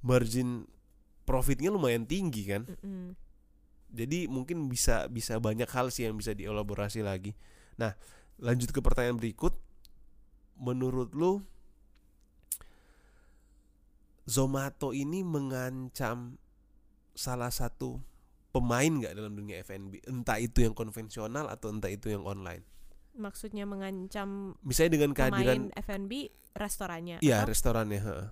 margin 0.00 0.64
profitnya 1.28 1.68
lumayan 1.68 2.08
tinggi 2.08 2.48
kan 2.48 2.64
Mm-mm. 2.64 3.12
Jadi 3.90 4.30
mungkin 4.30 4.70
bisa 4.70 5.10
bisa 5.10 5.36
banyak 5.42 5.66
hal 5.70 5.90
sih 5.90 6.06
yang 6.06 6.14
bisa 6.16 6.34
dielaborasi 6.34 7.02
lagi. 7.02 7.34
Nah 7.76 7.94
lanjut 8.38 8.70
ke 8.70 8.80
pertanyaan 8.80 9.18
berikut. 9.18 9.54
Menurut 10.60 11.10
lu 11.16 11.40
Zomato 14.28 14.92
ini 14.92 15.24
mengancam 15.24 16.38
salah 17.16 17.50
satu 17.50 17.98
pemain 18.54 18.90
nggak 18.90 19.14
dalam 19.16 19.34
dunia 19.34 19.62
F&B 19.66 20.04
entah 20.06 20.38
itu 20.38 20.62
yang 20.62 20.74
konvensional 20.76 21.50
atau 21.50 21.72
entah 21.72 21.90
itu 21.90 22.12
yang 22.12 22.22
online? 22.22 22.62
Maksudnya 23.18 23.66
mengancam 23.66 24.54
Misalnya 24.62 25.00
dengan 25.00 25.10
kehadiran 25.16 25.74
F&B 25.74 26.30
restorannya. 26.54 27.18
iya 27.24 27.42
restorannya, 27.42 28.30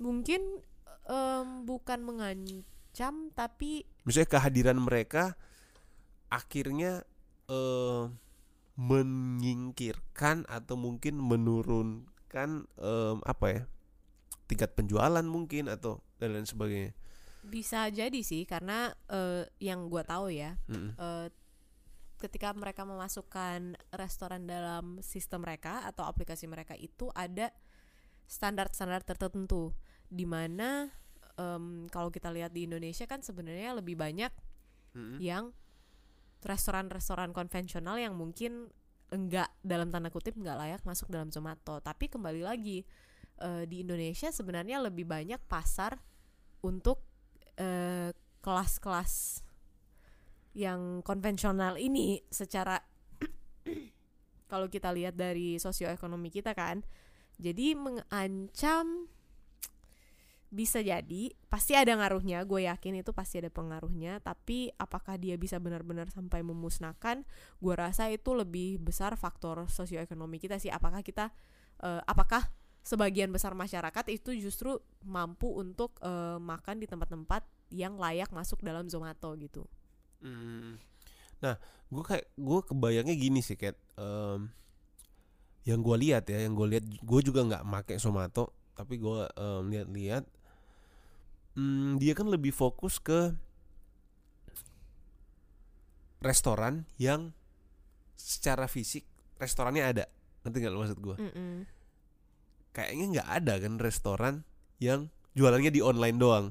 mungkin 0.00 0.60
em, 1.08 1.64
bukan 1.64 2.00
mengancam 2.04 2.66
tapi 3.32 3.82
Misalnya 4.04 4.30
kehadiran 4.38 4.78
mereka 4.78 5.34
akhirnya 6.28 7.04
eh 7.48 8.04
menyingkirkan 8.72 10.48
atau 10.48 10.80
mungkin 10.80 11.20
menurunkan 11.20 12.50
em, 12.66 13.18
apa 13.22 13.46
ya? 13.52 13.62
tingkat 14.48 14.72
penjualan 14.76 15.24
mungkin 15.24 15.68
atau 15.68 16.00
dan 16.20 16.36
lain 16.36 16.44
sebagainya. 16.44 16.92
bisa 17.42 17.88
jadi 17.90 18.20
sih 18.22 18.46
karena 18.46 18.92
eh, 19.10 19.48
yang 19.58 19.90
gua 19.90 20.06
tahu 20.06 20.30
ya 20.30 20.54
Mm-mm. 20.70 20.94
eh, 20.94 21.28
ketika 22.20 22.54
mereka 22.54 22.86
memasukkan 22.86 23.74
restoran 23.96 24.46
dalam 24.46 25.02
sistem 25.02 25.42
mereka 25.42 25.82
atau 25.82 26.06
aplikasi 26.06 26.46
mereka 26.46 26.78
itu 26.78 27.10
ada 27.18 27.50
standar-standar 28.30 29.02
tertentu 29.02 29.74
di 30.06 30.22
mana 30.22 30.86
em, 31.42 31.90
kalau 31.90 32.14
kita 32.14 32.30
lihat 32.30 32.54
di 32.54 32.70
Indonesia 32.70 33.02
kan 33.10 33.18
sebenarnya 33.18 33.74
lebih 33.74 33.98
banyak 33.98 34.30
Mm-mm. 34.94 35.18
yang 35.18 35.50
restoran-restoran 36.42 37.34
konvensional 37.34 37.98
yang 37.98 38.14
mungkin 38.14 38.70
enggak 39.12 39.50
dalam 39.60 39.92
tanda 39.92 40.08
kutip 40.08 40.34
enggak 40.38 40.58
layak 40.58 40.82
masuk 40.86 41.10
dalam 41.10 41.28
Zomato 41.28 41.78
tapi 41.82 42.08
kembali 42.08 42.42
lagi 42.42 42.82
eh, 43.42 43.64
di 43.68 43.84
Indonesia 43.84 44.32
sebenarnya 44.32 44.82
lebih 44.82 45.06
banyak 45.06 45.38
pasar 45.46 46.00
untuk 46.64 47.02
eh, 47.58 48.10
kelas-kelas 48.42 49.44
yang 50.52 51.00
konvensional 51.06 51.78
ini 51.78 52.20
secara 52.28 52.80
kalau 54.50 54.66
kita 54.68 54.92
lihat 54.92 55.16
dari 55.16 55.56
sosioekonomi 55.56 56.28
kita 56.28 56.52
kan 56.52 56.82
jadi 57.40 57.78
mengancam 57.78 59.08
bisa 60.52 60.84
jadi 60.84 61.32
pasti 61.48 61.72
ada 61.72 61.96
ngaruhnya 61.96 62.44
gue 62.44 62.68
yakin 62.68 63.00
itu 63.00 63.16
pasti 63.16 63.40
ada 63.40 63.48
pengaruhnya 63.48 64.20
tapi 64.20 64.68
apakah 64.76 65.16
dia 65.16 65.40
bisa 65.40 65.56
benar-benar 65.56 66.12
sampai 66.12 66.44
memusnahkan? 66.44 67.24
Gue 67.56 67.72
rasa 67.72 68.12
itu 68.12 68.36
lebih 68.36 68.76
besar 68.76 69.16
faktor 69.16 69.64
sosioekonomi 69.72 70.36
kita 70.36 70.60
sih. 70.60 70.68
Apakah 70.68 71.00
kita 71.00 71.32
eh, 71.80 72.02
apakah 72.04 72.52
sebagian 72.84 73.32
besar 73.32 73.56
masyarakat 73.56 74.04
itu 74.12 74.36
justru 74.36 74.76
mampu 75.00 75.48
untuk 75.48 75.96
eh, 76.04 76.36
makan 76.36 76.84
di 76.84 76.86
tempat-tempat 76.86 77.48
yang 77.72 77.96
layak 77.96 78.28
masuk 78.30 78.60
dalam 78.60 78.84
Zomato 78.92 79.32
gitu? 79.40 79.64
Mm. 80.20 80.76
Nah, 81.42 81.58
gue 81.90 82.04
kayak 82.06 82.26
gue 82.38 82.60
kebayangnya 82.62 83.16
gini 83.18 83.40
sih, 83.42 83.58
kayak 83.58 83.74
em, 83.98 84.46
yang 85.66 85.82
gue 85.82 85.96
lihat 85.98 86.30
ya, 86.30 86.46
yang 86.46 86.54
gue 86.54 86.78
lihat, 86.78 86.84
gue 86.86 87.20
juga 87.24 87.42
nggak 87.42 87.66
make 87.66 87.94
Somato, 87.98 88.54
tapi 88.78 89.02
gue 89.02 89.26
em, 89.34 89.62
lihat-lihat, 89.74 90.24
hmm, 91.58 92.00
dia 92.00 92.12
kan 92.12 92.28
lebih 92.28 92.52
fokus 92.54 92.96
ke 93.02 93.34
restoran 96.22 96.86
yang 96.96 97.34
secara 98.14 98.70
fisik 98.70 99.02
restorannya 99.42 99.82
ada, 99.82 100.04
ngerti 100.46 100.56
nggak 100.62 100.72
lo 100.72 100.78
maksud 100.86 100.98
gue? 101.02 101.16
Kayaknya 102.72 103.04
nggak 103.18 103.28
ada 103.42 103.54
kan 103.58 103.74
restoran 103.82 104.34
yang 104.78 105.10
jualannya 105.34 105.72
di 105.74 105.80
online 105.82 106.18
doang, 106.18 106.46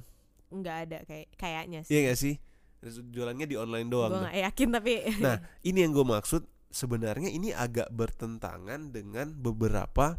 nggak 0.51 0.77
ada 0.87 0.97
kayak 1.07 1.27
kayaknya 1.39 1.79
sih 1.87 1.91
iya 1.95 2.11
gak 2.11 2.19
sih? 2.19 2.35
Jualannya 2.83 3.45
di 3.45 3.55
online 3.55 3.87
doang. 3.87 4.09
gue 4.11 4.19
Nah, 4.19 4.23
nggak 4.27 4.41
yakin 4.51 4.69
tapi 4.73 4.93
Nah, 5.25 5.37
ini 5.61 5.85
yang 5.85 5.93
gue 5.93 6.05
maksud 6.05 6.43
sebenarnya 6.73 7.29
ini 7.29 7.53
agak 7.53 7.93
bertentangan 7.93 8.89
dengan 8.89 9.37
beberapa 9.37 10.17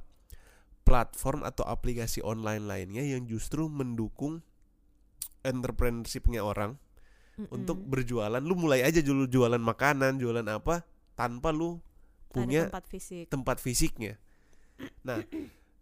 platform 0.86 1.42
atau 1.42 1.66
aplikasi 1.66 2.22
online 2.22 2.64
lainnya 2.66 3.02
yang 3.02 3.26
justru 3.26 3.66
mendukung 3.66 4.46
entrepreneurshipnya 5.42 6.42
orang 6.42 6.78
Mm-mm. 7.38 7.50
untuk 7.50 7.78
berjualan. 7.82 8.40
Lu 8.42 8.54
mulai 8.58 8.86
aja 8.86 9.02
dulu 9.02 9.26
jualan 9.26 9.60
makanan, 9.60 10.18
jualan 10.18 10.46
apa 10.48 10.86
tanpa 11.14 11.52
lu 11.52 11.78
Ada 11.78 12.32
punya 12.32 12.62
tempat 12.70 12.84
fisik 12.88 13.24
tempat 13.28 13.56
fisiknya. 13.60 14.14
Nah, 15.06 15.20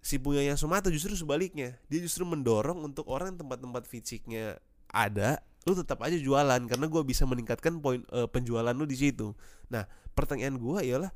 si 0.02 0.18
punyanya 0.18 0.58
Sumato 0.58 0.90
justru 0.90 1.14
sebaliknya. 1.14 1.78
Dia 1.86 2.00
justru 2.02 2.26
mendorong 2.26 2.82
untuk 2.84 3.06
orang 3.06 3.32
yang 3.36 3.46
tempat-tempat 3.46 3.86
fisiknya 3.86 4.58
ada, 4.90 5.38
lu 5.64 5.78
tetap 5.78 6.02
aja 6.02 6.18
jualan 6.18 6.60
karena 6.66 6.86
gua 6.90 7.06
bisa 7.06 7.22
meningkatkan 7.24 7.78
poin 7.78 8.02
eh, 8.10 8.26
penjualan 8.26 8.74
lu 8.74 8.84
di 8.84 8.98
situ. 8.98 9.32
Nah, 9.70 9.86
pertanyaan 10.12 10.58
gua 10.58 10.82
ialah 10.82 11.14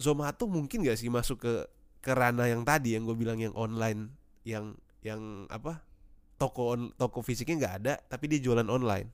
Zomato 0.00 0.48
mungkin 0.48 0.82
gak 0.86 0.96
sih 0.96 1.12
masuk 1.12 1.44
ke 1.44 1.52
ke 2.00 2.12
ranah 2.16 2.48
yang 2.48 2.64
tadi 2.64 2.96
yang 2.96 3.04
gue 3.04 3.12
bilang 3.12 3.36
yang 3.36 3.52
online 3.52 4.08
yang 4.42 4.72
yang 5.04 5.44
apa 5.52 5.84
toko 6.40 6.62
on, 6.74 6.82
toko 7.00 7.18
fisiknya 7.28 7.56
nggak 7.60 7.74
ada 7.84 7.94
tapi 8.10 8.24
dia 8.32 8.40
jualan 8.44 8.66
online. 8.76 9.08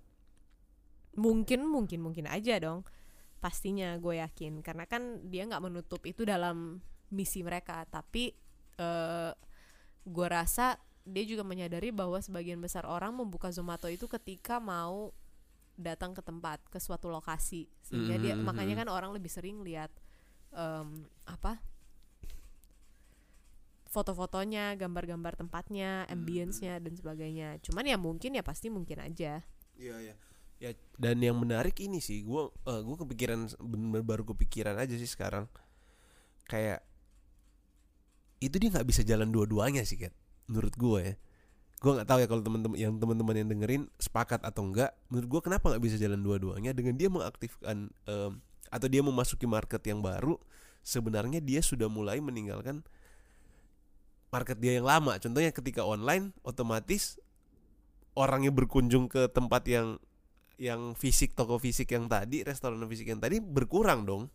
Mungkin 1.16 1.64
mungkin 1.64 2.00
mungkin 2.04 2.26
aja 2.28 2.60
dong. 2.60 2.84
Pastinya 3.40 3.96
gue 3.96 4.20
yakin. 4.20 4.60
Karena 4.60 4.84
kan 4.84 5.24
dia 5.32 5.48
nggak 5.48 5.64
menutup 5.64 6.04
itu 6.04 6.28
dalam 6.28 6.80
misi 7.08 7.40
mereka. 7.40 7.84
Tapi 7.88 8.32
eh 8.76 9.32
gue 10.06 10.28
rasa 10.28 10.76
dia 11.06 11.24
juga 11.24 11.42
menyadari 11.46 11.90
bahwa 11.94 12.18
sebagian 12.20 12.60
besar 12.60 12.84
orang 12.86 13.14
membuka 13.16 13.48
Zomato 13.54 13.86
itu 13.88 14.06
ketika 14.10 14.58
mau 14.60 15.14
datang 15.76 16.12
ke 16.16 16.20
tempat 16.24 16.60
ke 16.68 16.78
suatu 16.80 17.08
lokasi. 17.08 17.68
Sehingga 17.80 18.16
dia 18.20 18.34
Mhm, 18.36 18.44
makanya 18.44 18.84
kan 18.84 18.88
orang 18.92 19.12
lebih 19.16 19.30
sering 19.32 19.64
lihat 19.64 19.92
em, 20.52 21.08
apa 21.28 21.60
foto-fotonya 23.96 24.76
gambar-gambar 24.76 25.40
tempatnya 25.40 26.04
ambience-nya 26.12 26.76
dan 26.84 26.92
sebagainya 26.92 27.56
cuman 27.64 27.88
ya 27.88 27.96
mungkin 27.96 28.36
ya 28.36 28.44
pasti 28.44 28.68
mungkin 28.68 29.00
aja 29.00 29.40
Iya 29.76 29.96
iya. 30.02 30.14
Ya 30.56 30.70
dan 30.96 31.20
yang 31.20 31.36
menarik 31.36 31.76
ini 31.84 32.00
sih, 32.00 32.24
gua 32.24 32.48
eh, 32.64 32.80
gua 32.80 32.96
kepikiran 33.04 33.52
bener 33.60 34.00
baru 34.00 34.24
kepikiran 34.24 34.80
aja 34.80 34.96
sih 34.96 35.08
sekarang. 35.08 35.44
Kayak 36.48 36.80
itu 38.40 38.56
dia 38.56 38.68
nggak 38.72 38.88
bisa 38.88 39.04
jalan 39.04 39.28
dua-duanya 39.28 39.84
sih, 39.84 40.00
Kat. 40.00 40.16
Menurut 40.48 40.74
gua 40.80 40.98
ya. 41.04 41.14
Gua 41.84 42.00
nggak 42.00 42.08
tahu 42.08 42.18
ya 42.24 42.28
kalau 42.32 42.42
teman-teman 42.42 42.76
yang 42.80 42.96
teman-teman 42.96 43.34
yang 43.36 43.48
dengerin 43.52 43.82
sepakat 44.00 44.40
atau 44.48 44.64
enggak. 44.64 44.96
Menurut 45.12 45.28
gua 45.28 45.40
kenapa 45.44 45.76
nggak 45.76 45.84
bisa 45.84 45.96
jalan 46.00 46.24
dua-duanya 46.24 46.72
dengan 46.72 46.96
dia 46.96 47.12
mengaktifkan 47.12 47.92
em, 48.08 48.32
atau 48.72 48.88
dia 48.88 49.04
memasuki 49.04 49.44
market 49.44 49.84
yang 49.84 50.00
baru, 50.00 50.40
sebenarnya 50.80 51.44
dia 51.44 51.60
sudah 51.60 51.92
mulai 51.92 52.16
meninggalkan 52.24 52.80
market 54.36 54.60
dia 54.60 54.76
yang 54.76 54.84
lama. 54.84 55.16
Contohnya 55.16 55.48
ketika 55.48 55.80
online 55.80 56.36
otomatis 56.44 57.16
orang 58.12 58.44
yang 58.44 58.52
berkunjung 58.52 59.08
ke 59.08 59.32
tempat 59.32 59.64
yang 59.64 59.96
yang 60.56 60.96
fisik 60.96 61.36
toko 61.36 61.60
fisik 61.60 61.92
yang 61.92 62.08
tadi 62.08 62.40
restoran 62.44 62.80
fisik 62.88 63.12
yang 63.12 63.20
tadi 63.20 63.44
berkurang 63.44 64.08
dong 64.08 64.32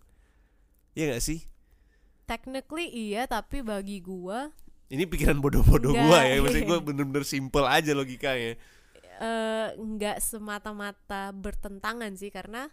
Iya 0.93 1.17
gak 1.17 1.23
sih 1.25 1.49
technically 2.29 2.87
iya 2.93 3.25
tapi 3.25 3.65
bagi 3.65 4.05
gua 4.05 4.53
ini 4.93 5.09
pikiran 5.09 5.41
bodoh-bodoh 5.41 5.97
gua 5.97 6.21
ya 6.21 6.37
maksudnya 6.37 6.69
gua 6.69 6.79
bener-bener 6.93 7.25
simple 7.25 7.65
aja 7.65 7.97
logikanya 7.97 8.53
eh, 9.17 9.67
nggak 9.81 10.17
semata-mata 10.21 11.33
bertentangan 11.33 12.13
sih 12.13 12.29
karena 12.29 12.69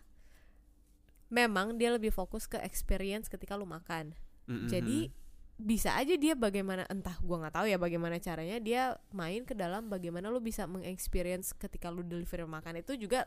memang 1.28 1.76
dia 1.76 1.92
lebih 1.92 2.08
fokus 2.08 2.48
ke 2.48 2.56
experience 2.64 3.28
ketika 3.28 3.52
lu 3.52 3.68
makan. 3.68 4.16
Mm-mm. 4.48 4.68
Jadi 4.72 5.12
bisa 5.58 5.90
aja 5.98 6.14
dia 6.14 6.38
bagaimana 6.38 6.86
entah 6.86 7.18
gua 7.18 7.42
nggak 7.42 7.54
tahu 7.58 7.66
ya 7.66 7.76
bagaimana 7.82 8.22
caranya 8.22 8.62
dia 8.62 8.94
main 9.10 9.42
ke 9.42 9.58
dalam 9.58 9.90
bagaimana 9.90 10.30
lu 10.30 10.38
bisa 10.38 10.70
mengexperience 10.70 11.50
ketika 11.58 11.90
lu 11.90 12.06
deliver 12.06 12.46
makan 12.46 12.78
itu 12.78 12.94
juga 12.94 13.26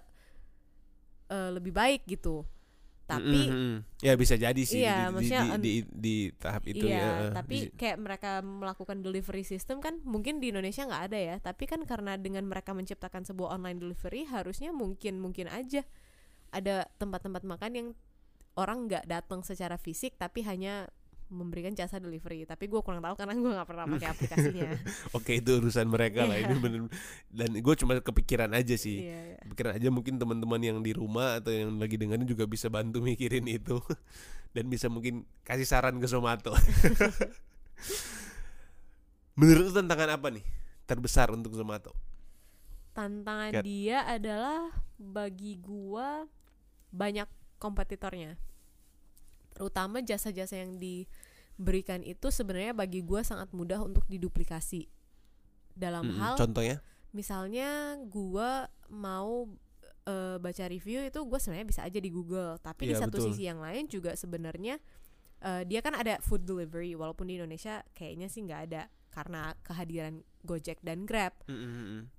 eh, 1.28 1.50
lebih 1.52 1.76
baik 1.76 2.08
gitu. 2.08 2.48
Tapi 3.12 3.52
Mm-mm. 3.52 3.84
ya 4.00 4.16
bisa 4.16 4.40
jadi 4.40 4.64
sih 4.64 4.88
Iya, 4.88 4.96
di, 4.96 5.04
di, 5.04 5.12
maksudnya 5.12 5.42
di, 5.44 5.52
di, 5.60 5.74
di 5.92 6.16
tahap 6.40 6.64
itu 6.64 6.88
iya, 6.88 6.96
ya 6.96 7.10
eh, 7.28 7.32
tapi 7.36 7.58
bisa- 7.68 7.76
kayak 7.76 7.98
mereka 8.00 8.32
melakukan 8.40 8.98
delivery 9.04 9.44
system 9.44 9.84
kan 9.84 10.00
mungkin 10.08 10.40
di 10.40 10.56
Indonesia 10.56 10.88
nggak 10.88 11.04
ada 11.12 11.20
ya. 11.20 11.36
Tapi 11.44 11.68
kan 11.68 11.84
karena 11.84 12.16
dengan 12.16 12.48
mereka 12.48 12.72
menciptakan 12.72 13.28
sebuah 13.28 13.60
online 13.60 13.84
delivery 13.84 14.24
harusnya 14.32 14.72
mungkin 14.72 15.20
mungkin 15.20 15.52
aja 15.52 15.84
ada 16.56 16.88
tempat-tempat 16.96 17.44
makan 17.44 17.72
yang 17.76 17.88
orang 18.56 18.88
nggak 18.88 19.08
datang 19.08 19.44
secara 19.44 19.76
fisik 19.76 20.16
tapi 20.16 20.44
hanya 20.48 20.88
memberikan 21.32 21.72
jasa 21.72 21.96
delivery. 21.96 22.44
Tapi 22.44 22.68
gue 22.68 22.84
kurang 22.84 23.00
tahu 23.00 23.16
karena 23.16 23.34
gue 23.34 23.52
nggak 23.56 23.66
pernah 23.66 23.88
pakai 23.88 24.08
aplikasinya. 24.12 24.70
oke 25.18 25.32
itu 25.32 25.52
urusan 25.58 25.88
mereka 25.88 26.28
lah 26.28 26.36
ini 26.36 26.52
Iya. 26.52 26.60
bener 26.60 26.82
dan 27.32 27.50
gue 27.56 27.76
cuma 27.80 27.96
kepikiran 27.98 28.52
aja 28.52 28.76
sih 28.76 29.08
Iya, 29.08 29.20
iya. 29.34 29.38
pikiran 29.48 29.80
aja 29.80 29.88
mungkin 29.88 30.20
teman-teman 30.20 30.60
yang 30.60 30.78
di 30.84 30.92
rumah 30.92 31.40
atau 31.40 31.56
yang 31.56 31.72
lagi 31.80 31.96
dengerin 31.96 32.28
juga 32.28 32.44
bisa 32.44 32.68
bantu 32.68 33.00
mikirin 33.00 33.48
itu 33.48 33.80
dan 34.56 34.68
bisa 34.68 34.92
mungkin 34.92 35.24
kasih 35.48 35.64
saran 35.64 35.96
ke 35.98 36.06
Somato. 36.06 36.52
Menurut 39.40 39.72
tantangan 39.72 40.20
apa 40.20 40.28
nih 40.30 40.44
terbesar 40.84 41.32
untuk 41.32 41.56
Zomato? 41.56 41.96
Tantangan 42.92 43.56
Kat. 43.56 43.64
dia 43.64 44.04
adalah 44.04 44.68
bagi 45.00 45.56
gua 45.56 46.28
banyak 46.92 47.26
kompetitornya. 47.56 48.36
Terutama 49.62 50.02
jasa-jasa 50.02 50.58
yang 50.58 50.82
diberikan 50.82 52.02
itu 52.02 52.34
sebenarnya 52.34 52.74
bagi 52.74 53.06
gue 53.06 53.22
sangat 53.22 53.54
mudah 53.54 53.78
untuk 53.86 54.02
diduplikasi 54.10 54.90
dalam 55.78 56.10
Mm-mm. 56.10 56.18
hal 56.18 56.34
Contohnya? 56.34 56.82
misalnya 57.14 57.94
gua 58.10 58.66
mau 58.90 59.46
eh, 60.10 60.42
baca 60.42 60.66
review 60.66 61.06
itu 61.06 61.20
gue 61.22 61.38
sebenarnya 61.38 61.68
bisa 61.70 61.82
aja 61.86 62.02
di 62.02 62.10
Google 62.10 62.58
tapi 62.58 62.90
di 62.90 62.98
Iya, 62.98 63.06
satu 63.06 63.22
betul. 63.22 63.30
sisi 63.30 63.46
yang 63.46 63.62
lain 63.62 63.86
juga 63.86 64.18
sebenarnya 64.18 64.82
eh, 65.46 65.62
dia 65.70 65.86
kan 65.86 65.94
ada 65.94 66.18
food 66.26 66.42
delivery 66.42 66.98
walaupun 66.98 67.30
di 67.30 67.38
Indonesia 67.38 67.86
kayaknya 67.94 68.34
sih 68.34 68.42
nggak 68.42 68.62
ada 68.66 68.90
karena 69.14 69.54
kehadiran 69.62 70.26
Gojek 70.42 70.82
dan 70.82 71.06
Grab 71.06 71.38
Mm-mm. 71.46 72.10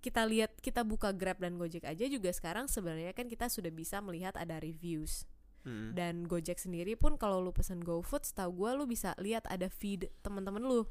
kita 0.00 0.24
lihat 0.26 0.56
kita 0.64 0.80
buka 0.82 1.12
Grab 1.12 1.38
dan 1.44 1.60
Gojek 1.60 1.84
aja 1.84 2.08
juga 2.08 2.32
sekarang 2.32 2.66
sebenarnya 2.66 3.12
kan 3.12 3.28
kita 3.28 3.52
sudah 3.52 3.68
bisa 3.68 4.00
melihat 4.00 4.32
ada 4.40 4.56
reviews 4.58 5.28
Mm-mm. 5.62 5.94
dan 5.94 6.26
Gojek 6.26 6.58
sendiri 6.58 6.94
pun 6.94 7.14
kalau 7.14 7.38
lu 7.38 7.50
pesen 7.50 7.78
GoFood 7.78 8.22
setahu 8.22 8.50
gue 8.66 8.70
lu 8.74 8.84
bisa 8.84 9.14
lihat 9.16 9.46
ada 9.46 9.66
feed 9.66 10.10
teman-teman 10.20 10.58
lu 10.58 10.82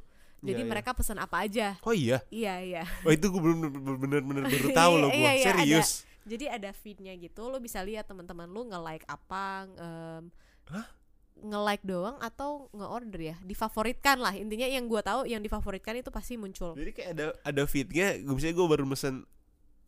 jadi 0.41 0.57
Iya, 0.57 0.65
iya. 0.65 0.71
mereka 0.73 0.97
pesan 0.97 1.19
apa 1.19 1.45
aja 1.45 1.77
Oh 1.83 1.93
iya. 1.93 2.17
iya 2.33 2.57
iya 2.57 2.83
Oh 3.03 3.11
itu 3.11 3.29
gue 3.29 3.37
belum 3.37 3.57
bener-bener 3.99 4.43
baru 4.47 4.69
tahu 4.79 4.93
loh 4.97 5.09
gue. 5.11 5.21
Iya, 5.21 5.31
iya, 5.37 5.45
ada. 5.45 5.59
Serius. 5.61 5.89
Jadi 6.21 6.45
ada 6.45 6.69
feednya 6.71 7.13
gitu, 7.13 7.45
lo 7.45 7.57
bisa 7.57 7.81
lihat 7.81 8.05
teman-teman 8.05 8.45
lu 8.45 8.69
nge-like 8.69 9.05
apa, 9.05 9.65
em, 9.73 10.29
Hah? 10.69 10.85
nge-like 11.33 11.81
doang 11.81 12.21
atau 12.21 12.69
nge-order 12.69 13.33
ya, 13.33 13.35
difavoritkan 13.41 14.21
lah 14.21 14.29
intinya 14.33 14.69
yang 14.69 14.85
gua 14.85 15.01
tahu 15.01 15.25
yang 15.25 15.41
difavoritkan 15.41 15.97
itu 15.97 16.13
pasti 16.13 16.37
muncul. 16.37 16.77
Jadi 16.77 16.93
kayak 16.93 17.09
ada 17.17 17.25
ada 17.41 17.63
feednya. 17.65 18.21
Gue 18.21 18.37
misalnya 18.37 18.53
gue 18.53 18.67
baru 18.69 18.85
mesen 18.85 19.25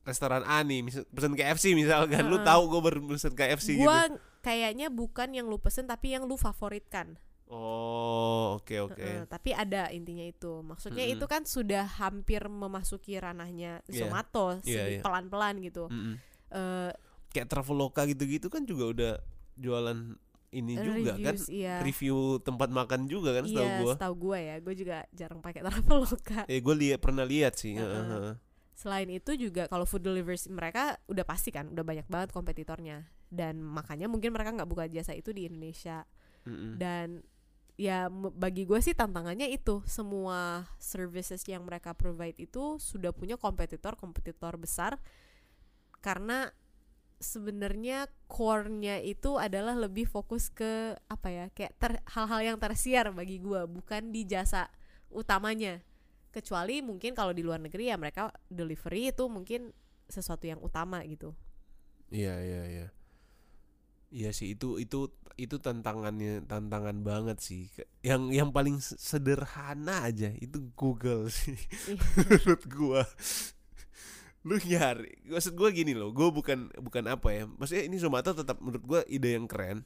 restoran 0.01 0.41
A 0.43 0.65
nih, 0.65 0.81
misal, 0.81 1.05
pesen 1.13 1.37
KFC 1.37 1.77
misalkan. 1.77 2.25
Lu 2.25 2.41
Heeh. 2.41 2.45
tahu 2.49 2.61
gue 2.67 2.81
baru 2.81 2.99
pesen 3.13 3.33
KFC 3.33 3.77
gitu. 3.77 3.85
Gua 4.43 4.51
kayaknya 4.51 4.91
bukan 4.91 5.31
yang 5.31 5.47
lu 5.47 5.55
pesen 5.55 5.87
tapi 5.87 6.11
yang 6.11 6.27
lu 6.27 6.35
favoritkan. 6.35 7.15
Oh 7.47 8.59
oke 8.59 8.75
oke. 8.81 8.99
Heeh, 8.99 9.23
tapi 9.25 9.55
ada 9.55 9.87
intinya 9.89 10.25
itu. 10.25 10.59
Maksudnya 10.59 11.05
Mm-mm. 11.05 11.15
itu 11.15 11.25
kan 11.25 11.47
sudah 11.47 11.87
hampir 11.97 12.43
memasuki 12.43 13.15
ranahnya 13.15 13.79
Iya. 13.87 14.03
Zomato, 14.03 14.59
Iya, 14.59 14.83
segi- 14.83 14.91
iya. 14.91 15.01
pelan-pelan 15.01 15.55
gitu. 15.61 15.87
Mm-mm. 15.87 16.19
Eh, 16.51 16.91
Kayak 17.31 17.47
Traveloka 17.49 18.03
gitu-gitu 18.03 18.45
kan 18.47 18.61
juga 18.63 18.83
udah 18.85 19.13
jualan 19.55 20.17
ini 20.51 20.73
juga 20.75 21.15
kan. 21.15 21.33
reviews, 21.33 21.47
iya. 21.47 21.81
Review 21.81 22.17
tempat 22.39 22.69
makan 22.69 23.07
juga 23.07 23.33
kan 23.33 23.47
setahu 23.47 23.63
Iya, 23.63 23.79
gue. 23.79 23.93
setahu 23.95 24.13
gue 24.19 24.39
ya. 24.39 24.55
Gue 24.59 24.73
juga 24.75 24.97
jarang 25.09 25.39
pakai 25.39 25.61
Traveloka. 25.65 26.39
Eh 26.45 26.59
gue 26.59 26.75
lihat 26.75 26.99
pernah 26.99 27.23
lihat 27.23 27.55
sih. 27.55 27.73
Heeh, 27.73 28.03
heeh. 28.11 28.35
Selain 28.73 29.07
itu 29.07 29.33
juga 29.39 29.65
kalau 29.65 29.85
food 29.85 30.01
delivery 30.01 30.35
mereka 30.49 30.97
udah 31.07 31.23
pasti 31.23 31.49
kan, 31.49 31.69
udah 31.69 31.81
banyak 31.81 32.05
banget 32.05 32.29
kompetitornya. 32.29 33.05
Dan 33.33 33.65
makanya 33.65 34.05
mungkin 34.05 34.29
mereka 34.29 34.53
nggak 34.53 34.69
buka 34.69 34.85
jasa 34.85 35.17
itu 35.17 35.33
di 35.33 35.49
Indonesia. 35.49 36.05
Mm-mm. 36.45 36.77
Dan 36.77 37.25
ya 37.73 38.05
bagi 38.13 38.69
gue 38.69 38.77
sih 38.85 38.93
tantangannya 38.93 39.49
itu 39.49 39.81
semua 39.89 40.69
services 40.77 41.41
yang 41.49 41.65
mereka 41.65 41.97
provide 41.97 42.37
itu 42.37 42.77
sudah 42.77 43.09
punya 43.09 43.33
kompetitor-kompetitor 43.33 44.61
besar 44.61 45.01
karena 45.97 46.53
sebenarnya 47.17 48.11
core-nya 48.27 48.99
itu 49.01 49.39
adalah 49.39 49.73
lebih 49.73 50.05
fokus 50.05 50.51
ke 50.51 50.93
apa 51.07 51.29
ya 51.31 51.45
kayak 51.55 51.73
ter- 51.79 52.03
hal-hal 52.13 52.41
yang 52.53 52.57
tersiar 52.59 53.09
bagi 53.15 53.39
gua 53.39 53.63
bukan 53.65 54.11
di 54.11 54.27
jasa 54.27 54.67
utamanya 55.09 55.81
kecuali 56.29 56.83
mungkin 56.83 57.15
kalau 57.15 57.31
di 57.31 57.41
luar 57.41 57.57
negeri 57.63 57.89
ya 57.89 57.97
mereka 57.97 58.29
delivery 58.51 59.09
itu 59.15 59.25
mungkin 59.31 59.71
sesuatu 60.11 60.45
yang 60.45 60.59
utama 60.61 61.01
gitu 61.09 61.33
Iya 62.13 62.35
iya 62.45 62.63
iya. 62.69 62.87
Iya 64.13 64.29
sih 64.29 64.53
itu 64.53 64.77
itu 64.77 65.09
itu 65.33 65.57
tantangannya 65.57 66.45
tantangan 66.45 67.01
banget 67.01 67.41
sih. 67.41 67.65
Yang 68.05 68.21
yang 68.37 68.49
paling 68.53 68.77
sederhana 68.79 70.05
aja 70.05 70.29
itu 70.37 70.69
Google 70.77 71.25
sih 71.33 71.57
Iya. 71.89 71.97
menurut 71.97 72.63
gua. 72.69 73.01
Lu 74.43 74.59
nyari, 74.59 75.23
maksud 75.25 75.55
gua 75.55 75.71
gini 75.71 75.95
loh, 75.95 76.13
gua 76.13 76.29
bukan 76.29 76.69
bukan 76.77 77.09
apa 77.09 77.31
ya. 77.31 77.43
Maksudnya 77.49 77.83
ini 77.87 77.97
Zomato 77.97 78.35
tetap 78.35 78.61
menurut 78.61 78.83
gua 78.85 79.01
ide 79.09 79.33
yang 79.33 79.49
keren. 79.49 79.81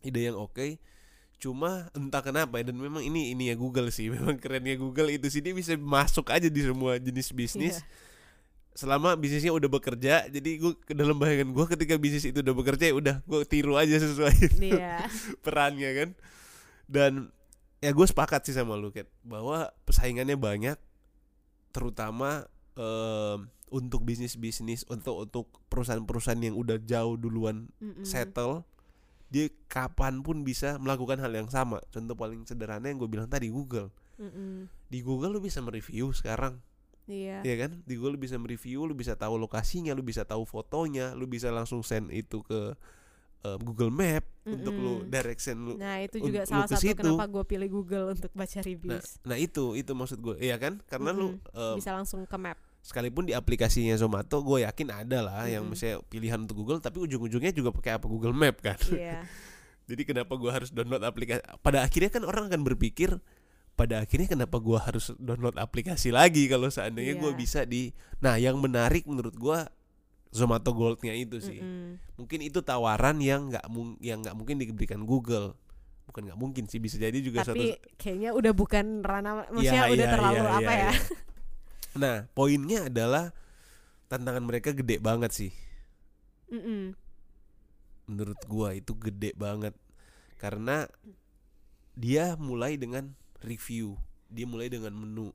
Ide 0.00 0.32
yang 0.32 0.38
oke. 0.38 0.80
Cuma 1.36 1.90
entah 1.92 2.22
kenapa 2.22 2.62
ya 2.62 2.70
dan 2.70 2.78
memang 2.80 3.04
ini 3.04 3.34
ini 3.34 3.52
ya 3.52 3.58
Google 3.58 3.92
sih. 3.92 4.08
Memang 4.14 4.40
kerennya 4.40 4.80
Google 4.80 5.12
itu 5.12 5.28
sih 5.28 5.44
dia 5.44 5.52
bisa 5.52 5.76
masuk 5.76 6.32
aja 6.32 6.48
di 6.48 6.60
semua 6.64 6.96
jenis 6.96 7.28
bisnis 7.34 7.82
Iya. 7.82 7.84
Selama 8.74 9.14
bisnisnya 9.14 9.54
udah 9.54 9.70
bekerja 9.70 10.26
jadi 10.26 10.50
gue 10.58 10.74
ke 10.76 10.92
dalam 10.92 11.14
bayangan 11.14 11.54
gue 11.54 11.66
ketika 11.70 11.94
bisnis 11.94 12.26
itu 12.26 12.42
udah 12.42 12.54
bekerja 12.54 12.90
ya 12.90 12.94
udah 12.94 13.16
gue 13.22 13.40
tiru 13.46 13.78
aja 13.78 13.96
sesuai 13.96 14.58
Iya. 14.58 15.06
perannya 15.46 15.90
kan 15.94 16.08
dan 16.84 17.12
ya 17.78 17.94
gue 17.94 18.02
sepakat 18.02 18.42
sih 18.44 18.52
sama 18.52 18.74
lu 18.74 18.90
Kat 18.90 19.06
bahwa 19.22 19.70
persaingannya 19.86 20.34
banyak 20.34 20.74
terutama 21.70 22.46
em, 22.74 23.46
untuk 23.70 24.02
bisnis 24.02 24.34
bisnis 24.34 24.82
untuk 24.86 25.22
untuk 25.22 25.46
perusahaan-perusahaan 25.66 26.38
yang 26.40 26.54
udah 26.54 26.78
jauh 26.78 27.14
duluan 27.14 27.66
Mm-mm. 27.78 28.02
settle 28.02 28.62
dia 29.30 29.50
kapan 29.66 30.22
pun 30.22 30.42
bisa 30.42 30.78
melakukan 30.78 31.18
hal 31.18 31.30
yang 31.30 31.46
sama 31.46 31.82
contoh 31.90 32.14
paling 32.14 32.46
sederhana 32.46 32.86
yang 32.86 32.98
gue 32.98 33.10
bilang 33.10 33.26
tadi 33.26 33.50
Google 33.50 33.90
Mm-mm. 34.14 34.70
di 34.86 34.98
Google 35.02 35.34
lu 35.34 35.42
bisa 35.42 35.58
mereview 35.58 36.10
sekarang 36.10 36.58
Iya. 37.04 37.40
Iya 37.40 37.54
kan? 37.60 37.70
Di 37.82 37.94
Google 37.94 38.16
lu 38.16 38.20
bisa 38.20 38.36
mereview, 38.36 38.82
lu 38.82 38.92
bisa 38.92 39.12
tahu 39.12 39.36
lokasinya, 39.36 39.92
lu 39.92 40.00
bisa 40.00 40.22
tahu 40.22 40.42
fotonya, 40.42 41.12
lu 41.12 41.24
bisa 41.24 41.48
langsung 41.48 41.80
send 41.80 42.08
itu 42.08 42.40
ke 42.40 42.72
eh, 43.42 43.58
Google 43.60 43.92
Map 43.92 44.24
untuk 44.42 44.72
lu 44.72 44.94
direction 45.04 45.56
lu. 45.62 45.72
Nah 45.76 46.00
itu 46.00 46.16
juga 46.18 46.44
salah 46.44 46.64
satu 46.64 46.80
situ. 46.80 46.96
kenapa 46.96 47.24
gue 47.26 47.44
pilih 47.46 47.68
Google 47.70 48.12
untuk 48.12 48.32
baca 48.32 48.56
Nah, 48.56 48.64
reviews. 48.64 49.06
nah 49.20 49.36
itu 49.36 49.72
itu 49.74 49.92
maksud 49.92 50.18
gue, 50.18 50.36
iya 50.38 50.56
kan? 50.56 50.80
Karena 50.84 51.12
lu 51.12 51.36
eh, 51.50 51.76
Bisa 51.76 51.92
langsung 51.92 52.24
ke 52.24 52.36
map. 52.36 52.56
sekalipun 52.80 53.24
di 53.24 53.32
aplikasinya 53.32 53.96
Zomato, 53.96 54.40
gue 54.40 54.60
yakin 54.60 54.88
ada 54.90 55.18
lah 55.20 55.44
yang 55.44 55.64
Mm-mm. 55.64 55.72
misalnya 55.72 56.04
pilihan 56.04 56.36
untuk 56.38 56.56
Google, 56.58 56.80
tapi 56.80 57.00
ujung-ujungnya 57.00 57.48
juga 57.48 57.68
pakai 57.70 57.96
apa 57.96 58.04
Google 58.04 58.32
Map 58.32 58.60
kan? 58.60 58.76
Iya. 58.88 59.24
Jadi 59.88 60.02
kenapa 60.04 60.32
gue 60.34 60.48
harus 60.48 60.68
download 60.68 61.00
aplikasi? 61.00 61.40
Pada 61.60 61.80
akhirnya 61.80 62.08
kan 62.08 62.24
orang 62.24 62.48
akan 62.48 62.60
berpikir, 62.62 63.16
pada 63.74 64.00
akhirnya 64.00 64.30
kenapa 64.30 64.56
gue 64.56 64.78
harus 64.78 65.10
download 65.18 65.58
aplikasi 65.58 66.14
lagi 66.14 66.46
kalau 66.46 66.70
seandainya 66.70 67.18
gue 67.18 67.30
Iya. 67.30 67.38
bisa 67.38 67.60
di. 67.62 67.90
Nah, 68.22 68.38
yang 68.38 68.56
menarik 68.56 69.02
menurut 69.04 69.34
gue 69.34 69.58
Zomato 70.30 70.70
Goldnya 70.70 71.10
itu 71.10 71.38
sih. 71.38 71.58
Mm-mm. 71.58 71.98
Mungkin 72.14 72.42
itu 72.42 72.58
tawaran 72.58 73.18
yang 73.18 73.50
nggak 73.50 73.66
yang 73.98 74.22
nggak 74.22 74.34
mungkin 74.34 74.58
diberikan 74.58 75.02
Google. 75.02 75.54
Bukan 76.06 76.26
nggak 76.26 76.38
mungkin 76.38 76.64
sih 76.66 76.78
bisa 76.78 76.98
jadi 76.98 77.18
juga 77.18 77.42
Tapi 77.42 77.74
suatu. 77.74 77.98
kayaknya 77.98 78.30
udah 78.30 78.52
bukan 78.52 79.02
ranah, 79.02 79.46
maksudnya 79.50 79.86
Iya, 79.86 79.94
udah 79.94 80.06
iya, 80.06 80.14
terlalu 80.14 80.42
iya, 80.42 80.52
apa 80.52 80.72
iya, 80.72 80.78
ya? 80.78 80.90
iya. 80.90 80.92
Nah, 82.02 82.16
poinnya 82.30 82.90
adalah 82.90 83.30
tantangan 84.06 84.42
mereka 84.42 84.70
gede 84.70 84.98
banget 84.98 85.30
sih. 85.30 85.52
Mm-mm. 86.46 86.94
menurut 88.04 88.36
gua 88.44 88.76
itu 88.76 88.92
gede 88.94 89.32
banget 89.32 89.72
karena 90.36 90.84
dia 91.94 92.36
mulai 92.36 92.76
dengan 92.76 93.16
review. 93.44 94.00
Dia 94.32 94.48
mulai 94.48 94.72
dengan 94.72 94.96
menu 94.96 95.30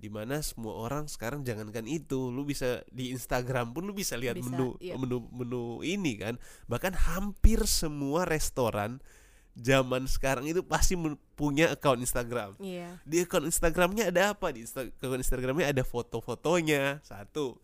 di 0.00 0.08
mana 0.08 0.40
semua 0.40 0.80
orang 0.80 1.04
sekarang 1.12 1.44
jangankan 1.44 1.84
itu 1.84 2.32
lu 2.32 2.48
bisa 2.48 2.80
di 2.88 3.12
Instagram 3.12 3.76
pun 3.76 3.84
lu 3.84 3.92
bisa 3.92 4.16
lihat 4.16 4.40
Bisa, 4.40 4.48
menu 4.48 4.72
iya. 4.80 4.96
menu 4.96 5.28
menu 5.28 5.84
ini 5.84 6.16
kan. 6.16 6.40
Bahkan 6.66 6.96
hampir 6.96 7.68
semua 7.68 8.24
restoran 8.24 9.04
zaman 9.52 10.08
sekarang 10.08 10.48
itu 10.48 10.64
pasti 10.64 10.96
punya 11.36 11.76
account 11.76 12.00
Instagram. 12.00 12.56
Iya. 12.56 12.96
di 13.04 13.20
account 13.20 13.44
Instagramnya 13.44 14.08
ada 14.08 14.32
apa? 14.32 14.48
Di 14.56 14.64
Insta- 14.64 14.88
account 14.88 15.20
Instagramnya 15.20 15.68
ada 15.68 15.84
foto-fotonya 15.84 17.04
satu. 17.04 17.60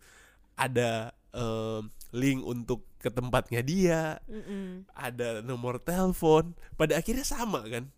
Ada 0.53 1.09
em, 1.33 1.89
link 2.13 2.45
untuk 2.45 2.85
ke 3.01 3.09
tempatnya 3.09 3.65
dia. 3.65 4.01
Mm-mm. 4.29 4.85
ada 4.93 5.41
nomor 5.41 5.81
telepon. 5.81 6.53
Pada 6.77 7.01
akhirnya 7.01 7.25
sama 7.25 7.65
kan 7.65 7.89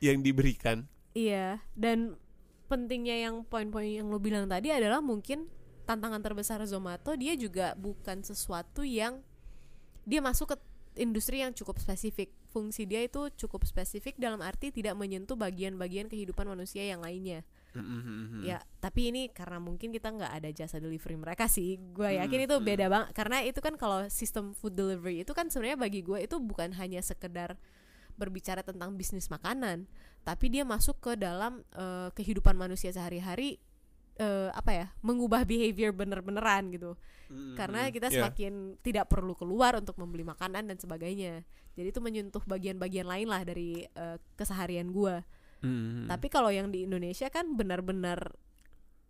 yang 0.00 0.24
diberikan 0.24 0.88
Iya. 1.16 1.64
Dan 1.72 2.20
pentingnya 2.68 3.16
yang 3.24 3.48
poin-poin 3.48 3.88
yang 3.88 4.12
lo 4.12 4.20
bilang 4.20 4.44
tadi 4.52 4.68
adalah 4.68 5.00
mungkin 5.00 5.48
tantangan 5.88 6.20
terbesar 6.20 6.60
Zomato 6.66 7.14
dia 7.16 7.38
juga 7.38 7.72
bukan 7.78 8.20
sesuatu 8.20 8.82
yang 8.82 9.22
dia 10.02 10.18
masuk 10.20 10.52
ke 10.52 10.56
industri 11.00 11.40
yang 11.40 11.56
cukup 11.56 11.80
spesifik. 11.80 12.32
Fungsi 12.52 12.84
dia 12.88 13.04
itu 13.04 13.28
cukup 13.36 13.64
spesifik 13.68 14.16
dalam 14.16 14.40
arti 14.40 14.72
tidak 14.72 14.96
menyentuh 14.96 15.36
bagian-bagian 15.36 16.08
kehidupan 16.08 16.48
manusia 16.48 16.84
yang 16.84 17.04
lainnya. 17.04 17.44
Mm-mm. 17.76 18.40
Ya, 18.48 18.64
tapi 18.80 19.12
ini 19.12 19.28
karena 19.28 19.60
mungkin 19.60 19.92
kita 19.92 20.08
nggak 20.08 20.32
ada 20.32 20.48
jasa 20.48 20.80
delivery 20.80 21.20
mereka 21.20 21.44
sih. 21.52 21.76
Gue 21.92 22.16
yakin 22.16 22.38
Hmm, 22.40 22.46
itu 22.48 22.56
beda 22.64 22.86
banget 22.88 23.08
karena 23.12 23.44
itu 23.44 23.60
kan 23.60 23.76
kalau 23.76 24.08
sistem 24.08 24.56
food 24.56 24.72
delivery 24.72 25.20
itu 25.20 25.36
kan 25.36 25.52
sebenarnya 25.52 25.76
bagi 25.76 26.00
gue 26.00 26.24
itu 26.24 26.40
bukan 26.40 26.72
hanya 26.80 27.04
sekedar 27.04 27.60
berbicara 28.16 28.64
tentang 28.64 28.96
bisnis 28.96 29.28
makanan, 29.28 29.86
tapi 30.24 30.50
dia 30.50 30.64
masuk 30.66 30.98
ke 30.98 31.12
dalam 31.14 31.62
eh, 31.76 32.08
kehidupan 32.12 32.56
manusia 32.56 32.90
sehari-hari 32.90 33.60
eh, 34.16 34.48
apa 34.50 34.72
ya 34.72 34.86
mengubah 35.04 35.44
behavior 35.44 35.92
bener-beneran 35.92 36.72
gitu. 36.72 36.96
Karena 37.58 37.90
kita 37.90 38.06
Ya. 38.08 38.22
semakin 38.22 38.78
tidak 38.86 39.10
perlu 39.10 39.34
keluar 39.34 39.74
untuk 39.76 39.98
membeli 39.98 40.22
makanan 40.22 40.70
dan 40.70 40.78
sebagainya. 40.78 41.42
Jadi 41.74 41.88
itu 41.90 42.00
menyentuh 42.00 42.40
bagian-bagian 42.46 43.04
lain 43.04 43.28
lah 43.28 43.44
dari 43.44 43.84
eh, 43.84 44.18
keseharian 44.34 44.90
gua. 44.90 45.22
Mm. 45.56 46.04
tapi 46.04 46.28
kalau 46.28 46.52
yang 46.52 46.68
di 46.68 46.84
Indonesia 46.84 47.32
kan 47.32 47.56
benar-benar 47.56 48.28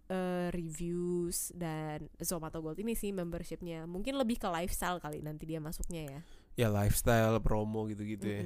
eh, 0.06 0.48
reviews 0.54 1.50
dan 1.58 2.06
Zomato 2.22 2.62
Gold 2.62 2.78
ini 2.78 2.94
sih 2.94 3.10
membershipnya. 3.10 3.82
Mungkin 3.90 4.14
lebih 4.14 4.38
ke 4.38 4.46
lifestyle 4.46 5.02
kali 5.02 5.18
nanti 5.26 5.42
dia 5.44 5.58
masuknya 5.58 6.06
ya. 6.06 6.20
Ya 6.56 6.68
lifestyle 6.70 7.36
promo 7.42 7.90
gitu-gitu 7.90 8.26
ya 8.30 8.42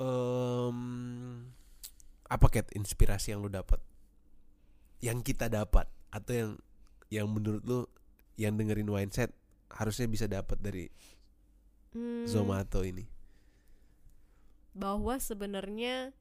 Em, 0.00 0.78
apa 2.24 2.46
ket 2.48 2.72
inspirasi 2.72 3.36
yang 3.36 3.44
lu 3.44 3.52
dapat 3.52 3.82
yang 5.04 5.20
kita 5.20 5.52
dapat 5.52 5.84
atau 6.08 6.32
yang 6.32 6.50
yang 7.12 7.26
menurut 7.28 7.62
lu 7.68 7.84
yang 8.40 8.56
dengerin 8.56 8.88
Wineset 8.88 9.28
harusnya 9.68 10.06
bisa 10.08 10.24
dapat 10.24 10.56
dari 10.60 10.88
Hmm, 11.90 12.22
Zomato 12.22 12.86
ini? 12.86 13.02
Bahwa 14.70 15.18
sebenarnya 15.18 16.14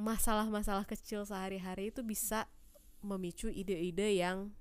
masalah-masalah 0.00 0.88
kecil 0.88 1.22
sehari-hari 1.28 1.92
itu 1.92 2.00
bisa 2.00 2.48
memicu 3.04 3.52
ide-ide 3.52 4.16
yang 4.16 4.56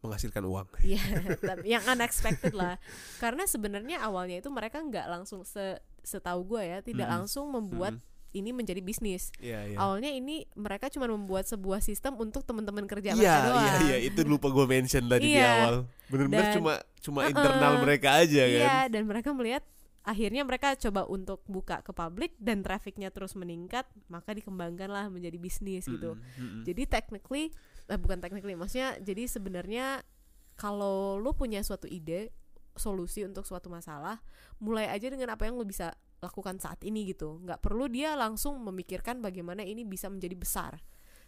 menghasilkan 0.00 0.44
uang. 0.48 0.68
Ya 0.80 1.02
tapi 1.48 1.76
yang 1.76 1.84
unexpected 1.84 2.56
lah. 2.56 2.80
Karena 3.20 3.44
sebenarnya 3.44 4.00
awalnya 4.00 4.40
itu 4.40 4.48
mereka 4.48 4.80
nggak 4.80 5.06
langsung 5.12 5.44
se 5.44 5.76
setahu 6.06 6.46
gue 6.46 6.62
ya 6.62 6.78
tidak 6.80 7.02
Mm-mm. 7.02 7.16
langsung 7.18 7.50
membuat 7.50 7.98
ini 8.30 8.52
menjadi 8.52 8.78
bisnis 8.78 9.32
Iya 9.36 9.64
iya 9.64 9.76
awalnya 9.76 10.12
ini 10.12 10.44
mereka 10.54 10.86
cuma 10.86 11.08
membuat 11.08 11.44
sebuah 11.44 11.80
sistem 11.80 12.14
untuk 12.16 12.44
teman-teman 12.44 12.84
kerja 12.84 13.10
Iya 13.10 13.18
mereka 13.18 13.40
doang 13.44 13.64
iya 13.64 13.74
iya 13.82 13.96
itu 14.04 14.20
lupa 14.22 14.46
gue 14.46 14.66
mention 14.66 15.04
tadi 15.04 15.24
di 15.24 15.34
Iya. 15.34 15.48
awal 15.50 15.74
bener-bener 16.06 16.44
Dan- 16.46 16.54
cuma 16.54 16.72
cuma 17.00 17.20
Uh-uh. 17.20 17.32
internal 17.32 17.74
mereka 17.80 18.08
aja 18.14 18.42
kan 18.44 18.60
Iya, 18.60 18.78
dan 18.88 19.02
mereka 19.04 19.32
melihat 19.32 19.64
akhirnya 20.02 20.42
mereka 20.42 20.78
coba 20.78 21.02
untuk 21.04 21.42
buka 21.46 21.80
ke 21.80 21.90
publik 21.90 22.36
dan 22.38 22.62
trafficnya 22.62 23.10
terus 23.10 23.34
meningkat 23.34 23.82
maka 24.06 24.30
dikembangkanlah 24.30 25.08
menjadi 25.08 25.34
bisnis 25.36 25.82
gitu 25.84 26.14
Mm-mm, 26.14 26.38
mm-mm. 26.38 26.62
Jadi 26.62 26.82
technically 26.86 27.50
eh, 27.84 27.96
bukan 27.96 28.20
technically 28.20 28.54
maksudnya 28.54 29.00
jadi 29.00 29.26
sebenarnya 29.26 30.04
kalau 30.54 31.16
lu 31.16 31.32
punya 31.32 31.60
suatu 31.60 31.84
ide 31.86 32.30
solusi 32.78 33.26
untuk 33.26 33.44
suatu 33.44 33.68
masalah 33.68 34.20
mulai 34.62 34.88
aja 34.88 35.10
dengan 35.10 35.32
apa 35.34 35.48
yang 35.48 35.56
lu 35.56 35.66
bisa 35.66 35.92
lakukan 36.24 36.56
saat 36.58 36.80
ini 36.82 37.08
gitu. 37.12 37.40
Nggak 37.44 37.60
perlu 37.60 37.86
dia 37.90 38.16
langsung 38.16 38.56
memikirkan 38.64 39.20
bagaimana 39.20 39.62
ini 39.62 39.84
bisa 39.84 40.08
menjadi 40.08 40.36
besar. 40.36 40.72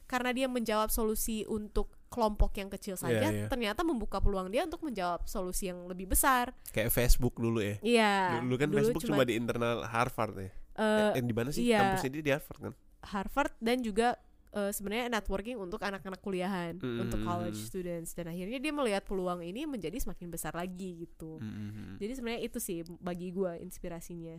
Karena 0.08 0.32
dia 0.32 0.48
menjawab 0.48 0.88
solusi 0.88 1.44
untuk 1.44 1.92
kelompok 2.08 2.56
yang 2.56 2.72
kecil 2.72 2.96
saja 2.96 3.28
iya. 3.28 3.44
ternyata 3.44 3.84
membuka 3.84 4.24
peluang 4.24 4.48
dia 4.48 4.64
untuk 4.64 4.80
menjawab 4.80 5.28
solusi 5.28 5.68
yang 5.68 5.84
lebih 5.84 6.08
besar. 6.08 6.56
Kayak 6.72 6.96
Facebook 6.96 7.36
dulu 7.36 7.60
ya. 7.60 7.76
Iya 7.84 8.40
dulu 8.40 8.56
kan 8.56 8.68
Facebook 8.72 9.04
cuma, 9.04 9.28
di 9.28 9.36
internal 9.36 9.84
Harvard 9.84 10.34
ya. 10.40 10.50
Eh, 10.80 11.20
eh, 11.20 11.24
di 11.24 11.34
mana 11.36 11.52
sih 11.52 11.68
iya. 11.68 11.84
kampusnya 11.84 12.10
dia 12.16 12.24
di 12.24 12.32
Harvard 12.32 12.60
kan? 12.64 12.74
Harvard 13.04 13.52
dan 13.60 13.84
juga 13.84 14.16
eh, 14.50 14.70
sebenarnya 14.70 15.06
networking 15.10 15.56
untuk 15.56 15.78
anak-anak 15.78 16.18
kuliahan 16.18 16.74
Mm, 16.76 17.02
untuk 17.02 17.18
mm, 17.18 17.24
college 17.24 17.56
mm. 17.56 17.64
students 17.64 18.10
dan 18.12 18.26
akhirnya 18.26 18.56
dia 18.56 18.70
melihat 18.70 19.02
peluang 19.02 19.40
ini 19.40 19.64
menjadi 19.64 19.96
semakin 19.96 20.26
besar 20.28 20.52
lagi 20.52 21.02
gitu. 21.02 21.38
Mm-mm. 21.38 21.96
Jadi 21.96 22.10
sebenarnya 22.14 22.40
itu 22.42 22.58
sih 22.58 22.82
bagi 22.98 23.30
gua 23.30 23.54
inspirasinya. 23.56 24.36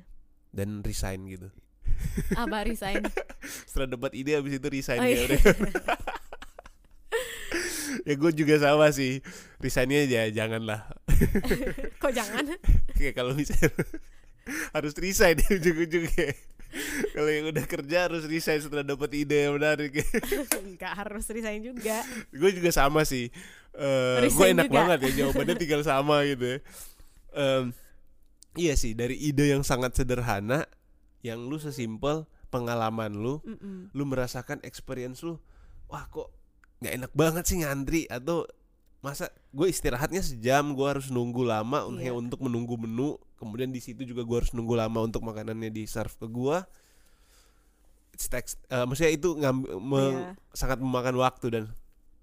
dan 0.49 0.81
resign 0.81 1.25
gitu 1.25 1.45
Apa 2.33 2.63
resign? 2.63 3.03
setelah 3.69 3.85
dapat 3.91 4.13
ide 4.13 4.33
habis 4.33 4.55
itu 4.55 4.65
resign 4.65 4.97
Oh, 4.97 5.03
ya 5.03 5.13
iya. 5.13 5.21
udah. 5.29 5.39
ya 8.01 8.13
gue 8.15 8.31
juga 8.33 8.55
sama 8.57 8.89
sih 8.89 9.19
resignnya 9.57 10.05
ya 10.05 10.23
janganlah 10.31 10.87
Kok 12.01 12.09
jangan? 12.09 12.45
kayak 12.95 13.13
kalau 13.13 13.33
misalnya 13.33 13.69
harus 14.73 14.93
resign 14.95 15.37
ya 15.37 15.47
ujung-ujungnya 15.53 16.33
kalau 17.15 17.27
yang 17.27 17.49
udah 17.49 17.65
kerja 17.65 17.97
harus 18.05 18.23
resign 18.23 18.59
setelah 18.59 18.83
dapat 18.83 19.09
ide 19.15 19.47
yang 19.47 19.57
menarik 19.57 19.91
Enggak 20.61 20.93
harus 20.95 21.25
resign 21.27 21.61
juga. 21.61 22.01
gue 22.29 22.51
juga 22.51 22.69
sama 22.69 23.03
sih 23.03 23.29
Eh, 23.71 24.27
gue 24.27 24.47
enak 24.49 24.65
juga. 24.65 24.75
banget 24.75 24.97
ya 25.01 25.11
jawabannya 25.23 25.55
tinggal 25.55 25.81
sama 25.81 26.25
gitu 26.25 26.41
ya. 26.41 26.57
Em, 27.31 27.63
iya 28.55 28.73
sih 28.73 28.91
dari 28.91 29.15
ide 29.15 29.45
yang 29.47 29.61
sangat 29.61 29.93
sederhana 29.93 30.65
yang 31.21 31.45
lu 31.45 31.55
sesimpel 31.55 32.25
pengalaman 32.49 33.13
lu 33.13 33.39
Mm-mm. 33.39 33.93
lu 33.93 34.03
merasakan 34.03 34.57
experience 34.61 35.21
lu 35.21 35.37
wah 35.85 36.09
kok 36.09 36.33
nggak 36.81 36.93
enak 36.97 37.11
banget 37.13 37.43
sih 37.45 37.61
ngantri 37.61 38.03
atau 38.05 38.43
masa 38.99 39.31
gue 39.49 39.65
istirahatnya 39.65 40.19
sejam 40.19 40.75
gue 40.75 40.83
harus 40.83 41.07
nunggu 41.07 41.41
lama 41.41 41.87
untuk 41.87 42.03
Iya. 42.03 42.11
untuk 42.11 42.39
menunggu 42.41 42.75
menu 42.75 43.15
kemudian 43.35 43.69
di 43.69 43.79
situ 43.79 44.03
juga 44.03 44.21
gue 44.21 44.37
harus 44.37 44.51
nunggu 44.51 44.75
lama 44.75 44.99
untuk 44.99 45.23
makanannya 45.23 45.69
di 45.69 45.87
serve 45.87 46.11
ke 46.13 46.27
gue 46.27 46.57
It's 48.11 48.27
takes- 48.27 48.59
eh, 48.67 48.83
maksudnya 48.83 49.11
itu 49.13 49.29
ngambil 49.33 50.05
Iya. 50.11 50.31
sangat 50.51 50.77
memakan 50.77 51.15
waktu 51.17 51.45
dan 51.49 51.63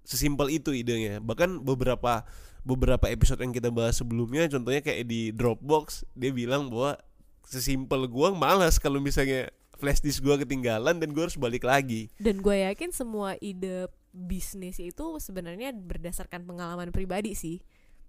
sesimpel 0.05 0.53
itu 0.53 0.69
idenya 0.71 1.17
bahkan 1.17 1.57
beberapa 1.57 2.21
beberapa 2.61 3.07
episode 3.07 3.41
yang 3.41 3.49
kita 3.49 3.67
bahas 3.67 3.97
sebelumnya 3.97 4.45
contohnya 4.45 4.79
kayak 4.79 5.03
di 5.03 5.31
Dropbox 5.31 6.05
dia 6.13 6.29
bilang 6.29 6.69
bahwa 6.69 7.01
sesimpel 7.41 8.05
gua 8.05 8.29
malas 8.31 8.77
kalau 8.77 8.99
misalnya 8.99 9.49
flash 9.73 9.99
disk 9.99 10.21
gua 10.21 10.37
ketinggalan 10.37 10.95
dan 10.95 11.09
gua 11.09 11.25
harus 11.25 11.35
balik 11.35 11.63
lagi 11.63 12.13
Dan 12.15 12.39
gue 12.39 12.55
yakin 12.61 12.91
semua 12.91 13.33
ide 13.39 13.89
bisnis 14.17 14.81
itu 14.81 15.21
sebenarnya 15.21 15.69
berdasarkan 15.77 16.41
pengalaman 16.43 16.89
pribadi 16.89 17.37
sih. 17.37 17.61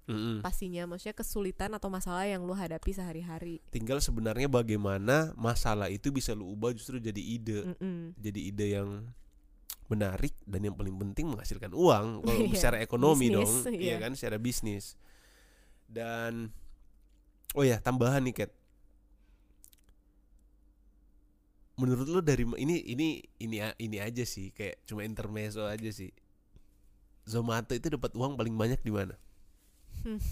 Mm-mm. 0.08 0.40
pastinya 0.40 0.88
maksudnya 0.88 1.12
kesulitan 1.12 1.68
atau 1.76 1.92
masalah 1.92 2.24
yang 2.24 2.40
lu 2.48 2.56
hadapi 2.56 2.96
sehari-hari. 2.96 3.60
Tinggal 3.68 4.00
sebenarnya 4.00 4.48
bagaimana 4.48 5.36
masalah 5.36 5.92
itu 5.92 6.08
bisa 6.08 6.32
lu 6.32 6.48
ubah 6.56 6.72
justru 6.72 6.96
jadi 6.96 7.20
ide. 7.20 7.76
Mm-mm. 7.76 8.16
jadi 8.16 8.40
ide 8.40 8.66
yang 8.80 9.04
menarik 9.92 10.32
dan 10.48 10.64
yang 10.64 10.72
paling 10.72 10.96
penting 10.96 11.28
menghasilkan 11.32 11.76
uang 11.76 12.06
kalau 12.24 12.40
Iya, 12.40 12.56
secara 12.56 12.80
ekonomi 12.80 13.28
bisnis, 13.28 13.36
dong. 13.36 13.52
Iya. 13.76 13.80
iya. 13.84 13.96
kan 14.00 14.12
secara 14.16 14.36
bisnis. 14.40 14.96
Dan 15.84 16.56
oh 17.52 17.64
ya 17.64 17.76
tambahan 17.76 18.24
nih 18.24 18.44
Kat 18.44 18.50
menurut 21.78 22.06
lu 22.10 22.20
dari 22.20 22.42
ini 22.58 22.82
ini 22.84 23.08
ini 23.38 23.56
ini 23.78 23.96
aja 23.98 24.26
sih 24.26 24.50
kayak 24.50 24.82
cuma 24.84 25.06
intermezzo 25.06 25.62
aja 25.62 25.88
sih 25.88 26.10
Zomato 27.22 27.72
itu 27.72 27.86
dapat 27.88 28.12
uang 28.12 28.34
paling 28.34 28.54
banyak 28.54 28.82
di 28.82 28.90
mana 28.90 29.14
Hmm. 29.98 30.22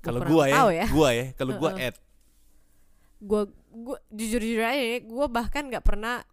kalau 0.00 0.24
gua 0.24 0.48
ya, 0.48 0.60
ya. 0.72 0.86
gua 0.88 1.08
ya 1.12 1.26
kalau 1.36 1.52
gua 1.56 1.76
ad 1.76 1.94
gue 3.22 3.42
gue 3.70 3.96
jujur 4.10 4.40
jujur 4.42 4.64
aja 4.64 4.82
ya 4.82 4.98
gue 4.98 5.26
bahkan 5.30 5.68
nggak 5.70 5.84
pernah 5.86 6.26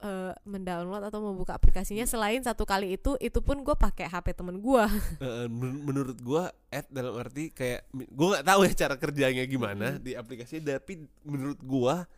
eh, 0.00 0.34
mendownload 0.42 1.06
atau 1.06 1.22
membuka 1.22 1.54
aplikasinya 1.54 2.02
selain 2.02 2.42
satu 2.42 2.66
kali 2.66 2.98
itu 2.98 3.14
itu 3.22 3.38
pun 3.38 3.62
gue 3.62 3.76
pakai 3.78 4.10
hp 4.10 4.26
temen 4.34 4.58
gue 4.58 4.84
men- 5.60 5.82
menurut 5.86 6.18
gua 6.18 6.50
ad 6.66 6.88
dalam 6.90 7.14
arti 7.14 7.54
kayak 7.54 7.86
gua 8.10 8.34
nggak 8.34 8.46
tahu 8.48 8.60
ya 8.66 8.72
cara 8.74 8.94
kerjanya 8.98 9.44
gimana 9.46 9.86
Mm-mm. 9.94 10.02
di 10.02 10.12
aplikasi 10.18 10.58
tapi 10.58 11.06
menurut 11.22 11.60
gua 11.62 12.08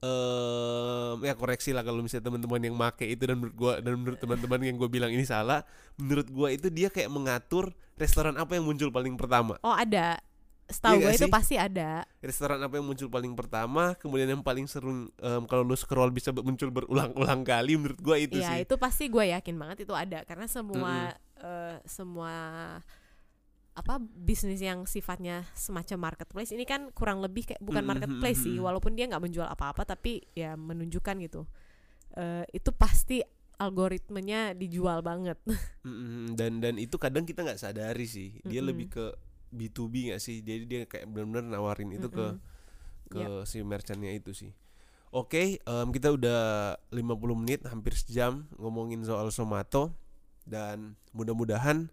em 0.00 1.16
ya 1.20 1.36
koreksi 1.36 1.76
lah 1.76 1.84
kalau 1.84 2.00
misalnya 2.00 2.32
teman-teman 2.32 2.60
yang 2.64 2.72
make 2.72 3.04
itu 3.04 3.20
dan 3.20 3.36
menurut 3.36 3.52
gua 3.52 3.72
dan 3.84 3.92
menurut 4.00 4.16
teman-teman 4.16 4.60
yang 4.64 4.76
gua 4.80 4.88
bilang 4.88 5.12
ini 5.12 5.28
salah 5.28 5.60
menurut 6.00 6.28
gua 6.32 6.48
itu 6.48 6.72
dia 6.72 6.88
kayak 6.88 7.12
mengatur 7.12 7.76
restoran 8.00 8.32
apa 8.40 8.56
yang 8.56 8.64
muncul 8.64 8.88
paling 8.88 9.12
pertama. 9.20 9.60
Oh 9.60 9.76
ada. 9.76 10.16
Setahu 10.70 11.02
Iya 11.02 11.10
gue 11.10 11.12
itu 11.18 11.26
sih? 11.26 11.34
pasti 11.34 11.54
ada. 11.58 12.06
Restoran 12.22 12.62
apa 12.62 12.78
yang 12.78 12.86
muncul 12.86 13.10
paling 13.10 13.34
pertama 13.34 13.92
kemudian 13.98 14.30
yang 14.30 14.40
paling 14.40 14.64
seru 14.70 15.10
em, 15.18 15.42
kalau 15.50 15.66
lu 15.66 15.74
scroll 15.74 16.14
bisa 16.14 16.30
muncul 16.30 16.70
berulang-ulang 16.70 17.42
kali 17.44 17.74
menurut 17.76 17.98
gua 18.00 18.16
itu 18.16 18.38
ya 18.38 18.54
sih. 18.56 18.64
itu 18.64 18.78
pasti 18.78 19.10
gue 19.10 19.34
yakin 19.34 19.58
banget 19.58 19.84
itu 19.84 19.92
ada 19.92 20.22
karena 20.24 20.46
semua 20.46 21.12
eh, 21.42 21.76
semua 21.84 22.32
apa 23.80 23.96
bisnis 24.00 24.60
yang 24.60 24.84
sifatnya 24.84 25.48
semacam 25.56 26.12
marketplace 26.12 26.52
ini 26.52 26.68
kan 26.68 26.92
kurang 26.92 27.24
lebih 27.24 27.48
kayak 27.48 27.64
bukan 27.64 27.80
Mm, 27.80 27.88
marketplace 27.88 28.44
sih 28.44 28.60
mm. 28.60 28.64
walaupun 28.64 28.92
dia 28.92 29.08
nggak 29.08 29.24
menjual 29.24 29.48
apa-apa 29.48 29.88
tapi 29.88 30.20
ya 30.36 30.52
menunjukkan 30.54 31.16
gitu. 31.24 31.48
Eh, 32.20 32.44
itu 32.52 32.70
pasti 32.76 33.24
algoritmenya 33.56 34.52
dijual 34.52 35.00
banget. 35.00 35.40
Mm-mm, 35.88 36.36
dan 36.36 36.60
dan 36.60 36.76
itu 36.76 37.00
kadang 37.00 37.24
kita 37.24 37.40
nggak 37.40 37.60
sadari 37.60 38.04
sih 38.04 38.36
dia 38.44 38.60
lebih 38.60 38.92
ke 38.92 39.16
B2B 39.48 40.12
nggak 40.12 40.20
sih? 40.20 40.44
Jadi 40.44 40.64
dia 40.68 40.80
kayak 40.84 41.08
benar-benar 41.08 41.48
nawarin 41.48 41.90
itu 41.96 42.12
ke 42.12 42.36
ke 43.08 43.24
si 43.48 43.64
merchantnya 43.64 44.12
itu 44.12 44.36
sih. 44.36 44.52
Oke 45.10 45.58
em, 45.58 45.88
kita 45.90 46.14
udah 46.14 46.76
50 46.92 47.40
menit 47.40 47.60
hampir 47.66 47.96
sejam 47.96 48.46
ngomongin 48.60 49.02
soal 49.02 49.32
Somato 49.34 49.90
dan 50.46 50.94
mudah-mudahan 51.10 51.90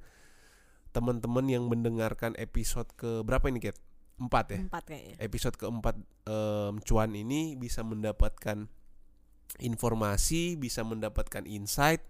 teman-teman 0.91 1.45
yang 1.47 1.67
mendengarkan 1.67 2.33
episode 2.39 2.87
ke 2.95 3.21
berapa 3.23 3.47
ini 3.51 3.59
Kat? 3.59 3.77
empat 4.17 4.45
ya? 4.49 4.59
Empat 4.65 4.83
kayaknya. 4.89 5.15
Episode 5.21 5.55
keempat 5.55 5.95
em, 6.25 6.73
cuan 6.81 7.11
ini 7.13 7.53
bisa 7.53 7.85
mendapatkan 7.85 8.65
informasi, 9.61 10.57
bisa 10.57 10.81
mendapatkan 10.81 11.45
insight 11.45 12.01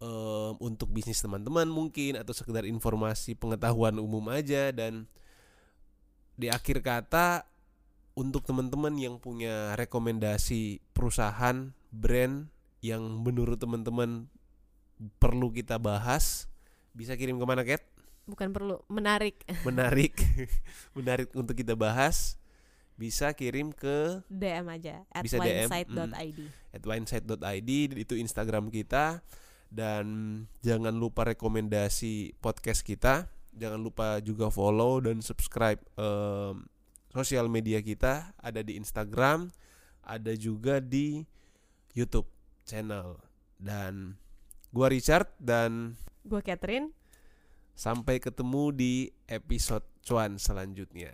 em, 0.00 0.52
untuk 0.64 0.88
bisnis 0.90 1.20
teman-teman 1.20 1.68
mungkin 1.68 2.16
atau 2.16 2.32
sekedar 2.32 2.64
informasi 2.64 3.36
pengetahuan 3.36 4.00
umum 4.00 4.32
aja. 4.32 4.72
Dan 4.72 5.04
di 6.34 6.48
akhir 6.48 6.80
kata 6.80 7.44
untuk 8.16 8.46
teman-teman 8.48 8.96
yang 8.96 9.20
punya 9.20 9.76
rekomendasi 9.76 10.80
perusahaan 10.96 11.74
brand 11.92 12.48
yang 12.80 13.02
menurut 13.20 13.60
teman-teman 13.60 14.28
perlu 15.18 15.50
kita 15.50 15.76
bahas 15.76 16.46
bisa 16.94 17.18
kirim 17.18 17.36
ke 17.36 17.44
mana 17.44 17.66
Kat? 17.66 17.82
bukan 18.24 18.50
perlu 18.52 18.80
menarik. 18.88 19.44
Menarik. 19.68 20.16
Menarik 20.96 21.28
untuk 21.36 21.54
kita 21.56 21.76
bahas. 21.76 22.40
Bisa 22.94 23.34
kirim 23.34 23.74
ke 23.74 24.22
DM 24.30 24.70
aja 24.70 25.02
at 25.10 25.26
Bisa 25.26 25.42
DM, 25.42 25.66
winesight.id 25.66 26.40
at 26.70 26.82
winesight.id 26.86 27.70
itu 27.98 28.14
Instagram 28.14 28.70
kita. 28.70 29.18
Dan 29.66 30.06
jangan 30.62 30.94
lupa 30.94 31.26
rekomendasi 31.34 32.38
podcast 32.38 32.86
kita. 32.86 33.26
Jangan 33.54 33.82
lupa 33.82 34.22
juga 34.22 34.46
follow 34.50 35.02
dan 35.02 35.18
subscribe 35.18 35.82
em, 35.98 36.62
sosial 37.10 37.50
media 37.50 37.82
kita. 37.82 38.30
Ada 38.38 38.62
di 38.62 38.78
Instagram 38.78 39.50
ada 40.06 40.30
juga 40.38 40.78
di 40.78 41.26
YouTube 41.98 42.30
channel. 42.62 43.18
Dan 43.58 44.14
gua 44.70 44.86
Richard 44.86 45.34
dan 45.42 45.98
Gue 46.24 46.40
Catherine. 46.40 46.90
Sampai 47.76 48.18
ketemu 48.18 48.72
di 48.72 48.92
episode 49.28 49.84
cuan 50.02 50.40
selanjutnya. 50.40 51.12